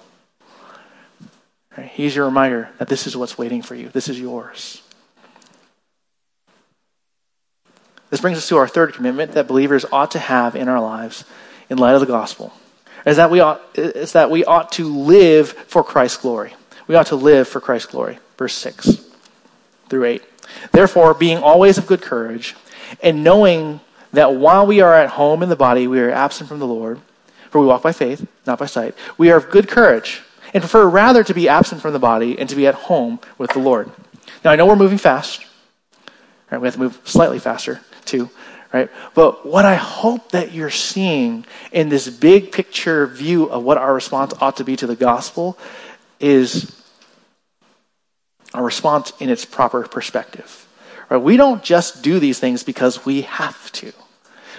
Right? 1.77 1.89
He's 1.89 2.15
your 2.15 2.27
reminder 2.27 2.69
that 2.79 2.89
this 2.89 3.07
is 3.07 3.17
what's 3.17 3.39
waiting 3.39 3.63
for 3.63 3.75
you. 3.75 3.89
This 3.89 4.09
is 4.09 4.21
yours. 4.21 4.83
This 8.11 8.21
brings 8.21 8.39
us 8.39 8.49
to 8.49 8.57
our 8.57 8.69
third 8.69 8.95
commitment 8.95 9.33
that 9.33 9.49
believers 9.49 9.85
ought 9.93 10.11
to 10.13 10.19
have 10.19 10.57
in 10.57 10.69
our 10.69 10.81
lives 10.81 11.25
in 11.69 11.79
light 11.79 11.95
of 11.95 12.01
the 12.01 12.07
gospel. 12.07 12.53
Is 13.07 13.17
that 13.17 13.31
we 13.31 13.41
ought, 13.41 13.63
is 13.75 14.13
that 14.13 14.31
we 14.31 14.45
ought 14.45 14.73
to 14.73 14.93
live 14.93 15.51
for 15.53 15.85
Christ's 15.85 16.19
glory. 16.19 16.55
We 16.87 16.95
ought 16.95 17.07
to 17.09 17.17
live 17.17 17.49
for 17.49 17.61
Christ's 17.61 17.91
glory. 17.91 18.19
Verse 18.37 18.55
6 18.55 19.07
through 19.89 20.05
8. 20.05 20.23
Therefore, 20.73 21.15
being 21.15 21.39
always 21.39 21.79
of 21.79 21.87
good 21.87 22.03
courage, 22.03 22.57
and 23.03 23.23
knowing 23.23 23.81
that 24.13 24.35
while 24.35 24.67
we 24.67 24.81
are 24.81 24.95
at 24.95 25.11
home 25.11 25.43
in 25.43 25.49
the 25.49 25.57
body, 25.57 25.87
we 25.87 26.01
are 26.01 26.11
absent 26.11 26.49
from 26.49 26.59
the 26.59 26.67
Lord, 26.67 27.01
for 27.51 27.61
we 27.61 27.67
walk 27.67 27.83
by 27.83 27.93
faith, 27.93 28.27
not 28.47 28.59
by 28.59 28.67
sight. 28.67 28.95
We 29.17 29.31
are 29.31 29.37
of 29.37 29.51
good 29.51 29.69
courage 29.69 30.23
and 30.55 30.63
prefer 30.63 30.89
rather 30.89 31.23
to 31.25 31.35
be 31.35 31.49
absent 31.49 31.83
from 31.83 31.93
the 31.93 31.99
body 31.99 32.39
and 32.39 32.49
to 32.49 32.57
be 32.57 32.67
at 32.67 32.75
home 32.75 33.21
with 33.37 33.53
the 33.53 33.59
Lord. 33.59 33.91
Now, 34.45 34.51
I 34.51 34.57
know 34.57 34.67
we're 34.67 34.77
moving 34.77 34.99
fast. 34.99 35.45
Right? 36.51 36.61
We 36.61 36.67
have 36.67 36.75
to 36.75 36.81
move 36.81 37.01
slightly 37.05 37.39
faster, 37.39 37.81
too. 38.05 38.31
Right? 38.73 38.91
But 39.15 39.47
what 39.47 39.65
I 39.65 39.75
hope 39.77 40.33
that 40.33 40.53
you're 40.53 40.71
seeing 40.71 41.47
in 41.73 41.89
this 41.89 42.09
big 42.09 42.53
picture 42.53 43.07
view 43.07 43.45
of 43.45 43.63
what 43.63 43.79
our 43.79 43.95
response 43.95 44.35
ought 44.41 44.59
to 44.59 44.65
be 44.65 44.77
to 44.77 44.87
the 44.87 44.97
gospel 44.97 45.59
is 46.21 46.75
a 48.55 48.63
response 48.63 49.13
in 49.21 49.31
its 49.31 49.45
proper 49.45 49.83
perspective. 49.83 50.68
Right? 51.09 51.19
We 51.19 51.37
don't 51.37 51.63
just 51.63 52.03
do 52.03 52.19
these 52.19 52.39
things 52.39 52.63
because 52.63 53.05
we 53.05 53.23
have 53.23 53.73
to. 53.73 53.93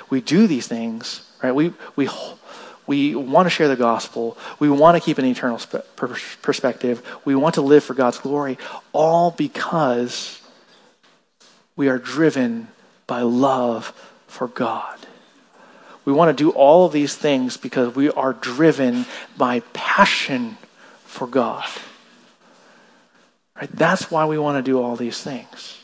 We 0.10 0.22
do 0.22 0.48
these 0.48 0.68
things, 0.68 1.30
right? 1.44 1.54
We, 1.54 1.74
we 1.96 2.10
we 2.90 3.14
want 3.14 3.46
to 3.46 3.52
share 3.52 3.68
the 3.68 3.76
gospel. 3.76 4.36
We 4.58 4.68
want 4.68 4.98
to 4.98 5.00
keep 5.00 5.20
an 5.20 5.26
eternal 5.26 5.60
perspective. 5.96 7.08
We 7.24 7.36
want 7.36 7.54
to 7.54 7.62
live 7.62 7.84
for 7.84 7.94
God's 7.94 8.18
glory, 8.18 8.58
all 8.94 9.30
because 9.30 10.42
we 11.76 11.88
are 11.88 12.00
driven 12.00 12.70
by 13.06 13.22
love 13.22 13.94
for 14.26 14.48
God. 14.48 14.98
We 16.04 16.14
want 16.14 16.36
to 16.36 16.44
do 16.44 16.50
all 16.50 16.88
of 16.88 16.92
these 16.92 17.16
things 17.16 17.58
because 17.58 17.96
we 17.96 18.10
are 18.10 18.34
driven 18.34 19.06
by 19.38 19.60
passion 19.74 20.58
for 21.04 21.28
God. 21.28 21.70
Right? 23.56 23.70
That's 23.72 24.10
why 24.10 24.26
we 24.26 24.40
want 24.40 24.58
to 24.58 24.68
do 24.68 24.82
all 24.82 24.96
these 24.96 25.22
things. 25.22 25.79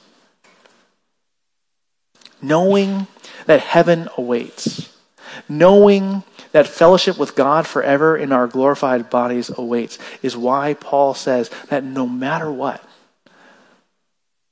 Knowing 2.48 3.08
that 3.46 3.60
heaven 3.60 4.08
awaits, 4.18 4.96
knowing 5.50 6.24
that 6.52 6.68
fellowship 6.68 7.18
with 7.18 7.36
God 7.36 7.66
forever 7.68 8.16
in 8.16 8.32
our 8.32 8.48
glorified 8.48 9.10
bodies 9.10 9.52
awaits, 9.56 9.98
is 10.22 10.38
why 10.38 10.74
Paul 10.74 11.14
says 11.14 11.50
that 11.70 11.84
no 11.84 12.08
matter 12.08 12.52
what, 12.52 12.84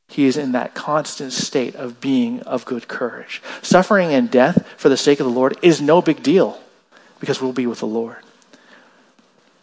he 0.08 0.26
is 0.26 0.38
in 0.38 0.52
that 0.52 0.76
constant 0.76 1.34
state 1.34 1.76
of 1.76 2.00
being 2.00 2.42
of 2.42 2.66
good 2.66 2.88
courage. 2.88 3.42
Suffering 3.62 4.14
and 4.14 4.30
death 4.30 4.68
for 4.78 4.90
the 4.90 4.98
sake 4.98 5.20
of 5.20 5.26
the 5.26 5.32
Lord 5.32 5.58
is 5.62 5.82
no 5.82 6.02
big 6.02 6.22
deal 6.22 6.60
because 7.20 7.42
we'll 7.42 7.54
be 7.54 7.66
with 7.66 7.80
the 7.80 7.88
Lord. 7.88 8.18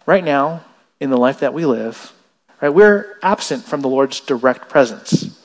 Right 0.06 0.24
now, 0.24 0.64
in 0.98 1.10
the 1.10 1.16
life 1.16 1.40
that 1.40 1.54
we 1.54 1.64
live, 1.66 2.12
right, 2.60 2.70
we're 2.70 3.16
absent 3.22 3.64
from 3.64 3.80
the 3.80 3.88
Lord's 3.88 4.18
direct 4.20 4.68
presence. 4.68 5.39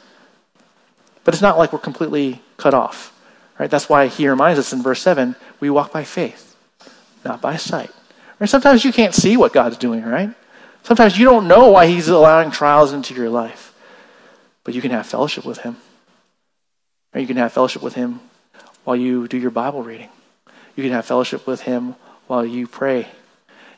But 1.26 1.34
it's 1.34 1.42
not 1.42 1.58
like 1.58 1.74
we're 1.74 1.80
completely 1.80 2.42
cut 2.56 2.74
off. 2.74 3.12
Right? 3.60 3.70
That's 3.70 3.90
why 3.90 4.08
he 4.08 4.30
reminds 4.30 4.60
us 4.60 4.72
in 4.72 4.82
verse 4.82 5.02
7 5.02 5.36
we 5.60 5.70
walk 5.70 5.92
by 5.92 6.06
faith, 6.06 6.56
not 7.26 7.42
by 7.42 7.58
sight. 7.58 7.92
Right? 8.40 8.50
Sometimes 8.50 8.86
you 8.86 8.94
can't 8.94 9.14
see 9.14 9.36
what 9.36 9.52
God's 9.52 9.78
doing, 9.78 10.04
right? 10.04 10.30
Sometimes 10.84 11.18
you 11.18 11.26
don't 11.26 11.48
know 11.48 11.72
why 11.72 11.88
he's 11.88 12.08
allowing 12.08 12.52
trials 12.52 12.94
into 12.94 13.14
your 13.14 13.30
life. 13.30 13.74
But 14.64 14.74
you 14.74 14.82
can 14.82 14.92
have 14.92 15.06
fellowship 15.06 15.46
with 15.46 15.60
him. 15.60 15.78
You 17.16 17.28
can 17.28 17.38
have 17.38 17.54
fellowship 17.54 17.82
with 17.82 17.96
him 17.96 18.20
while 18.84 18.96
you 18.96 19.28
do 19.28 19.38
your 19.38 19.52
Bible 19.52 19.84
reading. 19.84 20.10
You 20.76 20.84
can 20.84 20.92
have 20.92 21.06
fellowship 21.06 21.48
with 21.48 21.62
him 21.62 21.96
while 22.28 22.46
you 22.46 22.68
pray. 22.68 23.08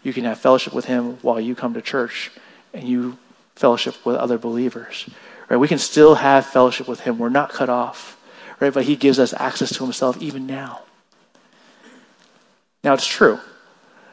You 0.01 0.11
can 0.11 0.23
have 0.23 0.39
fellowship 0.39 0.73
with 0.73 0.85
him 0.85 1.17
while 1.21 1.39
you 1.39 1.53
come 1.53 1.73
to 1.75 1.81
church 1.81 2.31
and 2.73 2.87
you 2.87 3.17
fellowship 3.55 4.05
with 4.05 4.15
other 4.15 4.37
believers. 4.37 5.07
Right? 5.49 5.57
We 5.57 5.67
can 5.67 5.77
still 5.77 6.15
have 6.15 6.45
fellowship 6.45 6.87
with 6.87 7.01
him. 7.01 7.17
We're 7.17 7.29
not 7.29 7.49
cut 7.49 7.69
off. 7.69 8.19
Right? 8.59 8.73
But 8.73 8.85
he 8.85 8.95
gives 8.95 9.19
us 9.19 9.33
access 9.33 9.73
to 9.77 9.83
himself 9.83 10.21
even 10.21 10.47
now. 10.47 10.81
Now 12.83 12.93
it's 12.93 13.07
true. 13.07 13.39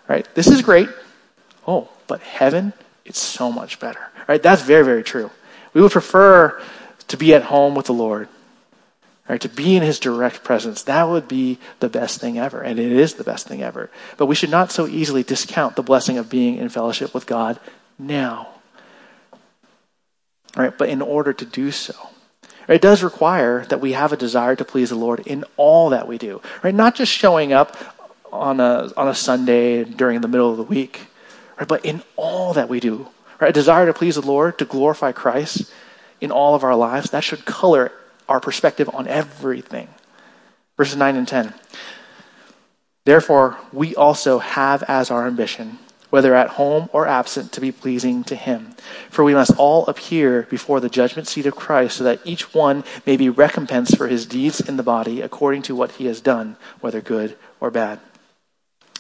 Right? 0.09 0.29
This 0.35 0.49
is 0.49 0.63
great. 0.63 0.89
Oh, 1.67 1.89
but 2.07 2.21
heaven, 2.21 2.73
it's 3.05 3.19
so 3.19 3.51
much 3.51 3.81
better. 3.81 4.11
Right? 4.29 4.43
That's 4.43 4.63
very, 4.63 4.85
very 4.85 5.03
true. 5.03 5.31
We 5.73 5.81
would 5.81 5.93
prefer 5.93 6.61
to 7.09 7.17
be 7.17 7.35
at 7.35 7.43
home 7.45 7.75
with 7.75 7.87
the 7.87 7.93
Lord, 7.93 8.29
right? 9.29 9.41
To 9.41 9.49
be 9.49 9.77
in 9.77 9.83
His 9.83 9.99
direct 9.99 10.45
presence. 10.45 10.83
That 10.83 11.09
would 11.09 11.29
be 11.29 11.59
the 11.81 11.89
best 11.89 12.21
thing 12.21 12.39
ever, 12.39 12.61
and 12.61 12.79
it 12.79 12.93
is 12.93 13.15
the 13.15 13.25
best 13.25 13.47
thing 13.47 13.63
ever. 13.63 13.91
But 14.17 14.27
we 14.27 14.35
should 14.35 14.51
not 14.51 14.73
so 14.73 14.87
easily 14.87 15.23
discount 15.23 15.77
the 15.77 15.83
blessing 15.83 16.19
of 16.19 16.31
being 16.31 16.57
in 16.57 16.69
fellowship 16.69 17.13
with 17.13 17.27
God 17.27 17.59
now. 17.99 18.49
Right? 20.57 20.77
But 20.77 20.89
in 20.89 21.03
order 21.03 21.33
to 21.33 21.45
do 21.45 21.71
so, 21.71 21.95
it 22.69 22.81
does 22.81 23.03
require 23.03 23.65
that 23.67 23.81
we 23.81 23.93
have 23.93 24.13
a 24.13 24.17
desire 24.17 24.57
to 24.57 24.65
please 24.65 24.91
the 24.91 24.97
Lord 24.97 25.21
in 25.27 25.45
all 25.57 25.91
that 25.91 26.07
we 26.07 26.19
do. 26.19 26.41
Right? 26.63 26.75
Not 26.75 26.95
just 26.95 27.13
showing 27.13 27.53
up 27.53 27.77
on 28.33 28.61
a 28.61 28.91
on 28.97 29.09
a 29.09 29.15
Sunday 29.15 29.85
during 29.85 30.21
the 30.21 30.29
middle 30.29 30.51
of 30.51 30.57
the 30.57 30.65
week, 30.65 31.09
right? 31.59 31.69
But 31.69 31.85
in 31.85 32.03
all 32.17 32.53
that 32.55 32.69
we 32.69 32.81
do. 32.81 33.09
Right? 33.41 33.51
A 33.51 33.53
desire 33.53 33.87
to 33.87 33.95
please 33.95 34.17
the 34.17 34.23
Lord, 34.23 34.59
to 34.59 34.65
glorify 34.65 35.13
Christ 35.13 35.73
in 36.21 36.31
all 36.31 36.55
of 36.55 36.65
our 36.65 36.75
lives, 36.75 37.11
that 37.11 37.25
should 37.25 37.45
color 37.45 37.93
our 38.29 38.41
perspective 38.41 38.91
on 38.93 39.07
everything. 39.07 39.89
Verses 40.77 40.97
9 40.97 41.17
and 41.17 41.29
10. 41.29 41.55
Therefore, 43.05 43.59
we 43.73 43.95
also 43.95 44.39
have 44.39 44.83
as 44.85 45.11
our 45.11 45.27
ambition, 45.27 45.79
whether 46.15 46.33
at 46.33 46.51
home 46.51 46.89
or 46.93 47.09
absent, 47.09 47.51
to 47.51 47.61
be 47.61 47.73
pleasing 47.73 48.23
to 48.23 48.37
Him. 48.37 48.73
For 49.11 49.25
we 49.25 49.35
must 49.35 49.51
all 49.57 49.85
appear 49.87 50.43
before 50.43 50.79
the 50.79 50.89
judgment 50.89 51.27
seat 51.27 51.45
of 51.45 51.57
Christ, 51.57 51.97
so 51.97 52.05
that 52.05 52.21
each 52.23 52.55
one 52.55 52.85
may 53.05 53.17
be 53.17 53.29
recompensed 53.29 53.97
for 53.97 54.07
his 54.07 54.25
deeds 54.25 54.61
in 54.61 54.77
the 54.77 54.85
body 54.85 55.21
according 55.21 55.63
to 55.63 55.75
what 55.75 55.91
he 55.91 56.07
has 56.07 56.21
done, 56.21 56.55
whether 56.79 57.01
good 57.01 57.37
or 57.59 57.73
bad. 57.73 57.99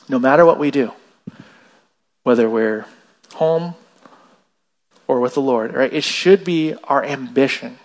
No 0.08 0.18
matter 0.18 0.44
what 0.44 0.58
we 0.58 0.72
do, 0.72 0.90
whether 2.24 2.50
we're 2.50 2.84
home 3.34 3.76
or 5.06 5.20
with 5.20 5.34
the 5.34 5.40
Lord, 5.40 5.72
right? 5.72 5.92
It 5.92 6.02
should 6.02 6.42
be 6.42 6.74
our 6.82 7.04
ambition. 7.04 7.78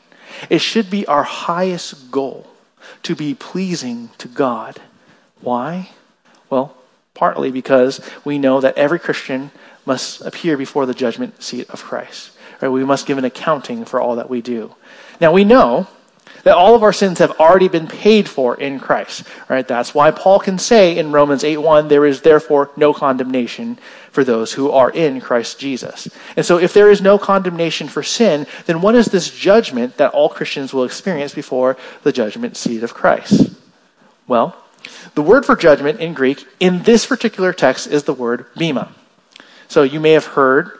It 0.49 0.57
should 0.57 0.89
be 0.89 1.05
our 1.05 1.21
highest 1.21 2.09
goal 2.09 2.47
to 3.03 3.15
be 3.15 3.35
pleasing 3.35 4.09
to 4.17 4.27
God. 4.27 4.81
Why? 5.39 5.91
Well, 6.49 6.75
partly 7.19 7.51
because 7.51 7.99
we 8.23 8.39
know 8.39 8.61
that 8.61 8.77
every 8.77 8.97
Christian 8.97 9.51
must 9.85 10.21
appear 10.21 10.55
before 10.55 10.85
the 10.85 10.93
judgment 10.93 11.43
seat 11.43 11.69
of 11.69 11.83
Christ. 11.83 12.31
Right? 12.61 12.69
We 12.69 12.85
must 12.85 13.05
give 13.05 13.17
an 13.17 13.25
accounting 13.25 13.83
for 13.83 13.99
all 13.99 14.15
that 14.15 14.29
we 14.29 14.41
do. 14.41 14.73
Now 15.19 15.33
we 15.33 15.43
know 15.43 15.87
that 16.43 16.55
all 16.55 16.75
of 16.75 16.83
our 16.83 16.93
sins 16.93 17.19
have 17.19 17.37
already 17.37 17.67
been 17.67 17.87
paid 17.87 18.29
for 18.29 18.55
in 18.55 18.79
Christ. 18.79 19.27
Right? 19.49 19.67
That's 19.67 19.93
why 19.93 20.11
Paul 20.11 20.39
can 20.39 20.57
say 20.57 20.97
in 20.97 21.11
Romans 21.11 21.43
8:1, 21.43 21.89
there 21.89 22.05
is 22.05 22.21
therefore 22.21 22.71
no 22.77 22.93
condemnation 22.93 23.77
for 24.11 24.23
those 24.23 24.53
who 24.53 24.71
are 24.71 24.89
in 24.89 25.19
Christ 25.19 25.59
Jesus. 25.59 26.07
And 26.37 26.45
so 26.45 26.57
if 26.57 26.73
there 26.73 26.89
is 26.89 27.01
no 27.01 27.17
condemnation 27.17 27.89
for 27.89 28.01
sin, 28.01 28.47
then 28.65 28.79
what 28.79 28.95
is 28.95 29.07
this 29.07 29.29
judgment 29.29 29.97
that 29.97 30.13
all 30.13 30.29
Christians 30.29 30.73
will 30.73 30.85
experience 30.85 31.33
before 31.33 31.75
the 32.03 32.13
judgment 32.13 32.55
seat 32.55 32.81
of 32.81 32.93
Christ? 32.93 33.51
Well, 34.25 34.55
the 35.15 35.21
word 35.21 35.45
for 35.45 35.55
judgment 35.55 35.99
in 35.99 36.13
Greek 36.13 36.45
in 36.59 36.83
this 36.83 37.05
particular 37.05 37.53
text 37.53 37.87
is 37.87 38.03
the 38.03 38.13
word 38.13 38.45
bema. 38.55 38.91
So 39.67 39.83
you 39.83 39.99
may 39.99 40.11
have 40.11 40.25
heard 40.25 40.71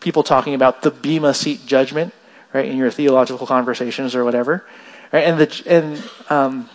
people 0.00 0.22
talking 0.22 0.54
about 0.54 0.82
the 0.82 0.90
bema 0.90 1.34
seat 1.34 1.66
judgment, 1.66 2.14
right, 2.52 2.66
in 2.66 2.76
your 2.76 2.90
theological 2.90 3.46
conversations 3.46 4.14
or 4.14 4.24
whatever. 4.24 4.64
Right? 5.12 5.24
And 5.24 5.38
the 5.38 5.62
and 5.66 6.10
um, 6.30 6.70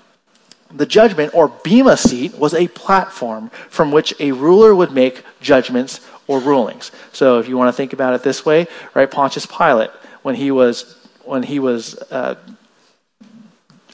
the 0.71 0.85
judgment 0.85 1.33
or 1.33 1.47
bema 1.47 1.97
seat 1.97 2.37
was 2.37 2.53
a 2.53 2.67
platform 2.69 3.49
from 3.69 3.91
which 3.91 4.13
a 4.19 4.31
ruler 4.31 4.73
would 4.73 4.91
make 4.91 5.23
judgments 5.41 6.01
or 6.27 6.39
rulings. 6.39 6.91
So 7.11 7.39
if 7.39 7.47
you 7.47 7.57
want 7.57 7.69
to 7.69 7.73
think 7.73 7.93
about 7.93 8.13
it 8.13 8.23
this 8.23 8.45
way, 8.45 8.67
right, 8.93 9.09
Pontius 9.09 9.45
Pilate, 9.45 9.91
when 10.23 10.35
he 10.35 10.51
was 10.51 10.97
when 11.25 11.43
he 11.43 11.59
was 11.59 11.95
uh, 12.11 12.35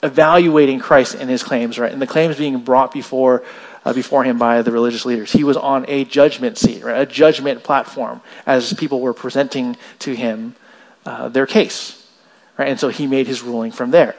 evaluating 0.01 0.79
Christ 0.79 1.15
and 1.15 1.29
his 1.29 1.43
claims, 1.43 1.77
right, 1.77 1.91
and 1.91 2.01
the 2.01 2.07
claims 2.07 2.37
being 2.37 2.59
brought 2.59 2.91
before 2.91 3.43
uh, 3.85 3.93
before 3.93 4.23
him 4.25 4.37
by 4.37 4.61
the 4.61 4.71
religious 4.71 5.05
leaders, 5.05 5.31
he 5.31 5.43
was 5.43 5.55
on 5.55 5.85
a 5.87 6.03
judgment 6.03 6.57
seat, 6.57 6.83
right, 6.83 7.01
a 7.01 7.05
judgment 7.05 7.63
platform, 7.63 8.21
as 8.45 8.73
people 8.73 8.99
were 8.99 9.13
presenting 9.13 9.77
to 9.99 10.13
him 10.13 10.55
uh, 11.05 11.29
their 11.29 11.45
case, 11.45 12.05
right, 12.57 12.67
and 12.67 12.79
so 12.79 12.89
he 12.89 13.07
made 13.07 13.25
his 13.25 13.41
ruling 13.41 13.71
from 13.71 13.91
there. 13.91 14.15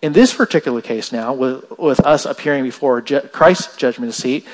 In 0.00 0.12
this 0.14 0.34
particular 0.34 0.80
case 0.80 1.12
now, 1.12 1.32
with, 1.32 1.78
with 1.78 2.00
us 2.00 2.24
appearing 2.24 2.64
before 2.64 3.00
ju- 3.02 3.20
Christ's 3.20 3.76
judgment 3.76 4.14
seat, 4.14 4.46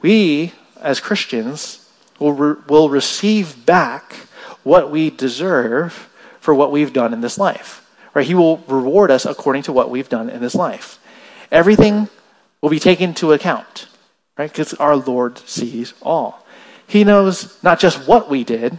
we, 0.00 0.52
as 0.80 1.00
Christians, 1.00 1.86
will, 2.18 2.32
re- 2.32 2.62
will 2.68 2.88
receive 2.88 3.66
back 3.66 4.14
what 4.62 4.90
we 4.90 5.10
deserve 5.10 6.08
for 6.40 6.54
what 6.54 6.72
we've 6.72 6.92
done 6.92 7.12
in 7.12 7.20
this 7.20 7.36
life. 7.36 7.83
Right? 8.14 8.26
He 8.26 8.34
will 8.34 8.58
reward 8.68 9.10
us 9.10 9.26
according 9.26 9.62
to 9.64 9.72
what 9.72 9.90
we've 9.90 10.08
done 10.08 10.30
in 10.30 10.40
this 10.40 10.54
life. 10.54 10.98
Everything 11.50 12.08
will 12.60 12.70
be 12.70 12.78
taken 12.78 13.10
into 13.10 13.32
account, 13.32 13.88
right? 14.38 14.50
Because 14.50 14.72
our 14.74 14.96
Lord 14.96 15.38
sees 15.38 15.94
all. 16.00 16.46
He 16.86 17.04
knows 17.04 17.62
not 17.62 17.80
just 17.80 18.06
what 18.06 18.30
we 18.30 18.44
did, 18.44 18.78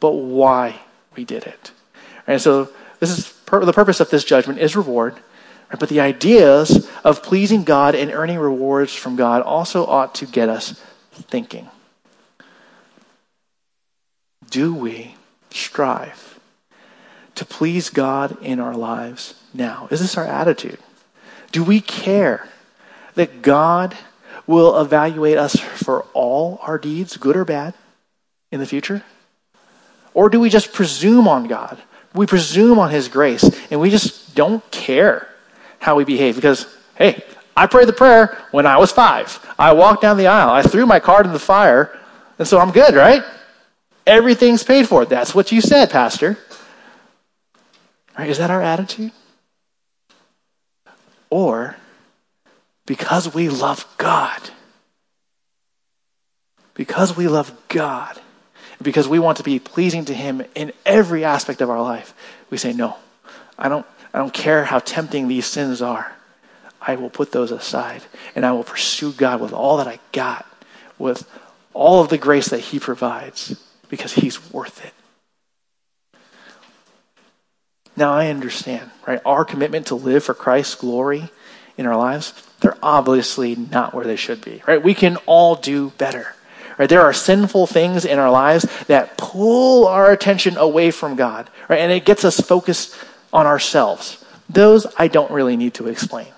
but 0.00 0.12
why 0.12 0.80
we 1.14 1.24
did 1.24 1.44
it. 1.44 1.70
And 2.26 2.40
so 2.40 2.68
this 3.00 3.10
is 3.10 3.32
the 3.46 3.72
purpose 3.72 4.00
of 4.00 4.10
this 4.10 4.24
judgment 4.24 4.58
is 4.58 4.76
reward 4.76 5.16
but 5.76 5.88
the 5.88 6.00
ideas 6.00 6.88
of 7.04 7.22
pleasing 7.22 7.64
God 7.64 7.94
and 7.94 8.10
earning 8.10 8.38
rewards 8.38 8.94
from 8.94 9.16
God 9.16 9.42
also 9.42 9.84
ought 9.84 10.14
to 10.16 10.26
get 10.26 10.48
us 10.48 10.80
thinking. 11.12 11.68
Do 14.48 14.72
we 14.72 15.16
strive 15.50 16.37
to 17.38 17.44
please 17.44 17.90
God 17.90 18.36
in 18.42 18.60
our 18.60 18.74
lives 18.74 19.34
now? 19.54 19.88
Is 19.90 20.00
this 20.00 20.16
our 20.16 20.26
attitude? 20.26 20.78
Do 21.52 21.64
we 21.64 21.80
care 21.80 22.48
that 23.14 23.42
God 23.42 23.96
will 24.46 24.80
evaluate 24.80 25.38
us 25.38 25.56
for 25.56 26.02
all 26.14 26.58
our 26.62 26.78
deeds, 26.78 27.16
good 27.16 27.36
or 27.36 27.44
bad, 27.44 27.74
in 28.50 28.60
the 28.60 28.66
future? 28.66 29.02
Or 30.14 30.28
do 30.28 30.40
we 30.40 30.50
just 30.50 30.72
presume 30.72 31.28
on 31.28 31.46
God? 31.46 31.78
We 32.14 32.26
presume 32.26 32.78
on 32.78 32.90
His 32.90 33.08
grace 33.08 33.48
and 33.70 33.80
we 33.80 33.90
just 33.90 34.34
don't 34.34 34.68
care 34.70 35.28
how 35.78 35.96
we 35.96 36.04
behave. 36.04 36.34
Because, 36.34 36.66
hey, 36.96 37.22
I 37.56 37.66
prayed 37.66 37.88
the 37.88 37.92
prayer 37.92 38.38
when 38.50 38.66
I 38.66 38.78
was 38.78 38.90
five. 38.92 39.44
I 39.58 39.72
walked 39.72 40.02
down 40.02 40.16
the 40.16 40.26
aisle. 40.26 40.50
I 40.50 40.62
threw 40.62 40.86
my 40.86 41.00
card 41.00 41.26
in 41.26 41.32
the 41.32 41.38
fire, 41.38 41.96
and 42.38 42.48
so 42.48 42.58
I'm 42.58 42.70
good, 42.70 42.94
right? 42.94 43.22
Everything's 44.06 44.64
paid 44.64 44.88
for. 44.88 45.04
That's 45.04 45.34
what 45.34 45.52
you 45.52 45.60
said, 45.60 45.90
Pastor. 45.90 46.38
Right? 48.18 48.28
Is 48.28 48.38
that 48.38 48.50
our 48.50 48.60
attitude? 48.60 49.12
Or 51.30 51.76
because 52.84 53.32
we 53.32 53.48
love 53.48 53.86
God. 53.96 54.50
Because 56.74 57.16
we 57.16 57.28
love 57.28 57.52
God. 57.68 58.20
Because 58.82 59.06
we 59.06 59.20
want 59.20 59.38
to 59.38 59.44
be 59.44 59.60
pleasing 59.60 60.04
to 60.06 60.14
Him 60.14 60.42
in 60.56 60.72
every 60.84 61.24
aspect 61.24 61.60
of 61.60 61.70
our 61.70 61.80
life, 61.80 62.12
we 62.50 62.58
say, 62.58 62.72
No, 62.72 62.96
I 63.56 63.68
don't, 63.68 63.86
I 64.12 64.18
don't 64.18 64.34
care 64.34 64.64
how 64.64 64.80
tempting 64.80 65.28
these 65.28 65.46
sins 65.46 65.80
are. 65.80 66.12
I 66.80 66.96
will 66.96 67.10
put 67.10 67.32
those 67.32 67.50
aside 67.50 68.02
and 68.34 68.46
I 68.46 68.52
will 68.52 68.64
pursue 68.64 69.12
God 69.12 69.40
with 69.40 69.52
all 69.52 69.76
that 69.76 69.88
I 69.88 69.98
got, 70.12 70.46
with 70.98 71.28
all 71.74 72.02
of 72.02 72.08
the 72.08 72.18
grace 72.18 72.48
that 72.48 72.60
He 72.60 72.80
provides, 72.80 73.60
because 73.88 74.14
He's 74.14 74.52
worth 74.52 74.84
it. 74.84 74.94
Now 77.98 78.12
I 78.12 78.28
understand, 78.28 78.90
right? 79.06 79.20
Our 79.26 79.44
commitment 79.44 79.88
to 79.88 79.96
live 79.96 80.22
for 80.22 80.32
Christ's 80.32 80.76
glory 80.76 81.30
in 81.76 81.84
our 81.84 81.96
lives, 81.96 82.32
they're 82.60 82.78
obviously 82.82 83.56
not 83.56 83.92
where 83.92 84.04
they 84.04 84.16
should 84.16 84.44
be, 84.44 84.62
right? 84.66 84.82
We 84.82 84.94
can 84.94 85.16
all 85.26 85.56
do 85.56 85.90
better. 85.98 86.34
Right? 86.78 86.88
There 86.88 87.02
are 87.02 87.12
sinful 87.12 87.66
things 87.66 88.04
in 88.04 88.20
our 88.20 88.30
lives 88.30 88.64
that 88.86 89.16
pull 89.18 89.88
our 89.88 90.12
attention 90.12 90.56
away 90.56 90.92
from 90.92 91.16
God, 91.16 91.50
right? 91.68 91.80
And 91.80 91.90
it 91.90 92.04
gets 92.04 92.24
us 92.24 92.38
focused 92.38 92.94
on 93.32 93.46
ourselves. 93.46 94.24
Those 94.48 94.86
I 94.96 95.08
don't 95.08 95.32
really 95.32 95.56
need 95.56 95.74
to 95.74 95.88
explain. 95.88 96.28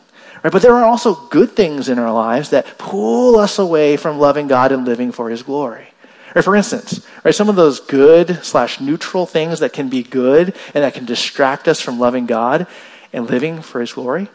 Right? 0.42 0.50
But 0.50 0.62
there 0.62 0.74
are 0.74 0.84
also 0.84 1.14
good 1.14 1.50
things 1.50 1.90
in 1.90 1.98
our 1.98 2.12
lives 2.12 2.50
that 2.50 2.78
pull 2.78 3.38
us 3.38 3.58
away 3.58 3.98
from 3.98 4.18
loving 4.18 4.48
God 4.48 4.72
and 4.72 4.86
living 4.86 5.12
for 5.12 5.28
His 5.28 5.42
glory. 5.42 5.89
Or 6.34 6.42
for 6.42 6.54
instance, 6.54 7.04
right, 7.24 7.34
some 7.34 7.48
of 7.48 7.56
those 7.56 7.80
good 7.80 8.44
slash 8.44 8.80
neutral 8.80 9.26
things 9.26 9.60
that 9.60 9.72
can 9.72 9.88
be 9.88 10.02
good 10.02 10.54
and 10.74 10.84
that 10.84 10.94
can 10.94 11.04
distract 11.04 11.66
us 11.66 11.80
from 11.80 11.98
loving 11.98 12.26
God 12.26 12.66
and 13.12 13.28
living 13.28 13.62
for 13.62 13.80
His 13.80 13.92
glory 13.92 14.28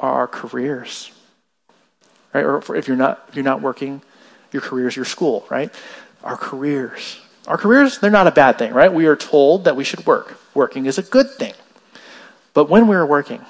are 0.00 0.12
our 0.12 0.26
careers. 0.26 1.10
Right? 2.32 2.44
Or 2.44 2.76
if 2.76 2.88
you're 2.88 2.96
not 2.96 3.24
if 3.28 3.36
you're 3.36 3.44
not 3.44 3.62
working, 3.62 4.02
your 4.52 4.62
career 4.62 4.88
is 4.88 4.96
your 4.96 5.04
school, 5.04 5.46
right? 5.50 5.72
Our 6.22 6.36
careers. 6.36 7.20
Our 7.46 7.58
careers, 7.58 7.98
they're 7.98 8.10
not 8.10 8.26
a 8.26 8.32
bad 8.32 8.58
thing, 8.58 8.72
right? 8.72 8.92
We 8.92 9.06
are 9.06 9.16
told 9.16 9.64
that 9.64 9.76
we 9.76 9.84
should 9.84 10.06
work. 10.06 10.38
Working 10.54 10.86
is 10.86 10.96
a 10.98 11.02
good 11.02 11.30
thing. 11.30 11.52
But 12.54 12.70
when 12.70 12.86
we're 12.86 13.04
working, 13.04 13.44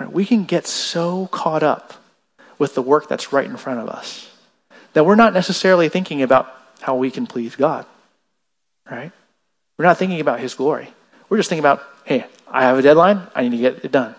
right, 0.00 0.10
we 0.10 0.24
can 0.24 0.44
get 0.44 0.66
so 0.66 1.26
caught 1.26 1.62
up 1.62 1.94
with 2.58 2.74
the 2.74 2.82
work 2.82 3.08
that's 3.08 3.32
right 3.32 3.44
in 3.44 3.56
front 3.56 3.80
of 3.80 3.88
us 3.88 4.31
that 4.92 5.04
we're 5.04 5.16
not 5.16 5.32
necessarily 5.32 5.88
thinking 5.88 6.22
about 6.22 6.52
how 6.80 6.96
we 6.96 7.10
can 7.10 7.26
please 7.26 7.56
God, 7.56 7.86
right? 8.90 9.12
We're 9.78 9.84
not 9.84 9.98
thinking 9.98 10.20
about 10.20 10.40
His 10.40 10.54
glory. 10.54 10.92
We're 11.28 11.38
just 11.38 11.48
thinking 11.48 11.62
about, 11.62 11.82
hey, 12.04 12.26
I 12.46 12.62
have 12.62 12.78
a 12.78 12.82
deadline, 12.82 13.26
I 13.34 13.42
need 13.42 13.50
to 13.50 13.56
get 13.56 13.84
it 13.84 13.92
done. 13.92 14.14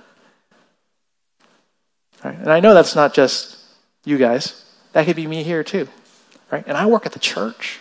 Right? 2.24 2.38
And 2.38 2.52
I 2.52 2.60
know 2.60 2.74
that's 2.74 2.96
not 2.96 3.14
just 3.14 3.58
you 4.06 4.18
guys, 4.18 4.66
that 4.94 5.06
could 5.06 5.16
be 5.16 5.28
me 5.28 5.44
here 5.44 5.64
too, 5.64 5.88
right? 6.52 6.64
And 6.66 6.78
I 6.78 6.86
work 6.86 7.06
at 7.06 7.12
the 7.12 7.20
church. 7.20 7.80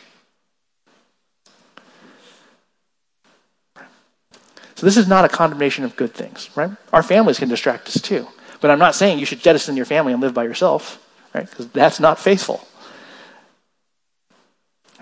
So 4.74 4.86
this 4.86 4.96
is 4.96 5.06
not 5.06 5.24
a 5.24 5.28
condemnation 5.28 5.84
of 5.84 5.94
good 5.94 6.12
things, 6.12 6.50
right? 6.56 6.72
Our 6.92 7.04
families 7.04 7.38
can 7.38 7.48
distract 7.48 7.86
us 7.86 8.00
too. 8.00 8.26
But 8.60 8.70
I'm 8.70 8.80
not 8.80 8.96
saying 8.96 9.18
you 9.20 9.26
should 9.26 9.40
jettison 9.40 9.76
your 9.76 9.86
family 9.86 10.12
and 10.12 10.20
live 10.20 10.34
by 10.34 10.44
yourself, 10.44 11.00
right? 11.32 11.48
Because 11.48 11.68
that's 11.68 12.00
not 12.00 12.18
faithful. 12.18 12.66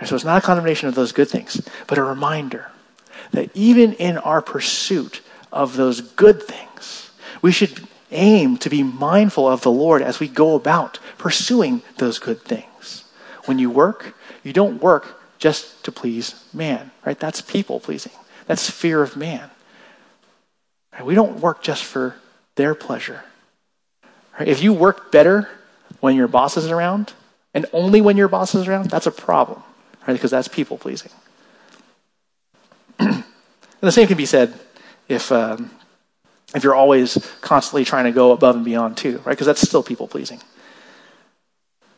So 0.06 0.14
it's 0.14 0.24
not 0.24 0.42
a 0.42 0.46
condemnation 0.46 0.88
of 0.88 0.94
those 0.94 1.12
good 1.12 1.28
things, 1.28 1.60
but 1.86 1.98
a 1.98 2.02
reminder 2.02 2.70
that 3.32 3.54
even 3.54 3.92
in 3.94 4.16
our 4.18 4.40
pursuit 4.40 5.20
of 5.52 5.76
those 5.76 6.00
good 6.00 6.42
things, 6.42 7.10
we 7.42 7.52
should 7.52 7.86
aim 8.10 8.56
to 8.58 8.70
be 8.70 8.82
mindful 8.82 9.46
of 9.46 9.62
the 9.62 9.70
Lord 9.70 10.02
as 10.02 10.18
we 10.18 10.26
go 10.26 10.54
about 10.54 10.98
pursuing 11.18 11.82
those 11.98 12.18
good 12.18 12.40
things. 12.42 13.04
When 13.44 13.58
you 13.58 13.70
work, 13.70 14.16
you 14.42 14.52
don't 14.52 14.82
work 14.82 15.20
just 15.38 15.84
to 15.84 15.92
please 15.92 16.44
man, 16.52 16.90
right? 17.04 17.18
That's 17.18 17.40
people 17.40 17.78
pleasing. 17.78 18.12
That's 18.46 18.68
fear 18.68 19.02
of 19.02 19.16
man. 19.16 19.50
We 21.02 21.14
don't 21.14 21.40
work 21.40 21.62
just 21.62 21.84
for 21.84 22.16
their 22.56 22.74
pleasure. 22.74 23.22
If 24.38 24.62
you 24.62 24.72
work 24.72 25.12
better 25.12 25.48
when 26.00 26.16
your 26.16 26.28
boss 26.28 26.56
is 26.56 26.66
around, 26.70 27.12
and 27.52 27.66
only 27.72 28.00
when 28.00 28.16
your 28.16 28.28
boss 28.28 28.54
is 28.54 28.66
around, 28.66 28.90
that's 28.90 29.06
a 29.06 29.12
problem 29.12 29.62
right? 30.06 30.14
Because 30.14 30.30
that's 30.30 30.48
people 30.48 30.78
pleasing. 30.78 31.10
and 32.98 33.24
the 33.80 33.92
same 33.92 34.06
can 34.06 34.16
be 34.16 34.26
said 34.26 34.58
if 35.08 35.30
um, 35.32 35.70
if 36.54 36.64
you're 36.64 36.74
always 36.74 37.18
constantly 37.40 37.84
trying 37.84 38.04
to 38.04 38.12
go 38.12 38.32
above 38.32 38.56
and 38.56 38.64
beyond 38.64 38.96
too, 38.96 39.18
right? 39.18 39.32
Because 39.32 39.46
that's 39.46 39.60
still 39.60 39.82
people 39.82 40.08
pleasing. 40.08 40.40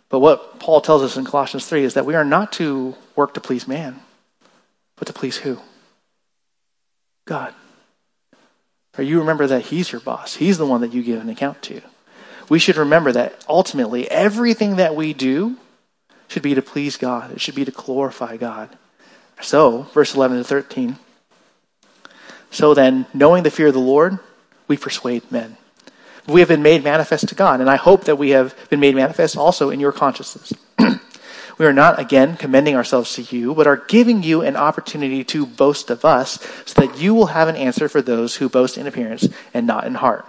But 0.08 0.20
what 0.20 0.58
Paul 0.58 0.82
tells 0.82 1.02
us 1.02 1.16
in 1.16 1.24
Colossians 1.24 1.66
3 1.66 1.84
is 1.84 1.94
that 1.94 2.04
we 2.04 2.14
are 2.14 2.24
not 2.24 2.52
to 2.54 2.94
work 3.16 3.32
to 3.34 3.40
please 3.40 3.66
man, 3.66 4.00
but 4.96 5.06
to 5.06 5.12
please 5.14 5.38
who? 5.38 5.58
God. 7.24 7.54
Or 8.98 9.04
you 9.04 9.20
remember 9.20 9.46
that 9.46 9.62
He's 9.62 9.90
your 9.90 10.02
boss. 10.02 10.34
He's 10.34 10.58
the 10.58 10.66
one 10.66 10.82
that 10.82 10.92
you 10.92 11.02
give 11.02 11.20
an 11.20 11.30
account 11.30 11.62
to. 11.62 11.80
We 12.50 12.58
should 12.58 12.76
remember 12.76 13.10
that 13.12 13.42
ultimately 13.48 14.10
everything 14.10 14.76
that 14.76 14.94
we 14.94 15.14
do 15.14 15.56
should 16.32 16.42
be 16.42 16.54
to 16.54 16.62
please 16.62 16.96
God, 16.96 17.30
it 17.30 17.40
should 17.40 17.54
be 17.54 17.64
to 17.64 17.70
glorify 17.70 18.36
God. 18.36 18.70
So, 19.40 19.82
verse 19.92 20.14
11 20.14 20.38
to 20.38 20.44
13. 20.44 20.96
So 22.50 22.74
then, 22.74 23.06
knowing 23.12 23.42
the 23.42 23.50
fear 23.50 23.68
of 23.68 23.74
the 23.74 23.80
Lord, 23.80 24.18
we 24.66 24.76
persuade 24.76 25.30
men. 25.30 25.56
We 26.26 26.40
have 26.40 26.48
been 26.48 26.62
made 26.62 26.84
manifest 26.84 27.28
to 27.28 27.34
God, 27.34 27.60
and 27.60 27.68
I 27.68 27.76
hope 27.76 28.04
that 28.04 28.16
we 28.16 28.30
have 28.30 28.54
been 28.70 28.80
made 28.80 28.94
manifest 28.94 29.36
also 29.36 29.70
in 29.70 29.80
your 29.80 29.92
consciousness. 29.92 30.52
we 31.58 31.66
are 31.66 31.72
not, 31.72 31.98
again, 31.98 32.36
commending 32.36 32.76
ourselves 32.76 33.14
to 33.14 33.22
you, 33.22 33.54
but 33.54 33.66
are 33.66 33.76
giving 33.88 34.22
you 34.22 34.42
an 34.42 34.56
opportunity 34.56 35.24
to 35.24 35.44
boast 35.44 35.90
of 35.90 36.04
us, 36.04 36.38
so 36.64 36.80
that 36.80 36.98
you 36.98 37.14
will 37.14 37.26
have 37.26 37.48
an 37.48 37.56
answer 37.56 37.88
for 37.88 38.00
those 38.00 38.36
who 38.36 38.48
boast 38.48 38.78
in 38.78 38.86
appearance 38.86 39.28
and 39.52 39.66
not 39.66 39.86
in 39.86 39.94
heart. 39.94 40.26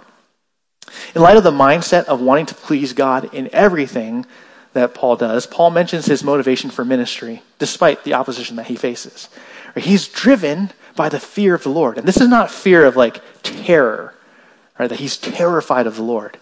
In 1.14 1.22
light 1.22 1.36
of 1.36 1.44
the 1.44 1.50
mindset 1.50 2.04
of 2.04 2.20
wanting 2.20 2.46
to 2.46 2.54
please 2.54 2.92
God 2.92 3.32
in 3.32 3.48
everything, 3.52 4.26
that 4.74 4.94
Paul 4.94 5.16
does, 5.16 5.46
Paul 5.46 5.70
mentions 5.70 6.06
his 6.06 6.22
motivation 6.22 6.70
for 6.70 6.84
ministry, 6.84 7.42
despite 7.58 8.04
the 8.04 8.14
opposition 8.14 8.56
that 8.56 8.66
he 8.66 8.76
faces. 8.76 9.28
He's 9.76 10.06
driven 10.06 10.70
by 10.94 11.08
the 11.08 11.18
fear 11.18 11.54
of 11.54 11.62
the 11.62 11.70
Lord. 11.70 11.98
And 11.98 12.06
this 12.06 12.20
is 12.20 12.28
not 12.28 12.50
fear 12.50 12.84
of 12.84 12.96
like 12.96 13.22
terror, 13.42 14.14
right? 14.78 14.88
That 14.88 15.00
he's 15.00 15.16
terrified 15.16 15.86
of 15.86 15.96
the 15.96 16.02
Lord. 16.02 16.38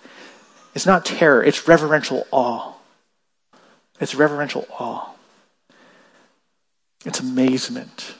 It's 0.74 0.86
not 0.86 1.04
terror, 1.04 1.42
it's 1.44 1.68
reverential 1.68 2.26
awe. 2.30 2.72
It's 4.00 4.14
reverential 4.14 4.66
awe. 4.78 5.10
It's 7.04 7.20
amazement. 7.20 8.14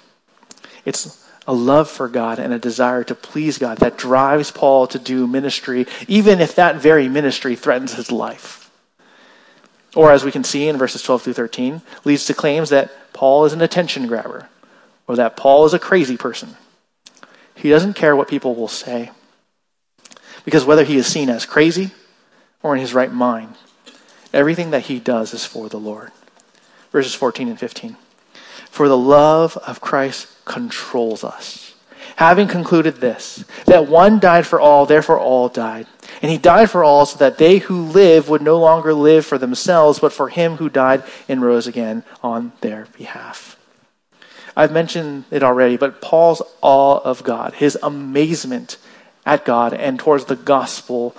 It's 0.85 1.27
a 1.47 1.55
love 1.55 1.91
for 1.91 2.09
God 2.09 2.39
and 2.39 2.53
a 2.53 2.59
desire 2.59 3.03
to 3.05 3.15
please 3.15 3.59
God 3.59 3.79
that 3.79 3.97
drives 3.97 4.51
Paul 4.51 4.87
to 4.89 4.99
do 4.99 5.27
ministry, 5.27 5.87
even 6.07 6.41
if 6.41 6.55
that 6.57 6.77
very 6.77 7.09
ministry 7.09 7.57
threatens 7.57 7.95
his 7.95 8.13
life. 8.13 8.62
Or, 9.95 10.11
as 10.11 10.25
we 10.25 10.33
can 10.33 10.45
see 10.45 10.69
in 10.69 10.79
verses 10.79 11.03
12 11.03 11.23
through 11.23 11.33
13, 11.35 11.83
leads 12.05 12.25
to 12.27 12.35
claims 12.35 12.71
that 12.71 13.13
Paul 13.13 13.45
is 13.45 13.53
an 13.53 13.61
attention 13.61 14.07
grabber 14.07 14.49
or 15.07 15.17
that 15.17 15.37
Paul 15.37 15.67
is 15.67 15.75
a 15.75 15.79
crazy 15.79 16.17
person. 16.17 16.57
He 17.55 17.69
doesn't 17.69 17.95
care 17.95 18.17
what 18.17 18.29
people 18.29 18.55
will 18.55 18.69
say. 18.69 19.11
Because 20.45 20.65
whether 20.65 20.85
he 20.85 20.97
is 20.97 21.07
seen 21.07 21.29
as 21.29 21.47
crazy 21.47 21.91
or 22.63 22.75
in 22.75 22.81
his 22.81 22.95
right 22.95 23.13
mind, 23.13 23.55
everything 24.33 24.71
that 24.71 24.85
he 24.85 24.99
does 24.99 25.35
is 25.35 25.45
for 25.45 25.69
the 25.69 25.79
Lord. 25.79 26.11
Verses 26.91 27.15
14 27.15 27.49
and 27.49 27.59
15. 27.59 27.97
For 28.71 28.89
the 28.89 28.97
love 28.97 29.57
of 29.59 29.81
Christ 29.81 30.29
controls 30.45 31.23
us. 31.23 31.75
Having 32.17 32.49
concluded 32.49 32.97
this, 32.97 33.45
that 33.67 33.89
one 33.89 34.19
died 34.19 34.47
for 34.47 34.59
all, 34.61 34.87
therefore 34.87 35.19
all 35.19 35.49
died. 35.49 35.87
And 36.23 36.31
he 36.31 36.39
died 36.39 36.71
for 36.71 36.85
all 36.85 37.05
so 37.05 37.19
that 37.19 37.37
they 37.37 37.59
who 37.59 37.83
live 37.83 38.29
would 38.29 38.43
no 38.43 38.59
longer 38.59 38.95
live 38.95 39.27
for 39.27 39.39
themselves, 39.39 39.99
but 39.99 40.13
for 40.13 40.29
him 40.29 40.57
who 40.57 40.69
died 40.69 41.03
and 41.29 41.43
rose 41.43 41.67
again 41.67 42.05
on 42.23 42.53
their 42.61 42.87
behalf. 42.97 43.59
I've 44.57 44.73
mentioned 44.73 45.25
it 45.33 45.43
already, 45.43 45.77
but 45.77 46.01
Paul's 46.01 46.43
awe 46.61 46.99
of 46.99 47.25
God, 47.25 47.55
his 47.55 47.77
amazement 47.83 48.77
at 49.27 49.45
God 49.45 49.75
and 49.75 49.99
towards 49.99 50.27
the 50.27 50.37
gospel, 50.37 51.17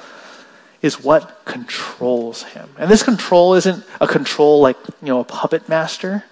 is 0.81 1.03
what 1.03 1.43
controls 1.43 2.43
him. 2.43 2.69
And 2.77 2.89
this 2.89 3.03
control 3.03 3.55
isn't 3.55 3.83
a 3.99 4.07
control 4.07 4.61
like, 4.61 4.77
you 5.01 5.09
know, 5.09 5.19
a 5.19 5.25
puppet 5.25 5.67
master, 5.67 6.23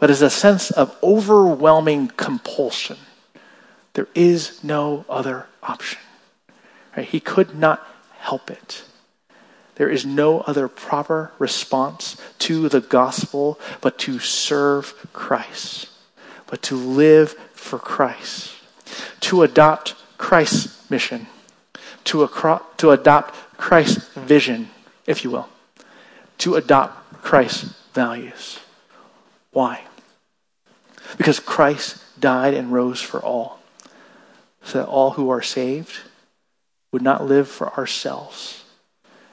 but 0.00 0.10
is 0.10 0.22
a 0.22 0.30
sense 0.30 0.70
of 0.72 0.96
overwhelming 1.02 2.08
compulsion. 2.08 2.96
There 3.92 4.08
is 4.14 4.64
no 4.64 5.04
other 5.08 5.46
option. 5.62 6.00
Right? 6.96 7.06
He 7.06 7.20
could 7.20 7.56
not 7.56 7.86
help 8.22 8.50
it. 8.50 8.84
There 9.74 9.90
is 9.90 10.06
no 10.06 10.40
other 10.42 10.68
proper 10.68 11.32
response 11.40 12.16
to 12.40 12.68
the 12.68 12.80
gospel 12.80 13.58
but 13.80 13.98
to 14.00 14.20
serve 14.20 14.94
Christ, 15.12 15.88
but 16.46 16.62
to 16.62 16.76
live 16.76 17.32
for 17.52 17.80
Christ, 17.80 18.54
to 19.20 19.42
adopt 19.42 19.96
Christ's 20.18 20.88
mission, 20.88 21.26
to, 22.04 22.22
acro- 22.22 22.64
to 22.76 22.90
adopt 22.90 23.34
Christ's 23.56 24.06
vision, 24.14 24.70
if 25.04 25.24
you 25.24 25.30
will, 25.30 25.48
to 26.38 26.54
adopt 26.54 27.22
Christ's 27.22 27.74
values. 27.92 28.60
Why? 29.50 29.82
Because 31.16 31.40
Christ 31.40 31.98
died 32.20 32.54
and 32.54 32.72
rose 32.72 33.00
for 33.00 33.20
all, 33.20 33.58
so 34.62 34.78
that 34.78 34.86
all 34.86 35.10
who 35.10 35.28
are 35.28 35.42
saved 35.42 35.98
would 36.92 37.02
not 37.02 37.24
live 37.24 37.48
for 37.48 37.72
ourselves 37.78 38.64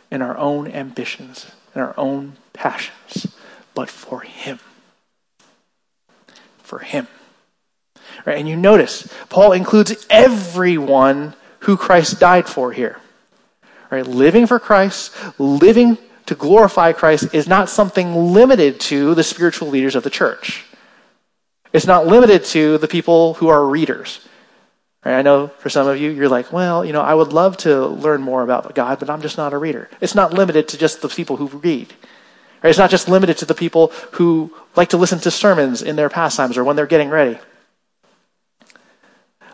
and 0.09 0.23
our 0.23 0.37
own 0.37 0.67
ambitions 0.67 1.51
and 1.73 1.83
our 1.83 1.93
own 1.97 2.37
passions, 2.53 3.27
but 3.75 3.89
for 3.89 4.21
Him. 4.21 4.59
For 6.63 6.79
Him. 6.79 7.07
Right? 8.25 8.37
And 8.37 8.47
you 8.47 8.55
notice, 8.55 9.07
Paul 9.29 9.51
includes 9.51 10.07
everyone 10.09 11.35
who 11.59 11.77
Christ 11.77 12.19
died 12.19 12.47
for 12.47 12.71
here. 12.71 12.99
Right? 13.91 14.05
Living 14.05 14.47
for 14.47 14.59
Christ, 14.59 15.13
living 15.39 15.97
to 16.25 16.35
glorify 16.35 16.93
Christ 16.93 17.33
is 17.33 17.47
not 17.47 17.69
something 17.69 18.33
limited 18.33 18.79
to 18.81 19.15
the 19.15 19.23
spiritual 19.23 19.69
leaders 19.69 19.95
of 19.95 20.03
the 20.03 20.09
church. 20.09 20.65
It's 21.73 21.87
not 21.87 22.07
limited 22.07 22.45
to 22.45 22.77
the 22.77 22.87
people 22.87 23.35
who 23.35 23.47
are 23.47 23.65
readers. 23.65 24.27
Right? 25.05 25.17
I 25.17 25.21
know 25.21 25.47
for 25.47 25.69
some 25.69 25.87
of 25.87 25.97
you, 25.97 26.11
you're 26.11 26.29
like, 26.29 26.51
well, 26.51 26.83
you 26.83 26.91
know, 26.91 27.01
I 27.01 27.13
would 27.13 27.31
love 27.31 27.57
to 27.57 27.87
learn 27.87 28.21
more 28.21 28.43
about 28.43 28.75
God, 28.75 28.99
but 28.99 29.09
I'm 29.09 29.21
just 29.21 29.37
not 29.37 29.53
a 29.53 29.57
reader. 29.57 29.89
It's 30.01 30.15
not 30.15 30.33
limited 30.33 30.67
to 30.69 30.77
just 30.77 31.01
the 31.01 31.09
people 31.09 31.37
who 31.37 31.47
read. 31.47 31.93
Right? 32.61 32.69
It's 32.69 32.79
not 32.79 32.89
just 32.89 33.07
limited 33.07 33.37
to 33.37 33.45
the 33.45 33.55
people 33.55 33.87
who 34.13 34.53
like 34.75 34.89
to 34.89 34.97
listen 34.97 35.19
to 35.19 35.31
sermons 35.31 35.81
in 35.81 35.95
their 35.95 36.09
pastimes 36.09 36.57
or 36.57 36.63
when 36.63 36.75
they're 36.75 36.87
getting 36.87 37.09
ready. 37.09 37.39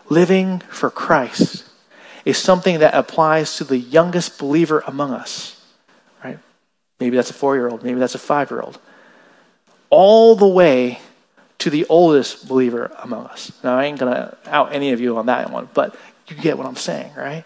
Living 0.08 0.60
for 0.68 0.90
Christ 0.90 1.64
is 2.24 2.36
something 2.36 2.80
that 2.80 2.94
applies 2.94 3.56
to 3.56 3.64
the 3.64 3.78
youngest 3.78 4.38
believer 4.38 4.82
among 4.86 5.12
us. 5.12 5.64
Right? 6.24 6.38
Maybe 6.98 7.16
that's 7.16 7.30
a 7.30 7.34
four 7.34 7.54
year 7.54 7.68
old, 7.68 7.84
maybe 7.84 8.00
that's 8.00 8.16
a 8.16 8.18
five 8.18 8.50
year 8.50 8.60
old. 8.60 8.80
All 9.90 10.34
the 10.34 10.48
way 10.48 10.98
to 11.58 11.70
the 11.70 11.86
oldest 11.88 12.48
believer 12.48 12.92
among 13.02 13.26
us. 13.26 13.52
Now, 13.64 13.78
I 13.78 13.84
ain't 13.84 13.98
going 13.98 14.12
to 14.12 14.36
out 14.46 14.72
any 14.72 14.92
of 14.92 15.00
you 15.00 15.16
on 15.16 15.26
that 15.26 15.50
one, 15.50 15.68
but 15.74 15.96
you 16.28 16.36
get 16.36 16.58
what 16.58 16.66
I'm 16.66 16.76
saying, 16.76 17.12
right? 17.16 17.44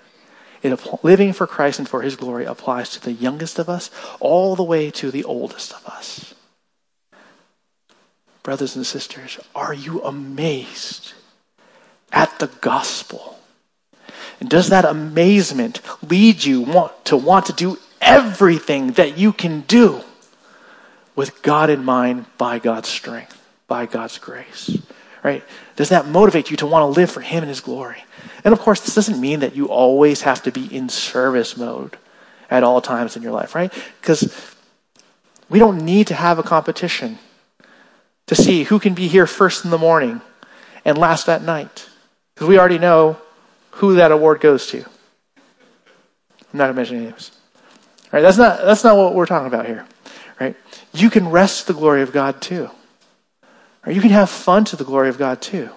It, 0.63 1.05
living 1.05 1.33
for 1.33 1.47
Christ 1.47 1.79
and 1.79 1.89
for 1.89 2.03
his 2.03 2.17
glory 2.17 2.45
applies 2.45 2.91
to 2.91 3.01
the 3.01 3.13
youngest 3.13 3.59
of 3.59 3.69
us 3.69 3.91
all 4.19 4.57
the 4.57 4.65
way 4.65 4.91
to 4.93 5.11
the 5.11 5.25
oldest 5.25 5.73
of 5.73 5.87
us. 5.87 6.35
Brothers 8.43 8.77
and 8.77 8.87
sisters, 8.87 9.39
are 9.55 9.75
you 9.75 10.03
amazed 10.03 11.13
at 12.13 12.39
the 12.39 12.49
gospel? 12.49 13.39
And 14.41 14.49
does 14.49 14.69
that 14.71 14.85
amazement 14.85 15.81
lead 16.03 16.45
you 16.45 16.63
want, 16.63 17.05
to 17.07 17.17
want 17.17 17.47
to 17.47 17.53
do 17.53 17.79
everything 18.01 18.93
that 18.93 19.19
you 19.19 19.33
can 19.33 19.61
do 19.63 20.01
with 21.15 21.43
God 21.43 21.69
in 21.69 21.85
mind 21.85 22.27
by 22.39 22.59
God's 22.59 22.89
strength? 22.89 23.40
By 23.71 23.87
God's 23.87 24.19
grace. 24.19 24.77
Right? 25.23 25.45
Does 25.77 25.91
that 25.91 26.09
motivate 26.09 26.51
you 26.51 26.57
to 26.57 26.67
want 26.67 26.83
to 26.83 27.01
live 27.01 27.11
for 27.11 27.21
Him 27.21 27.45
and 27.45 27.49
His 27.49 27.61
glory? 27.61 28.03
And 28.45 28.53
of 28.53 28.59
course, 28.59 28.81
this 28.81 28.97
doesn't 28.97 29.21
mean 29.21 29.41
that 29.41 29.55
you 29.55 29.69
always 29.69 30.23
have 30.23 30.43
to 30.43 30.51
be 30.51 30.67
in 30.75 30.89
service 30.89 31.57
mode 31.57 31.97
at 32.51 32.65
all 32.65 32.81
times 32.81 33.17
in 33.17 33.23
your 33.23 33.33
life, 33.33 33.55
right? 33.55 33.73
Because 34.01 34.57
we 35.49 35.61
don't 35.61 35.85
need 35.85 36.09
to 36.09 36.15
have 36.15 36.39
a 36.39 36.43
competition 36.43 37.19
to 38.27 38.35
see 38.35 38.65
who 38.65 38.81
can 38.81 38.95
be 38.95 39.07
here 39.07 39.27
first 39.27 39.65
in 39.65 39.71
the 39.71 39.79
morning 39.79 40.21
and 40.85 40.99
last 40.99 41.29
at 41.29 41.43
night. 41.43 41.89
Because 42.35 42.49
we 42.49 42.59
already 42.59 42.79
know 42.79 43.19
who 43.73 43.95
that 43.97 44.11
award 44.11 44.41
goes 44.41 44.67
to. 44.69 44.79
I'm 44.79 46.59
not 46.59 46.65
going 46.65 46.75
to 46.75 46.77
mention 46.77 46.97
any 46.97 47.05
names. 47.07 47.31
Right? 48.11 48.23
That's 48.23 48.39
not, 48.39 48.65
that's 48.65 48.83
not 48.83 48.97
what 48.97 49.15
we're 49.15 49.27
talking 49.27 49.47
about 49.47 49.67
here. 49.67 49.87
Right? 50.41 50.57
You 50.93 51.09
can 51.11 51.29
rest 51.29 51.69
the 51.69 51.75
glory 51.75 52.03
of 52.03 52.11
God 52.11 52.41
too. 52.41 52.71
Right? 53.85 53.95
You 53.95 54.03
can 54.03 54.11
have 54.11 54.31
fun 54.31 54.65
to 54.67 54.77
the 54.77 54.85
glory 54.85 55.09
of 55.09 55.19
God 55.19 55.41
too. 55.41 55.71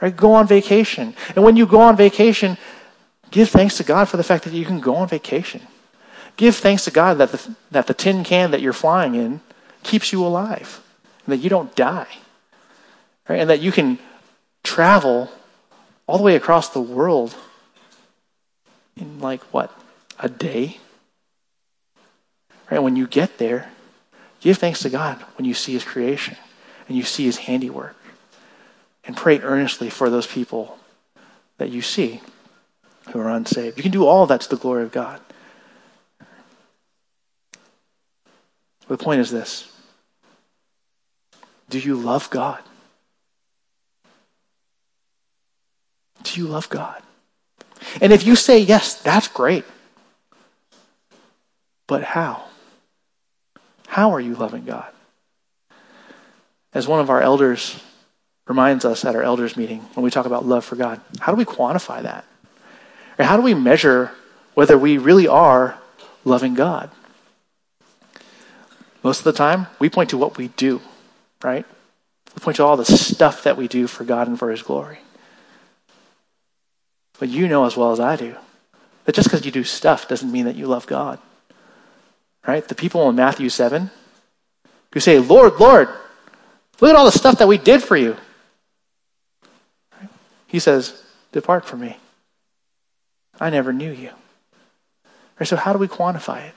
Right? 0.00 0.14
Go 0.14 0.32
on 0.34 0.46
vacation. 0.46 1.14
And 1.34 1.44
when 1.44 1.56
you 1.56 1.66
go 1.66 1.80
on 1.80 1.96
vacation, 1.96 2.58
give 3.30 3.48
thanks 3.48 3.76
to 3.78 3.84
God 3.84 4.08
for 4.08 4.16
the 4.16 4.24
fact 4.24 4.44
that 4.44 4.52
you 4.52 4.64
can 4.64 4.80
go 4.80 4.96
on 4.96 5.08
vacation. 5.08 5.62
Give 6.36 6.54
thanks 6.54 6.84
to 6.84 6.90
God 6.90 7.18
that 7.18 7.32
the, 7.32 7.54
that 7.70 7.86
the 7.86 7.94
tin 7.94 8.24
can 8.24 8.50
that 8.50 8.60
you're 8.60 8.72
flying 8.72 9.14
in 9.14 9.40
keeps 9.82 10.12
you 10.12 10.24
alive 10.24 10.80
and 11.24 11.32
that 11.32 11.38
you 11.38 11.50
don't 11.50 11.74
die. 11.74 12.08
Right? 13.28 13.40
And 13.40 13.50
that 13.50 13.60
you 13.60 13.72
can 13.72 13.98
travel 14.62 15.30
all 16.06 16.18
the 16.18 16.24
way 16.24 16.36
across 16.36 16.70
the 16.70 16.80
world 16.80 17.34
in 18.96 19.20
like 19.20 19.42
what? 19.44 19.72
A 20.18 20.28
day? 20.28 20.78
Right? 22.70 22.80
When 22.80 22.96
you 22.96 23.06
get 23.06 23.38
there, 23.38 23.70
give 24.40 24.58
thanks 24.58 24.80
to 24.80 24.90
God 24.90 25.16
when 25.36 25.44
you 25.44 25.54
see 25.54 25.72
his 25.72 25.84
creation 25.84 26.36
and 26.88 26.96
you 26.96 27.02
see 27.02 27.24
his 27.24 27.38
handiwork. 27.38 27.96
And 29.06 29.16
pray 29.16 29.38
earnestly 29.40 29.90
for 29.90 30.08
those 30.08 30.26
people 30.26 30.78
that 31.58 31.70
you 31.70 31.82
see 31.82 32.20
who 33.10 33.20
are 33.20 33.28
unsaved. 33.28 33.76
You 33.76 33.82
can 33.82 33.92
do 33.92 34.06
all 34.06 34.26
that 34.26 34.40
to 34.42 34.48
the 34.48 34.56
glory 34.56 34.82
of 34.82 34.92
God. 34.92 35.20
The 38.88 38.98
point 38.98 39.20
is 39.20 39.30
this 39.30 39.70
Do 41.68 41.78
you 41.78 41.96
love 41.96 42.30
God? 42.30 42.62
Do 46.22 46.40
you 46.40 46.46
love 46.46 46.68
God? 46.70 47.02
And 48.00 48.12
if 48.12 48.26
you 48.26 48.34
say 48.36 48.58
yes, 48.58 48.94
that's 49.02 49.28
great. 49.28 49.64
But 51.86 52.02
how? 52.02 52.44
How 53.86 54.12
are 54.12 54.20
you 54.20 54.34
loving 54.34 54.64
God? 54.64 54.93
As 56.74 56.88
one 56.88 57.00
of 57.00 57.08
our 57.08 57.22
elders 57.22 57.80
reminds 58.46 58.84
us 58.84 59.04
at 59.04 59.14
our 59.14 59.22
elders 59.22 59.56
meeting 59.56 59.80
when 59.94 60.04
we 60.04 60.10
talk 60.10 60.26
about 60.26 60.44
love 60.44 60.64
for 60.64 60.76
God, 60.76 61.00
how 61.20 61.32
do 61.32 61.38
we 61.38 61.44
quantify 61.44 62.02
that? 62.02 62.24
Or 63.18 63.24
how 63.24 63.36
do 63.36 63.42
we 63.42 63.54
measure 63.54 64.10
whether 64.54 64.76
we 64.76 64.98
really 64.98 65.26
are 65.26 65.78
loving 66.24 66.54
God? 66.54 66.90
Most 69.02 69.18
of 69.18 69.24
the 69.24 69.32
time, 69.32 69.68
we 69.78 69.88
point 69.88 70.10
to 70.10 70.18
what 70.18 70.36
we 70.36 70.48
do, 70.48 70.80
right? 71.42 71.64
We 72.34 72.40
point 72.40 72.56
to 72.56 72.64
all 72.64 72.76
the 72.76 72.84
stuff 72.84 73.44
that 73.44 73.56
we 73.56 73.68
do 73.68 73.86
for 73.86 74.04
God 74.04 74.28
and 74.28 74.38
for 74.38 74.50
His 74.50 74.62
glory. 74.62 74.98
But 77.18 77.28
you 77.28 77.46
know 77.46 77.64
as 77.64 77.76
well 77.76 77.92
as 77.92 78.00
I 78.00 78.16
do 78.16 78.34
that 79.04 79.14
just 79.14 79.28
because 79.28 79.44
you 79.44 79.52
do 79.52 79.64
stuff 79.64 80.08
doesn't 80.08 80.32
mean 80.32 80.46
that 80.46 80.56
you 80.56 80.66
love 80.66 80.86
God. 80.86 81.18
Right? 82.46 82.66
The 82.66 82.74
people 82.74 83.08
in 83.08 83.16
Matthew 83.16 83.48
7 83.48 83.90
who 84.92 85.00
say, 85.00 85.18
Lord, 85.18 85.54
Lord, 85.60 85.88
Look 86.80 86.90
at 86.90 86.96
all 86.96 87.04
the 87.04 87.12
stuff 87.12 87.38
that 87.38 87.48
we 87.48 87.58
did 87.58 87.82
for 87.82 87.96
you. 87.96 88.16
He 90.46 90.58
says, 90.58 91.02
Depart 91.32 91.64
from 91.64 91.80
me. 91.80 91.96
I 93.40 93.50
never 93.50 93.72
knew 93.72 93.90
you. 93.90 94.10
Right, 95.38 95.48
so, 95.48 95.56
how 95.56 95.72
do 95.72 95.78
we 95.78 95.88
quantify 95.88 96.48
it? 96.48 96.54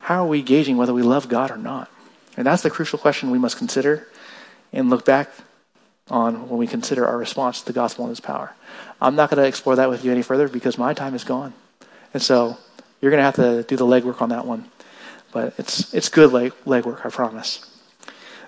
How 0.00 0.24
are 0.24 0.28
we 0.28 0.42
gauging 0.42 0.76
whether 0.76 0.92
we 0.92 1.02
love 1.02 1.28
God 1.28 1.50
or 1.50 1.56
not? 1.56 1.90
And 2.36 2.46
that's 2.46 2.62
the 2.62 2.70
crucial 2.70 2.98
question 2.98 3.30
we 3.30 3.38
must 3.38 3.56
consider 3.56 4.08
and 4.72 4.90
look 4.90 5.04
back 5.04 5.30
on 6.10 6.48
when 6.48 6.58
we 6.58 6.66
consider 6.66 7.06
our 7.06 7.16
response 7.16 7.60
to 7.60 7.66
the 7.66 7.72
gospel 7.72 8.04
and 8.04 8.10
its 8.10 8.20
power. 8.20 8.54
I'm 9.00 9.16
not 9.16 9.30
going 9.30 9.42
to 9.42 9.48
explore 9.48 9.76
that 9.76 9.88
with 9.88 10.04
you 10.04 10.12
any 10.12 10.22
further 10.22 10.48
because 10.48 10.76
my 10.76 10.92
time 10.92 11.14
is 11.14 11.24
gone. 11.24 11.54
And 12.12 12.22
so 12.22 12.58
you're 13.00 13.10
going 13.10 13.20
to 13.20 13.24
have 13.24 13.36
to 13.36 13.62
do 13.62 13.76
the 13.76 13.86
legwork 13.86 14.20
on 14.20 14.30
that 14.30 14.46
one. 14.46 14.68
But 15.30 15.54
it's, 15.58 15.94
it's 15.94 16.08
good 16.08 16.32
leg, 16.32 16.52
legwork, 16.66 17.06
I 17.06 17.08
promise. 17.08 17.71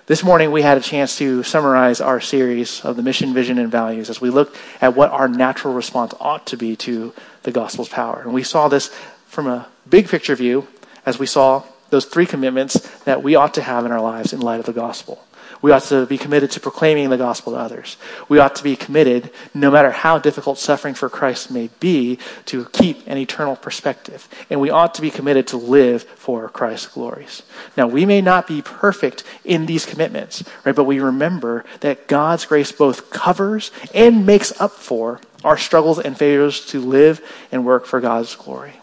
This 0.07 0.23
morning, 0.23 0.51
we 0.51 0.61
had 0.61 0.77
a 0.77 0.81
chance 0.81 1.17
to 1.17 1.41
summarize 1.41 1.99
our 1.99 2.21
series 2.21 2.79
of 2.81 2.95
the 2.95 3.01
mission, 3.01 3.33
vision, 3.33 3.57
and 3.57 3.71
values 3.71 4.07
as 4.07 4.21
we 4.21 4.29
looked 4.29 4.55
at 4.79 4.95
what 4.95 5.09
our 5.09 5.27
natural 5.27 5.73
response 5.73 6.13
ought 6.19 6.45
to 6.45 6.57
be 6.57 6.75
to 6.75 7.11
the 7.41 7.51
gospel's 7.51 7.89
power. 7.89 8.21
And 8.21 8.31
we 8.31 8.43
saw 8.43 8.67
this 8.67 8.89
from 9.25 9.47
a 9.47 9.67
big 9.89 10.07
picture 10.07 10.35
view 10.35 10.67
as 11.07 11.17
we 11.17 11.25
saw 11.25 11.63
those 11.89 12.05
three 12.05 12.27
commitments 12.27 12.75
that 13.05 13.23
we 13.23 13.33
ought 13.33 13.55
to 13.55 13.63
have 13.63 13.83
in 13.83 13.91
our 13.91 13.99
lives 13.99 14.31
in 14.31 14.41
light 14.41 14.59
of 14.59 14.67
the 14.67 14.73
gospel. 14.73 15.24
We 15.65 15.71
ought 15.71 15.81
to 15.85 16.05
be 16.05 16.19
committed 16.19 16.51
to 16.51 16.59
proclaiming 16.59 17.09
the 17.09 17.17
gospel 17.17 17.53
to 17.53 17.57
others. 17.57 17.97
We 18.29 18.37
ought 18.37 18.53
to 18.57 18.63
be 18.63 18.75
committed, 18.75 19.31
no 19.51 19.71
matter 19.71 19.89
how 19.89 20.19
difficult 20.19 20.59
suffering 20.59 20.93
for 20.93 21.09
Christ 21.09 21.49
may 21.49 21.71
be, 21.79 22.19
to 22.45 22.65
keep 22.65 23.01
an 23.07 23.17
eternal 23.17 23.55
perspective. 23.55 24.29
And 24.51 24.61
we 24.61 24.69
ought 24.69 24.93
to 24.93 25.01
be 25.01 25.09
committed 25.09 25.47
to 25.47 25.57
live 25.57 26.03
for 26.03 26.49
Christ's 26.49 26.89
glories. 26.89 27.41
Now, 27.75 27.87
we 27.87 28.05
may 28.05 28.21
not 28.21 28.45
be 28.45 28.61
perfect 28.61 29.23
in 29.43 29.65
these 29.65 29.87
commitments, 29.87 30.43
right? 30.65 30.75
But 30.75 30.83
we 30.83 30.99
remember 30.99 31.65
that 31.79 32.07
God's 32.07 32.45
grace 32.45 32.71
both 32.71 33.09
covers 33.09 33.71
and 33.91 34.23
makes 34.23 34.61
up 34.61 34.69
for 34.69 35.19
our 35.43 35.57
struggles 35.57 35.97
and 35.97 36.15
failures 36.15 36.63
to 36.67 36.79
live 36.79 37.27
and 37.51 37.65
work 37.65 37.87
for 37.87 37.99
God's 37.99 38.35
glory. 38.35 38.73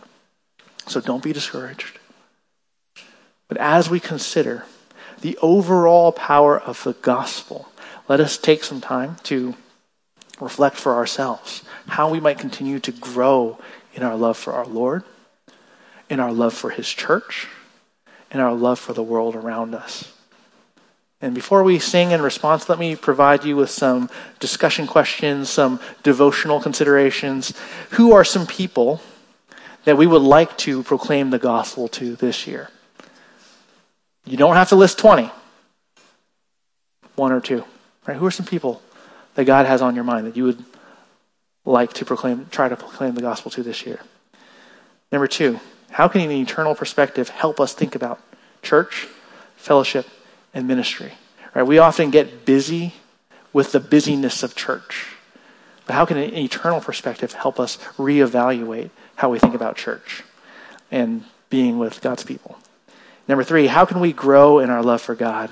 So 0.88 1.00
don't 1.00 1.22
be 1.22 1.32
discouraged. 1.32 2.00
But 3.46 3.58
as 3.58 3.88
we 3.88 4.00
consider 4.00 4.64
the 5.22 5.38
overall 5.42 6.12
power 6.12 6.60
of 6.60 6.82
the 6.84 6.92
gospel, 6.92 7.72
let 8.08 8.20
us 8.20 8.36
take 8.36 8.62
some 8.62 8.80
time 8.80 9.16
to 9.24 9.54
reflect 10.40 10.76
for 10.76 10.94
ourselves 10.94 11.62
how 11.88 12.10
we 12.10 12.20
might 12.20 12.38
continue 12.38 12.78
to 12.80 12.92
grow 12.92 13.58
in 13.94 14.02
our 14.02 14.16
love 14.16 14.36
for 14.36 14.52
our 14.52 14.66
Lord 14.66 15.04
in 16.12 16.20
our 16.20 16.32
love 16.32 16.52
for 16.52 16.68
his 16.68 16.90
church 16.90 17.48
in 18.30 18.40
our 18.40 18.52
love 18.52 18.78
for 18.78 18.92
the 18.92 19.02
world 19.02 19.34
around 19.34 19.74
us. 19.74 20.12
And 21.20 21.34
before 21.34 21.62
we 21.62 21.78
sing 21.78 22.10
in 22.10 22.20
response, 22.20 22.68
let 22.68 22.78
me 22.78 22.96
provide 22.96 23.44
you 23.44 23.56
with 23.56 23.70
some 23.70 24.10
discussion 24.40 24.86
questions, 24.86 25.48
some 25.48 25.80
devotional 26.02 26.60
considerations. 26.60 27.54
Who 27.92 28.12
are 28.12 28.24
some 28.24 28.46
people 28.46 29.00
that 29.84 29.96
we 29.96 30.06
would 30.06 30.22
like 30.22 30.56
to 30.58 30.82
proclaim 30.82 31.30
the 31.30 31.38
gospel 31.38 31.88
to 31.88 32.16
this 32.16 32.46
year? 32.46 32.70
You 34.24 34.36
don't 34.36 34.54
have 34.54 34.68
to 34.70 34.76
list 34.76 34.98
20, 34.98 35.30
one 37.16 37.32
or 37.32 37.40
two. 37.40 37.64
Right? 38.06 38.16
Who 38.16 38.26
are 38.26 38.30
some 38.30 38.46
people 38.46 38.82
that 39.34 39.44
God 39.44 39.66
has 39.66 39.82
on 39.82 39.94
your 39.94 40.04
mind 40.04 40.26
that 40.26 40.36
you 40.36 40.44
would 40.44 40.64
like 41.64 41.92
to 41.94 42.04
proclaim, 42.04 42.46
try 42.50 42.68
to 42.68 42.76
proclaim 42.76 43.14
the 43.14 43.20
gospel 43.20 43.50
to 43.52 43.62
this 43.62 43.86
year? 43.86 44.00
Number 45.10 45.26
two, 45.26 45.60
how 45.90 46.08
can 46.08 46.20
an 46.20 46.30
eternal 46.30 46.74
perspective 46.74 47.28
help 47.28 47.60
us 47.60 47.74
think 47.74 47.94
about 47.94 48.20
church, 48.62 49.08
fellowship, 49.56 50.06
and 50.54 50.66
ministry. 50.66 51.12
Right? 51.54 51.64
We 51.64 51.78
often 51.78 52.10
get 52.10 52.46
busy 52.46 52.94
with 53.52 53.72
the 53.72 53.80
busyness 53.80 54.42
of 54.42 54.54
church. 54.54 55.08
But 55.86 55.94
how 55.94 56.06
can 56.06 56.16
an 56.16 56.34
eternal 56.34 56.80
perspective 56.80 57.32
help 57.32 57.60
us 57.60 57.76
reevaluate 57.98 58.90
how 59.16 59.30
we 59.30 59.38
think 59.38 59.54
about 59.54 59.76
church 59.76 60.22
and 60.90 61.24
being 61.50 61.78
with 61.78 62.00
God's 62.00 62.24
people? 62.24 62.58
Number 63.28 63.44
three, 63.44 63.66
how 63.66 63.84
can 63.84 64.00
we 64.00 64.12
grow 64.12 64.58
in 64.58 64.70
our 64.70 64.82
love 64.82 65.00
for 65.00 65.14
God? 65.14 65.50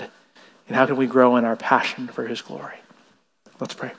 And 0.67 0.77
how 0.77 0.87
can 0.87 0.97
we 0.97 1.07
grow 1.07 1.37
in 1.37 1.45
our 1.45 1.57
passion 1.57 2.09
for 2.09 2.27
His 2.27 2.43
glory? 2.43 2.77
Let's 3.59 3.75
pray. 3.75 3.93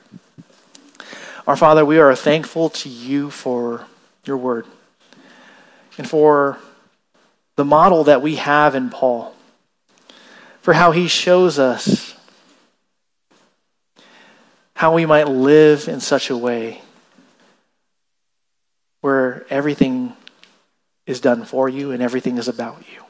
Our 1.47 1.55
Father, 1.55 1.83
we 1.83 1.97
are 1.99 2.15
thankful 2.15 2.69
to 2.69 2.89
you 2.89 3.29
for 3.29 3.85
your 4.25 4.37
word 4.37 4.65
and 5.97 6.09
for 6.09 6.59
the 7.55 7.65
model 7.65 8.03
that 8.05 8.21
we 8.21 8.35
have 8.35 8.75
in 8.75 8.89
Paul 8.89 9.35
for 10.61 10.73
how 10.73 10.91
he 10.91 11.07
shows 11.07 11.59
us 11.59 12.15
how 14.75 14.93
we 14.93 15.05
might 15.05 15.27
live 15.27 15.87
in 15.87 15.99
such 15.99 16.29
a 16.29 16.37
way 16.37 16.81
where 19.01 19.45
everything 19.49 20.13
is 21.05 21.19
done 21.19 21.45
for 21.45 21.67
you 21.67 21.91
and 21.91 22.01
everything 22.01 22.37
is 22.37 22.47
about 22.47 22.83
you. 22.91 23.00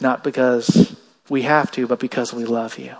Not 0.00 0.22
because 0.22 0.96
we 1.28 1.42
have 1.42 1.70
to, 1.72 1.86
but 1.86 1.98
because 1.98 2.32
we 2.32 2.44
love 2.44 2.78
you. 2.78 2.94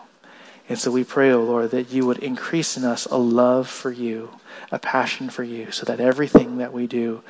And 0.68 0.78
so 0.78 0.90
we 0.90 1.04
pray, 1.04 1.30
O 1.30 1.40
oh 1.40 1.44
Lord, 1.44 1.70
that 1.70 1.90
you 1.90 2.06
would 2.06 2.18
increase 2.18 2.76
in 2.76 2.84
us 2.84 3.06
a 3.06 3.16
love 3.16 3.68
for 3.68 3.90
you, 3.90 4.30
a 4.72 4.78
passion 4.78 5.30
for 5.30 5.44
you, 5.44 5.70
so 5.70 5.84
that 5.86 6.00
everything 6.00 6.58
that 6.58 6.72
we 6.72 6.86
do 6.86 7.22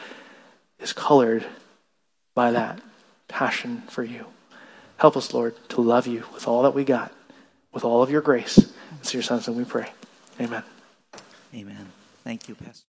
is 0.79 0.93
colored 0.93 1.45
by 2.35 2.51
that 2.53 2.81
passion 3.29 3.83
for 3.89 4.03
you. 4.03 4.27
Help 4.97 5.17
us, 5.17 5.35
Lord, 5.35 5.55
to 5.71 5.81
love 5.81 6.07
you 6.07 6.25
with 6.33 6.49
all 6.49 6.63
that 6.63 6.75
we 6.75 6.85
got, 6.85 7.13
with 7.73 7.85
all 7.85 8.03
of 8.03 8.11
your 8.11 8.23
grace. 8.23 8.73
It's 9.01 9.13
your 9.13 9.23
son's 9.23 9.49
and 9.49 9.57
we 9.57 9.65
pray. 9.65 9.91
Amen. 10.41 10.63
Amen. 11.55 11.93
Thank 12.25 12.49
you, 12.49 12.55
Pastor. 12.55 12.86